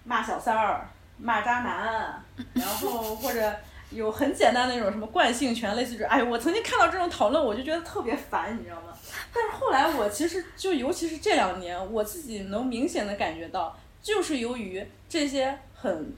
[0.03, 2.23] 骂小三儿、骂渣男，
[2.53, 3.55] 然后或者
[3.91, 8.93] 有很简单的那种什么惯性权，类似于哎，我曾经看到这种讨论，我就觉得特别烦，你知道吗？
[9.33, 16.13] 但是后来我其实就尤其是这两年，我自己能明显的感觉到，就是由于这些很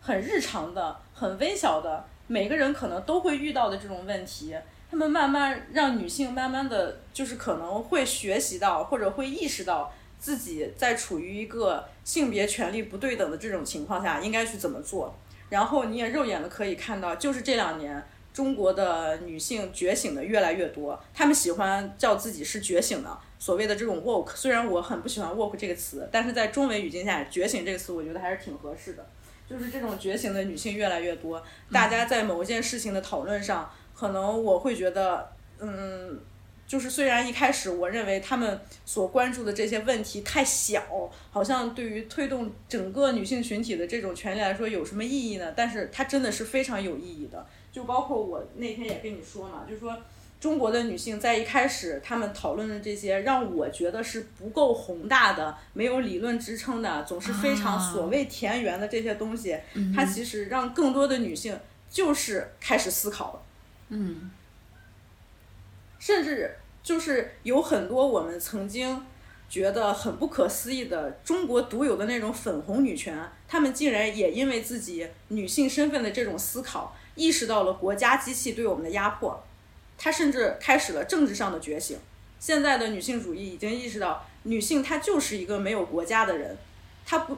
[0.00, 4.54] 很日常的、很微小的每个人可能都会遇到的这种问题。
[4.90, 15.14] 他们慢慢让女性慢慢的就是可能会学习到或者会意识到自己在处于一个性别权利不对等的这种情况下应该去怎么做。
[15.48, 24.36] 然后你也肉眼的可以看到，就是这两年中国的女性觉醒的越来越多，她们喜欢叫自己是觉醒的，所谓的这种 woke。
[24.36, 29.04] 虽然我很不喜欢 woke 这个词，但是在中文语境下，觉醒这个词我觉得还是挺合适的。
[29.48, 31.42] 就是这种觉醒的女性越来越多，
[31.72, 33.68] 大家在某一件事情的讨论上。
[33.92, 36.18] 可能我会觉得，嗯，
[36.66, 40.82] 就是虽然一开始我认为他们所关注的这些问题太小，
[41.30, 45.52] 好像对于推动整个女性群体的这种权利来说有什么意义呢？
[45.54, 47.44] 但是它真的是非常有意义的。
[47.70, 49.94] 就包括我那天也跟你说嘛，就是说
[50.40, 59.54] 中国的女性在一开始他们讨论的这些，让我觉得是不够宏大的、没有理论支撑的，总是非常所谓田园的这些东西，
[59.94, 61.56] 它其实让更多的女性
[61.90, 63.42] 就是开始思考了。
[63.90, 64.30] 嗯，
[65.98, 69.04] 甚至就是有很多我们曾经
[69.50, 79.44] 觉得很不可思议的中国独有的那种粉红女权，她们竟然也因为自己女性身份的这种思考，意识到了国家机器对我们的压迫，
[80.02, 81.98] 她甚至开始了政治上的觉醒。
[82.38, 86.56] 现在的女性主义已经意识到，女性她就是一个没有国家的人，
[87.04, 87.36] 她不。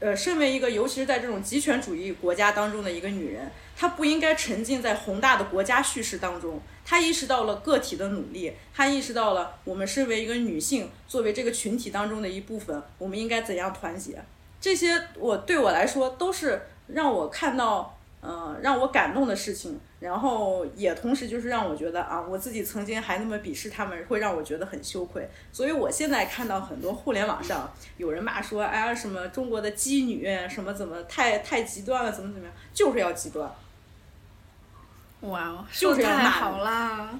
[0.00, 6.60] 呃，身为一个，尤其是在这种极权主义国家当中的一个女人，她不应该沉浸在宏大的国家叙事当中。
[6.84, 14.22] 她意识到了个体的努力，她意识到了我们身为一个女性，作为这个群体当中的一部分，我们应该怎样团结。
[14.60, 17.93] 这些我对我来说都是让我看到。
[18.26, 25.28] 嗯，让我感动的事情，然后也同时就是让我觉得啊，我自己曾经还那么鄙视他们，会让我觉得很羞愧。
[25.52, 33.54] 所以我现在看到很多互联网上有人骂说，哎呀，什么中国的妓女，什么怎么太太极端了，怎么怎么样，就是要极端。
[35.20, 37.10] 哇哦，就是太好啦！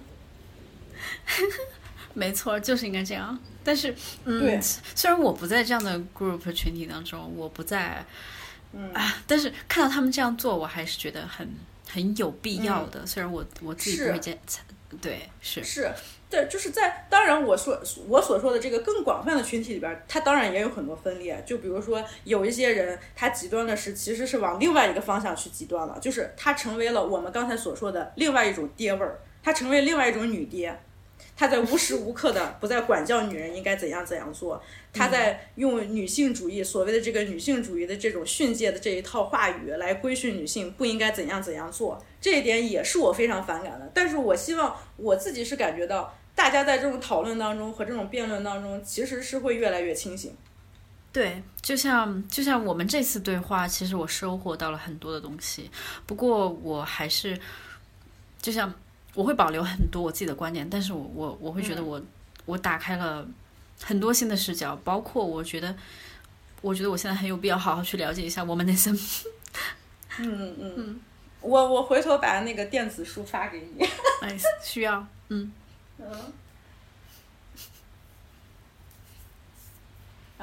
[2.15, 3.39] 没错，就是应该这样。
[3.63, 3.95] 但是，
[4.25, 4.59] 嗯，
[4.95, 8.03] 虽然我不在这样的 group 群体当中，我不在。
[8.93, 9.17] 啊！
[9.27, 11.49] 但是看到他们这样做，我还是觉得很
[11.89, 13.07] 很有必要的。
[13.07, 14.41] 虽然我我自己不会这样，
[15.01, 15.91] 对，是是，
[16.31, 21.43] 对，就是在当然我说我所说的这个更广泛的群体里边，他当然也有很多分裂。
[21.47, 30.79] 就比如说有一些人，他极端的是其实是往另外一个方向去极端了，就是他成为了我们刚才所说的另外一种爹味儿，他成为另外一种女爹。
[31.37, 34.63] 他在无时无刻的不在管教女人应该怎样怎样做，
[34.93, 43.91] 他在用女性主义所谓的这个女性主义的这种训诫的这一套话语来规训女性不应该怎样怎样做，这一点也是我非常反感的。
[43.93, 50.37] 但是我希望我自己是感觉到，大家在这种讨论当中和这种辩论当中，其实是会越来越清醒。
[51.13, 55.69] 对，就像就像我们这次对话，其实我收获到了很多的东西。
[56.07, 57.37] 不过我还是
[58.41, 58.73] 就像。
[59.15, 62.01] 我会保留很多我自己的观点，但是我我我会觉得我
[62.47, 63.27] 我打开了
[63.83, 65.75] 很多新的视角，包括我觉得
[66.61, 68.91] 我觉得我现在很有必要好好去了解一下我们那些。
[70.19, 71.01] 嗯嗯 嗯，
[71.41, 73.85] 我我回头把那个电子书发给你。
[74.23, 75.51] 哎，需要，嗯
[75.99, 76.07] 嗯。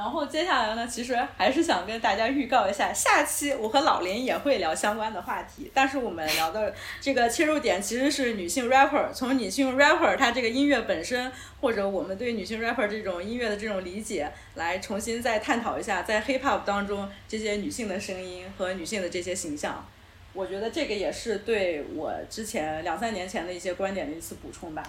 [0.01, 5.69] 然后接下来呢，其实还是想跟大家预告一下，下期我和老林也会聊相关的话题。
[5.75, 19.87] 但是我们聊的这个切入点其实是女性 rapper，从女性 rapper 她这个音乐本身，或者我们对女性 rapper 这种音乐的这种理解，来重新再探讨一下在 hip hop 当中这些女性的声音和女性的这些形象。
[20.33, 24.81] 我觉得这个也是对我之前两三年前的一些观点的一次补充吧。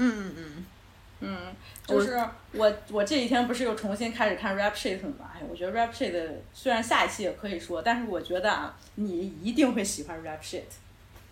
[0.00, 0.66] 嗯嗯
[1.20, 1.56] 嗯，嗯，
[1.86, 2.18] 就是
[2.52, 5.30] 我我这几天不是又重新开始看 rap shit 吗？
[5.34, 10.62] 哎，我觉得 rap shit 虽然下一期也可以说，但是我觉得啊，你一定会喜欢 rap shit。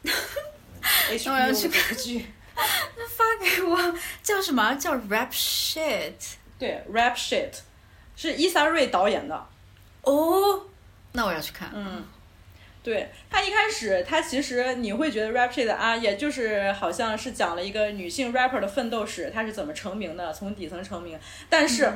[1.33, 2.27] 我要去看剧。
[2.57, 6.15] 那发给我叫什么叫 rap shit？
[6.59, 7.53] 对，rap shit
[8.17, 9.47] 是伊萨瑞导演的。
[10.03, 10.67] 哦，
[11.13, 11.71] 那我要去看。
[11.75, 12.05] 嗯。
[12.87, 21.19] 对他一开始，他其实你会觉得 rap shit 啊，也就是好像是讲了一个女性 rapper 的奋斗史，她是怎么成名的，从底层成名。
[21.51, 21.91] 但是，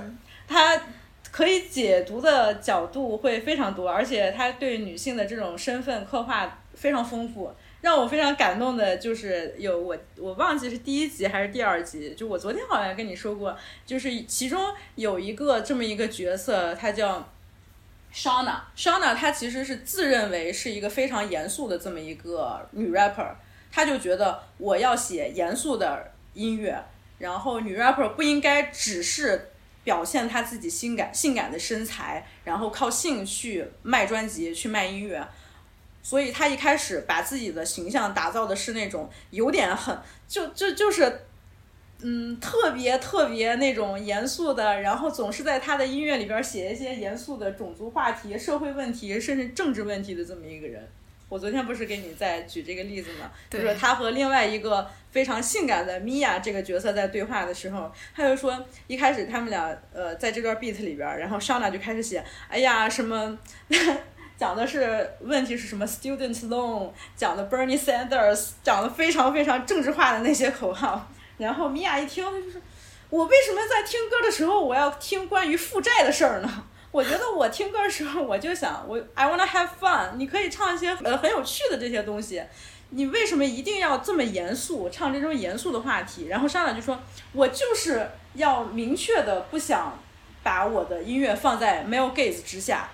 [0.48, 0.82] 他
[1.30, 7.54] 可以解读的角度会非常多，而且他对女性的这种身份刻画非常丰富。
[7.82, 13.56] 让我非常感动的就是有我我忘记是第一集还是第二集，就我昨天好像跟你说过，
[13.86, 14.60] 就是其中
[14.96, 17.28] 有一个这么一个角色，他叫。
[18.14, 23.32] Shana，Shana，她其实是自认为是一个非常严肃的这么一个女 rapper，
[23.70, 26.84] 她就觉得我要写严肃的音乐，
[27.18, 29.50] 然后女 rapper 不应该只是
[29.84, 35.26] 表现她自己性感性感的身材，然后靠性去卖专辑去卖音乐。
[36.02, 39.96] 所以他一开始把自己的形象打造的是那种有点很
[40.26, 41.26] 就就就是，
[42.02, 50.88] 嗯，特别特别那种严肃的，然后总是在他的音乐里边写一些严肃的种族话题、社会问题，甚至政治问题的这么一个人。
[51.28, 53.30] 我昨天不是给你在举这个例子吗？
[53.48, 63.38] 就是他和另外一个非常性感的米娅这个角色在对话的时候，他就说一开始他们俩呃在这段 beat 里边儿，然后莎娜就开始写，哎呀什么。
[64.40, 71.06] 讲的是问题是什么？Student loan，讲的 Bernie Sanders，讲的非常非常政治化的那些口号。
[71.40, 72.60] 然后米娅一听，她就说
[73.08, 76.64] 我为什么在听歌的时候我要听关于负债的事儿呢？
[76.92, 82.42] 我觉得我听歌的时候我就想我 I wanna have fun，你可以唱一些呃很有趣的这些东西。
[82.92, 86.26] 你为什么一定要这么严肃唱这种严肃的话题？
[86.26, 86.98] 然后莎娜就说，
[87.32, 89.96] 我就是要明确的不想
[90.42, 92.88] 把我的音乐放在 male gaze 之下。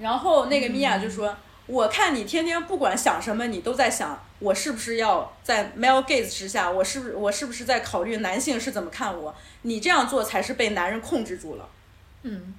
[0.00, 1.36] 然后那个米娅就说
[1.66, 9.34] ：“我看你天天不管想什么，你都在想我是不是要在 male gaze 之下，我是不是我是不是在考虑男性是怎么看我？
[9.62, 11.66] 你这样做才是被男人控制住了。
[12.22, 12.54] 嗯，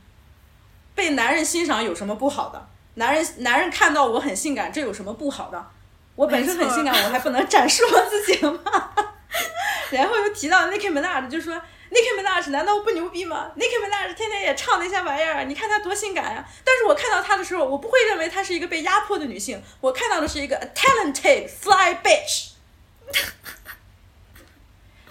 [0.96, 2.68] 被男人欣赏有什么不好的？
[2.96, 5.64] 男人男人看到我很性感，这有什么不好的？
[6.16, 8.60] 我本身很性感，我还不能展示我自己吗？
[9.92, 22.52] 然后又提到 Nicki Minaj，就说 Nicki Minaj 难道不牛逼吗？Nicki Minaj 天天也唱那些玩意儿，你看她多性感呀、但是我看到她的时候，我不会认为她是一个被压迫的女性，我看到的是一个 talented fly bitch。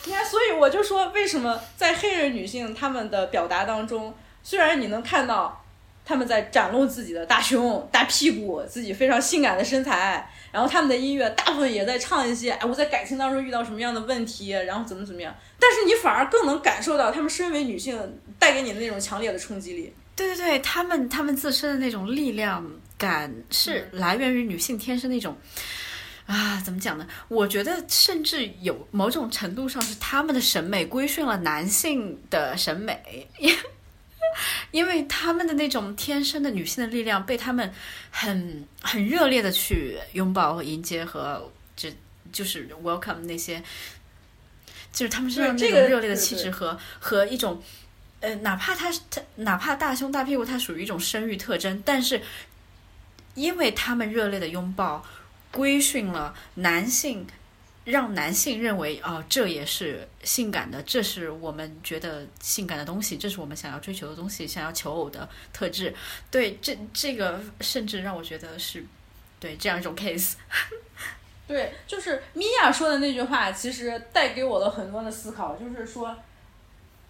[0.07, 5.65] 你看，所以我就说，为什么在黑人女性她们的表达当中，虽然你能看到
[6.05, 17.99] 她们在展露自己的大胸、大屁股、自己非常性感的身材，然后他们的音乐大部分也在唱一些，哎，我在感情当中遇到什么样的问题，然后怎么怎么样，但是你反而更能感受到他们身为女性
[18.39, 19.93] 带给你的那种强烈的冲击力。
[20.15, 22.65] 对对对，他们他们自身的那种力量
[22.97, 25.37] 感是来源于女性天生那种。
[26.27, 27.05] 啊，怎么讲呢？
[27.27, 33.29] 我觉得甚至有某种程度上是他们的审美规训了男性的审美，
[34.73, 37.73] 因 因为他们的那种天生的女性的力量被他们
[38.11, 41.89] 很很热烈的去拥抱和迎接和就
[42.33, 43.63] 就是 welcome 那些，
[44.93, 47.63] 就是他们身上那种热烈的气质和和一种
[48.21, 52.23] 呃，哪怕他他哪怕大胸大屁股，它属于一种生育特征，但是
[53.35, 55.05] 因为他们热烈的拥抱，
[55.53, 57.27] 规训了男性，
[57.85, 65.95] 让男性认为哦，这也是性感的，这是我们觉得性感的东西，这是我们想要追求的东西，想要求偶的特质。
[66.31, 68.85] 对，这这个甚至让我觉得是
[69.39, 70.35] 对这样一种 case。
[71.47, 76.17] 对，就是米娅说的那句话，其实带给我了很多的思考，就是说，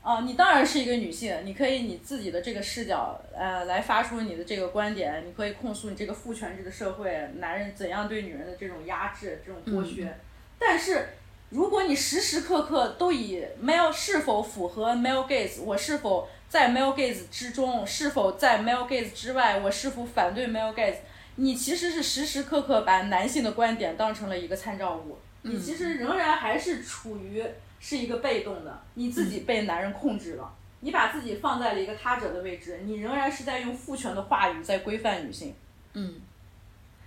[0.03, 10.19] 啊、你当然是一个女性，你可以你自己的这个视角，呃，来发出你的这个观点，你可以控诉你这个父权制的社会，男人怎样对女人的这种压制、这种剥削，
[10.66, 11.09] 但是。
[11.51, 20.97] 如果你时时刻刻都以 male 是否符合 male gaze，我是否在 male gaze 之中，是否在 male gaze 之外，我是否反对 male gaze，
[21.36, 27.45] 你其实是时时刻刻把男性的观点当成了一个参照物，你其实仍然还是处于
[27.78, 35.55] 是一个被动的，你自己被男人控制了，你把自己放在了一个他者的位置，你仍然是在用父权的话语在规范女性。
[35.93, 36.16] 嗯，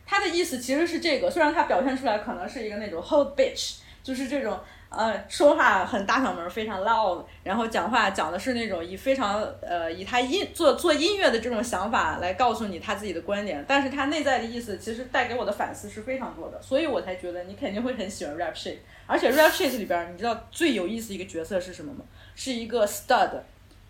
[0.07, 4.57] 他的意思其实是这个，虽然他表现出来可能是一个那种 hold bitch，就是这种
[4.89, 22.05] 呃说话很大嗓门，非常 loud，然后讲话讲的是那种以非常呃以他音做做音乐的这种想法来告诉你他自己的观点，但是他内在的意思其实带给我的反思是非常多的，所以我才觉得你肯定会很喜欢 rap shit，而且 rap shit 里边你知道最有意思一个角色是什么吗？
[22.33, 23.31] 是一个 stud，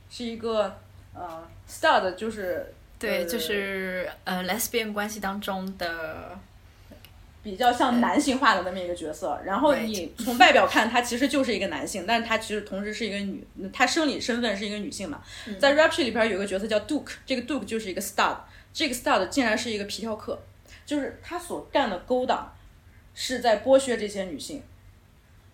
[0.10, 0.76] 是一个
[1.14, 6.38] 呃 stud 就是对，呃就是呃，lesbian 关系当中的
[7.44, 15.22] 比较像男性化的那么一个角色，然后你从外表看，他其实就是一个男性，但是他其实同时是一个女，他生理身份是一个女性嘛。
[15.60, 18.36] 在 rap sheet 里边有个角色叫 Duke，这个 Duke 就是一个 stud，
[18.74, 20.42] 这个 stud 竟然是一个皮条客，
[20.86, 22.54] 就是他所干的勾当
[23.14, 24.64] 是在剥削这些女性，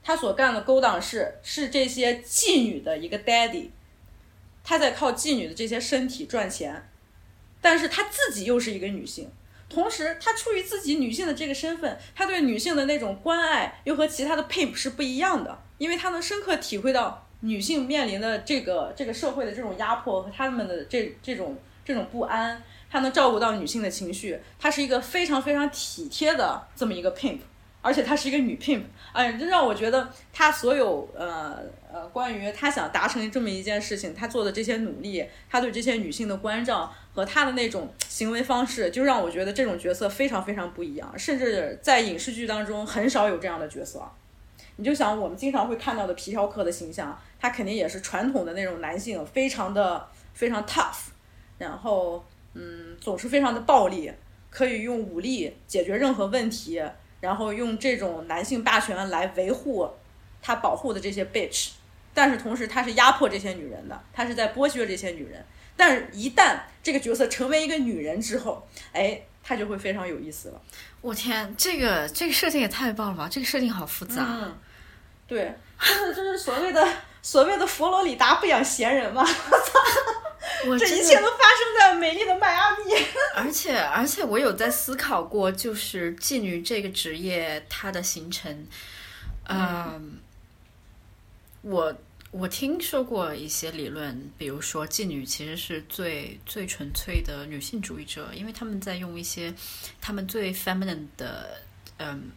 [0.02, 3.70] 他所干的勾当是是这些妓女的一个 daddy，
[4.64, 6.88] 他在靠妓女的这些身体赚钱，
[7.64, 9.32] 但是她自己又是一个女性。
[9.68, 22.62] 同时，她出于自己女性的这个身份，她对女性的那种关爱又和其他的 pimp 是不一样的，因为她能深刻体会到女性面临的这个这个社会的这种压迫和他们的这这种这种不安，
[22.92, 27.40] 她能照顾到女性的情绪，她是一个非常非常体贴的这么一个 pimp。
[27.84, 28.82] 而且她是一个女 pimp，
[29.12, 31.60] 哎，这让我觉得她所有呃
[31.92, 44.02] 呃关于她想达成这么一件事情，她做的这些努力，她对这些女性的关照和她的那种行为方式，就让我觉得这种角色非常非常不一样，甚至在影视剧当中很少有这样的角色。
[44.78, 51.10] 你就想我们经常会看到的皮条客的形象，他肯定也是传统的那种男性，非常的非常 tough，
[51.58, 54.10] 然后嗯总是非常的暴力，
[54.50, 56.82] 可以用武力解决任何问题。
[57.24, 59.90] 然后用这种男性霸权来维护
[60.42, 61.70] 他保护的这些 bitch，
[62.14, 65.42] 但是同时他是压迫这些女人的，他是在剥削这些女人。
[65.78, 70.62] 但是，一旦这个角色成为一个女人之后，哎，他就会非常有意思了。
[71.00, 73.30] 我天，这个这个设定也太棒了吧！
[73.32, 74.26] 这个设定好复杂。
[74.28, 74.58] 嗯，
[75.26, 76.86] 对，就是就是所谓的
[77.24, 79.24] 所谓的佛罗里达不养闲人嘛。
[80.66, 80.86] 我操！
[80.86, 82.94] 这一切都发生在美丽的迈阿密。
[83.36, 88.66] 而 且而且，我有在思考过，就是妓女这个职业它的形成。
[89.50, 90.20] 嗯，
[91.62, 91.94] 我
[92.32, 99.54] 我听说过一些理论，比如说妓女其实是最最纯粹的女性主义者，因为他们在用一些
[100.00, 101.62] 他们最 feminine 的，
[101.98, 102.32] 嗯，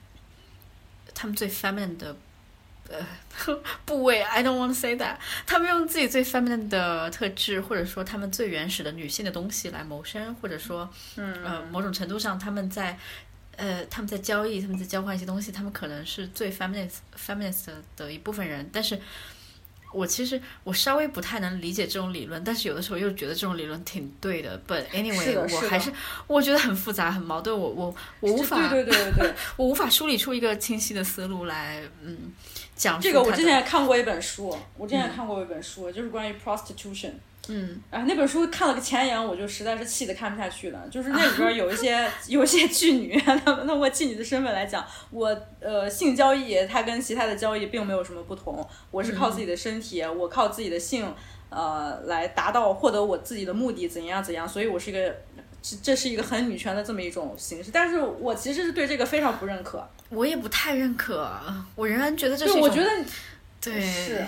[1.15, 2.17] 他们最 feminine 的。
[2.89, 5.17] 呃， 部位，I don't want to say that。
[5.47, 12.99] 他们用自己最 feminine 的特质，或者说他们最原始的女性的东西来谋生，或者说，嗯呃，某种程度上他们在，
[13.57, 19.01] 呃，他们在交易，他们在交换一些东西，他们可能是最 feminist feminist 的一部分人，但是。
[19.93, 24.61] 我其实我稍微不太能理解这种理论，但是有的时候又觉得这种理论挺对的。
[24.69, 25.91] But anyway，我还是
[26.27, 27.57] 我觉得很复杂很矛盾。
[27.57, 32.31] 我我我无法对对对对， 我无法梳理出一个清晰的思路来，嗯，
[32.77, 33.21] 讲这个。
[33.21, 37.11] 我之前也看过一本书，我之前也看过一本书，就是关于 prostitution。
[37.49, 40.83] 嗯，啊那本书看了个前言，我就实在是气得看不下去了。
[40.91, 45.29] 就是那里边 有一些有一些妓女，他们通过妓女的身份来讲，我
[45.61, 48.69] 呃性交易它跟其他的交易并没有什么不同。
[48.91, 51.07] 我是靠自己的身体，我靠自己的性
[51.49, 54.49] 呃来达到获得我自己的目的，怎样怎样。
[54.49, 55.15] 所以我是一个
[55.69, 57.71] 这这是一个很女权的这么一种形式。
[57.73, 59.89] 但是我其实是对这个非常不认可。
[60.11, 61.29] 我也不太认可，
[61.75, 62.89] 我仍然觉得这是我觉得
[63.61, 64.25] 对是。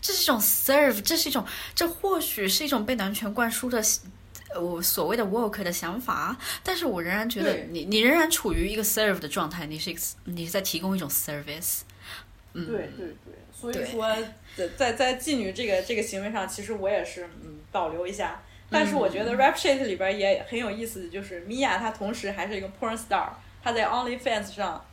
[0.00, 1.44] 这是一种 serve，这是一种，
[1.74, 3.82] 这或许是一种被男权灌输的，
[4.58, 9.94] 我所谓的 work 的想法，但是我仍然觉得你，你仍然处于一个 serve 的状态，你是，
[10.24, 11.80] 你是在提供一种 service。
[12.52, 14.14] 嗯，对对对，所以说，
[14.76, 23.28] 在在妓女这个这个行为上，其实我也是嗯保留一下，但是我觉得 rap sheet 里边也很有意思的就是 Mia 她同时还是一个 porn star，
[23.62, 24.84] 她在 OnlyFans 上。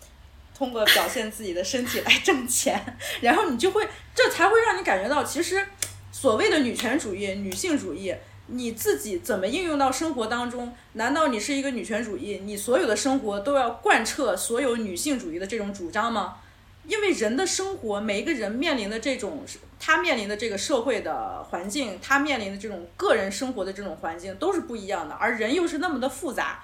[0.53, 2.79] 通过表现自己的身体来挣钱，
[3.21, 5.65] 然后你就会，这才会让你感觉到，其实
[6.11, 8.13] 所谓的女权主义、女性主义，
[8.45, 10.71] 你自己怎么应用到生活当中？
[10.93, 16.37] 难道你是一个女权主义，你所有的生活都要贯彻所有女性主义的这种主张吗？
[16.85, 19.43] 因为人的生活，每一个人面临的这种，
[19.79, 26.63] 他面临的这个社会的环境，他面临的这种个人生活的这种环境都是不一样的，而人又是那么的复杂。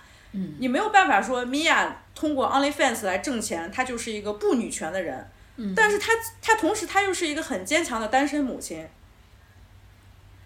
[0.59, 5.27] 你没有办法说米娅通过 OnlyFans 来挣钱，她就是一个不女权的人。
[5.55, 6.11] 嗯，但是她
[6.41, 8.87] 她同时她又是一个很坚强的单身母亲，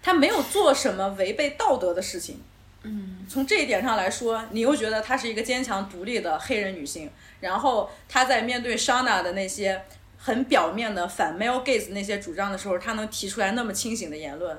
[0.02, 2.40] 她没有做什么违背道德的事情。
[2.82, 7.10] 嗯，从这一点上来说，你又觉得她是一个坚强独立的黑人女性。
[7.40, 9.82] 然后她在面对 Shana 的那些
[10.18, 14.58] 很表面的反 male gaze 那些主张的时候，她能提出来那么清醒的言论。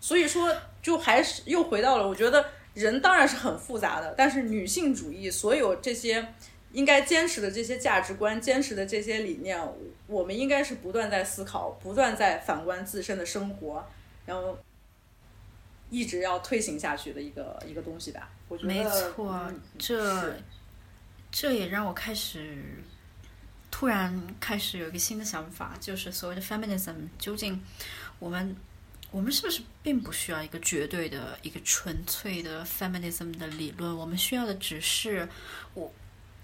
[0.00, 2.44] 所以说，就还是又回到了，我觉得。
[2.72, 6.24] 人当然是很复杂的，但是女性主义所有这些
[6.70, 9.60] 应该坚持的这些价值观、坚持的这些理念，
[10.06, 13.84] 我们应该是不断在思考、不断在反观自身的生活，
[14.24, 14.56] 然后
[15.90, 18.30] 一直要推行下去的一个一个东西吧。
[18.48, 20.36] 我觉得没错，这
[21.30, 22.62] 这也让我开始
[23.70, 27.60] 突然开始有一个新的想法，就是所谓的 feminism 究竟
[28.18, 28.56] 我们。
[29.12, 33.96] 我们是不是并不需要一个绝对的、一个纯粹的 feminism 的理论？
[33.96, 35.28] 我们需要的只是
[35.74, 35.92] 我，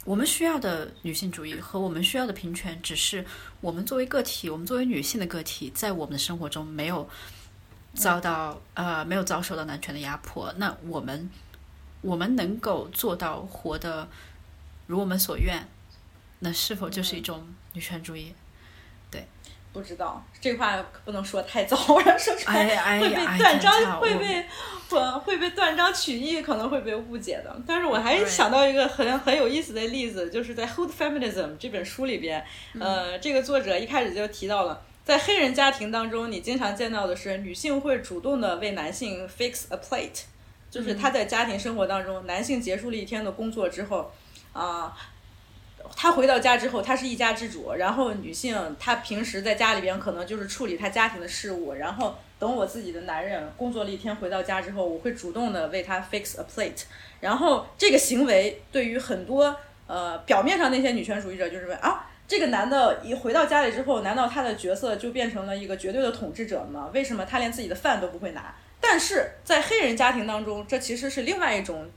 [0.04, 3.24] 我们需要的女性主义和我们需要的平权，只是
[3.60, 7.08] 我们作为个体，我们作为女性的个体，在我们的生活中没有
[7.96, 10.52] 遭到呃没有遭受到男权的压迫。
[10.58, 11.28] 那我们
[12.02, 14.06] 我们能够做到活得
[14.86, 15.66] 如我们所愿，
[16.40, 18.34] 那是否就是一种女权主义？
[19.10, 19.26] 对
[19.72, 24.46] 不知道这话不能说太早， 我要说出来会被断章，会被
[24.88, 27.54] 会会被断章取义，可能会被误解的。
[27.66, 32.42] 但是我还想到一个很很有意思的例子，就是在《Hood Feminism》这本书里边，
[32.80, 40.22] 呃，这个作者一开始就提到了，在黑人家庭当中，你经常见到的是女性会主动的为男性 fix a plate，
[40.68, 44.10] 就是他在家庭生活当中，男性结束了一天的工作之后，
[44.52, 44.94] 啊。
[45.94, 56.82] 他回到家之后，他是一家之主，然后女性她平时在家里边可能就是处理她家庭的事务，然后等我自己的男人工作了一天回到家之后，我会主动的为他 fix a plate，
[57.20, 59.56] 然后这个行为对于很多
[59.86, 62.10] 呃表面上那些女权主义者就是问啊。
[62.28, 66.90] 这个男的一回到家里之后，难道他的角色就变成了一个绝对的统治者吗？
[66.92, 68.52] 为什么他连自己的饭都不会拿？
[68.80, 71.88] 但是在黑人家庭当中，这其实是另外一种，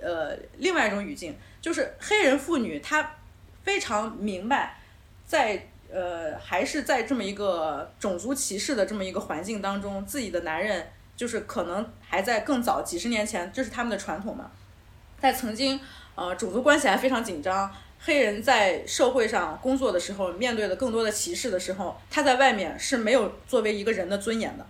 [0.00, 3.16] 呃，另外一种语境，就是黑人妇女她
[3.62, 4.78] 非常明白，
[5.26, 14.50] 在呃还是在这么一个种族歧视的这么一个环境当中，自己的男人就是可能还在更早几十年前，这是他们的传统嘛，
[15.20, 15.78] 在曾经
[16.14, 17.70] 呃种族关系还非常紧张。
[18.06, 24.66] 黑人在社会上工作的时候，面对的更多的歧视的时候，他在外面是没有作为一个人的尊严的。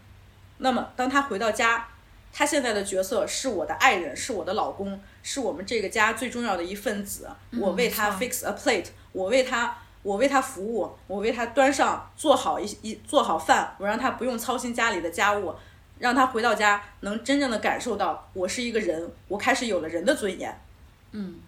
[0.58, 1.88] 那么，当他回到家，
[2.32, 7.28] 他现在的角色是我的爱人，是我的老公，是我们这个家最重要的一份子。
[7.58, 15.52] 我为他 fix a plate，我为他，我为他服务，我为他端上做好一一做好饭，我让他不用操心家里的家务，
[15.98, 20.56] 让他回到家能真正的感受到我是一个人，我开始有了人的尊严。
[21.10, 21.40] 嗯。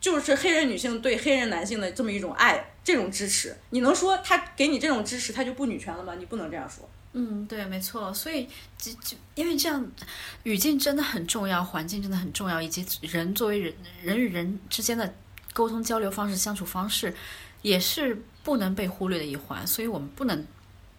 [0.00, 6.14] 就是黑人女性对黑人男性的这么一种爱，这种支持，你能说他给你这种支持，他就不女权了吗？
[6.18, 6.88] 你不能这样说。
[7.12, 8.14] 嗯，对，没错。
[8.14, 8.48] 所以
[8.78, 9.84] 就就因为这样，
[10.44, 15.12] 语境真的很重要，环境真的很重要，以及人作为人人与人之间的
[15.52, 17.14] 沟通交流方式、相处方式，
[17.62, 19.66] 也是不能被忽略的一环。
[19.66, 20.46] 所以我们不能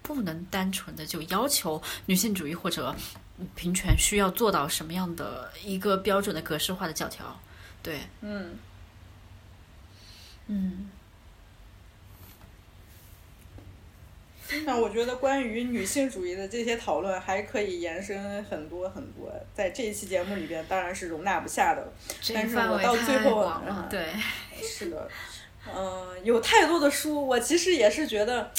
[0.01, 2.93] 不能单纯的就要求女性主义或者
[3.55, 7.39] 平权需要做到什么样的一个标准的格式化的教条。
[7.81, 8.51] 对，嗯。
[10.53, 10.89] 嗯，
[14.65, 21.93] 那我觉得关于女性主义的这些讨论还可以延伸很多很多，在这一期节目里边当然是容纳不下的，
[22.33, 23.49] 但是我到最后，
[23.89, 24.07] 对，
[24.61, 25.09] 是的，
[25.73, 28.51] 嗯，有太多的书，我其实也是觉得。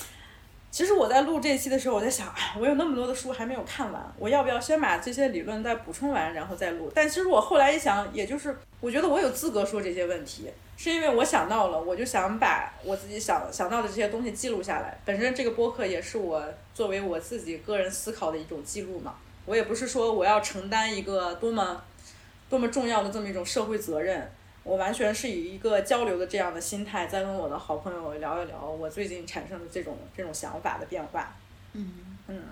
[0.73, 6.91] 其实我在录这期的时候，我在想，我有那么多的书还没有看完，我要不要先把这些理论再补充完，然后再录？
[6.95, 14.99] 但其实我后来一想，也就是我觉得我有资格说这些问题，是因为我想到了，我就想把我自己想想到的这些东西记录下来。
[15.05, 16.43] 本身这个播客也是我
[16.73, 19.17] 作为我自己个人思考的一种记录嘛。
[19.45, 21.83] 我也不是说我要承担一个多么
[22.49, 24.27] 多么重要的这么一种社会责任。
[24.65, 31.35] 我完全是以一个交流的这样的心态，在跟我的好朋友聊一聊我最近产生的这种这种想法的变化。
[31.73, 32.43] 嗯嗯，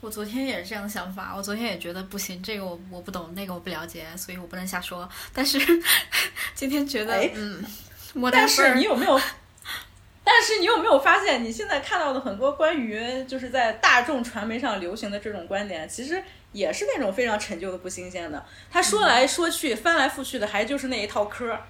[0.00, 5.06] 我昨天也是这样的想法，我昨天也觉得不行，这个我我不懂，那个我不了解，所以我不能瞎说。
[5.34, 5.58] 但是
[6.56, 7.62] 今天觉得，嗯，
[8.32, 9.20] 但是你有没有？
[10.24, 16.22] 但是你有没有发现，你现在看到的很多关于就是在大众传媒上流行的这种观点，其实。
[16.52, 18.44] 也是那种非常陈旧的、不新鲜的。
[18.70, 21.62] 他说来说去、翻来覆去的，还就是那一套嗑儿。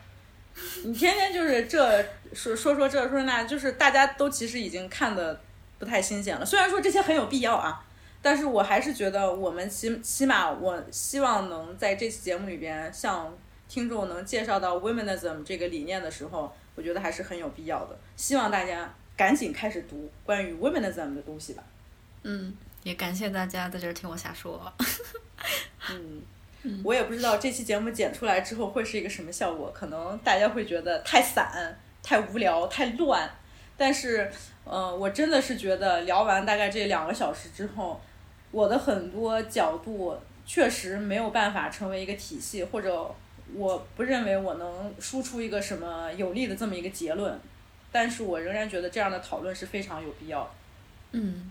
[0.85, 2.05] 你天天就是这
[2.35, 5.41] 说说说这说那，就是大家都其实已经看的
[5.79, 6.45] 不太新鲜了。
[6.45, 7.83] 虽然说这些很有必要啊，
[8.21, 13.35] 但是我还是觉得我们起起码，我希望能在这期节目里边向
[13.69, 17.99] 听众能介绍到 womenism 这个理念的时候，我觉得还是很有必要的。
[18.17, 21.63] 希望大家赶紧开始读关于 womenism 的东西吧。
[22.25, 22.55] 嗯。
[22.83, 24.73] 也感谢大家在这儿听我瞎说。
[25.91, 26.23] 嗯，
[26.85, 33.29] 我也不知道这期节目剪出来之后会是一个什么效果，可能大家会觉得太散、太无聊、太乱。
[33.77, 34.31] 但是，
[34.65, 38.01] 嗯，我真的是觉得聊完大概这两个小时之后，
[38.53, 43.13] 我的很多角度确实没有办法成为一个体系，或者
[43.55, 47.37] 我不认为我能输出一个什么有力的这么一个结论。
[47.91, 50.49] 但是我仍然觉得这样的讨论是非常有必要。
[51.11, 51.51] 嗯。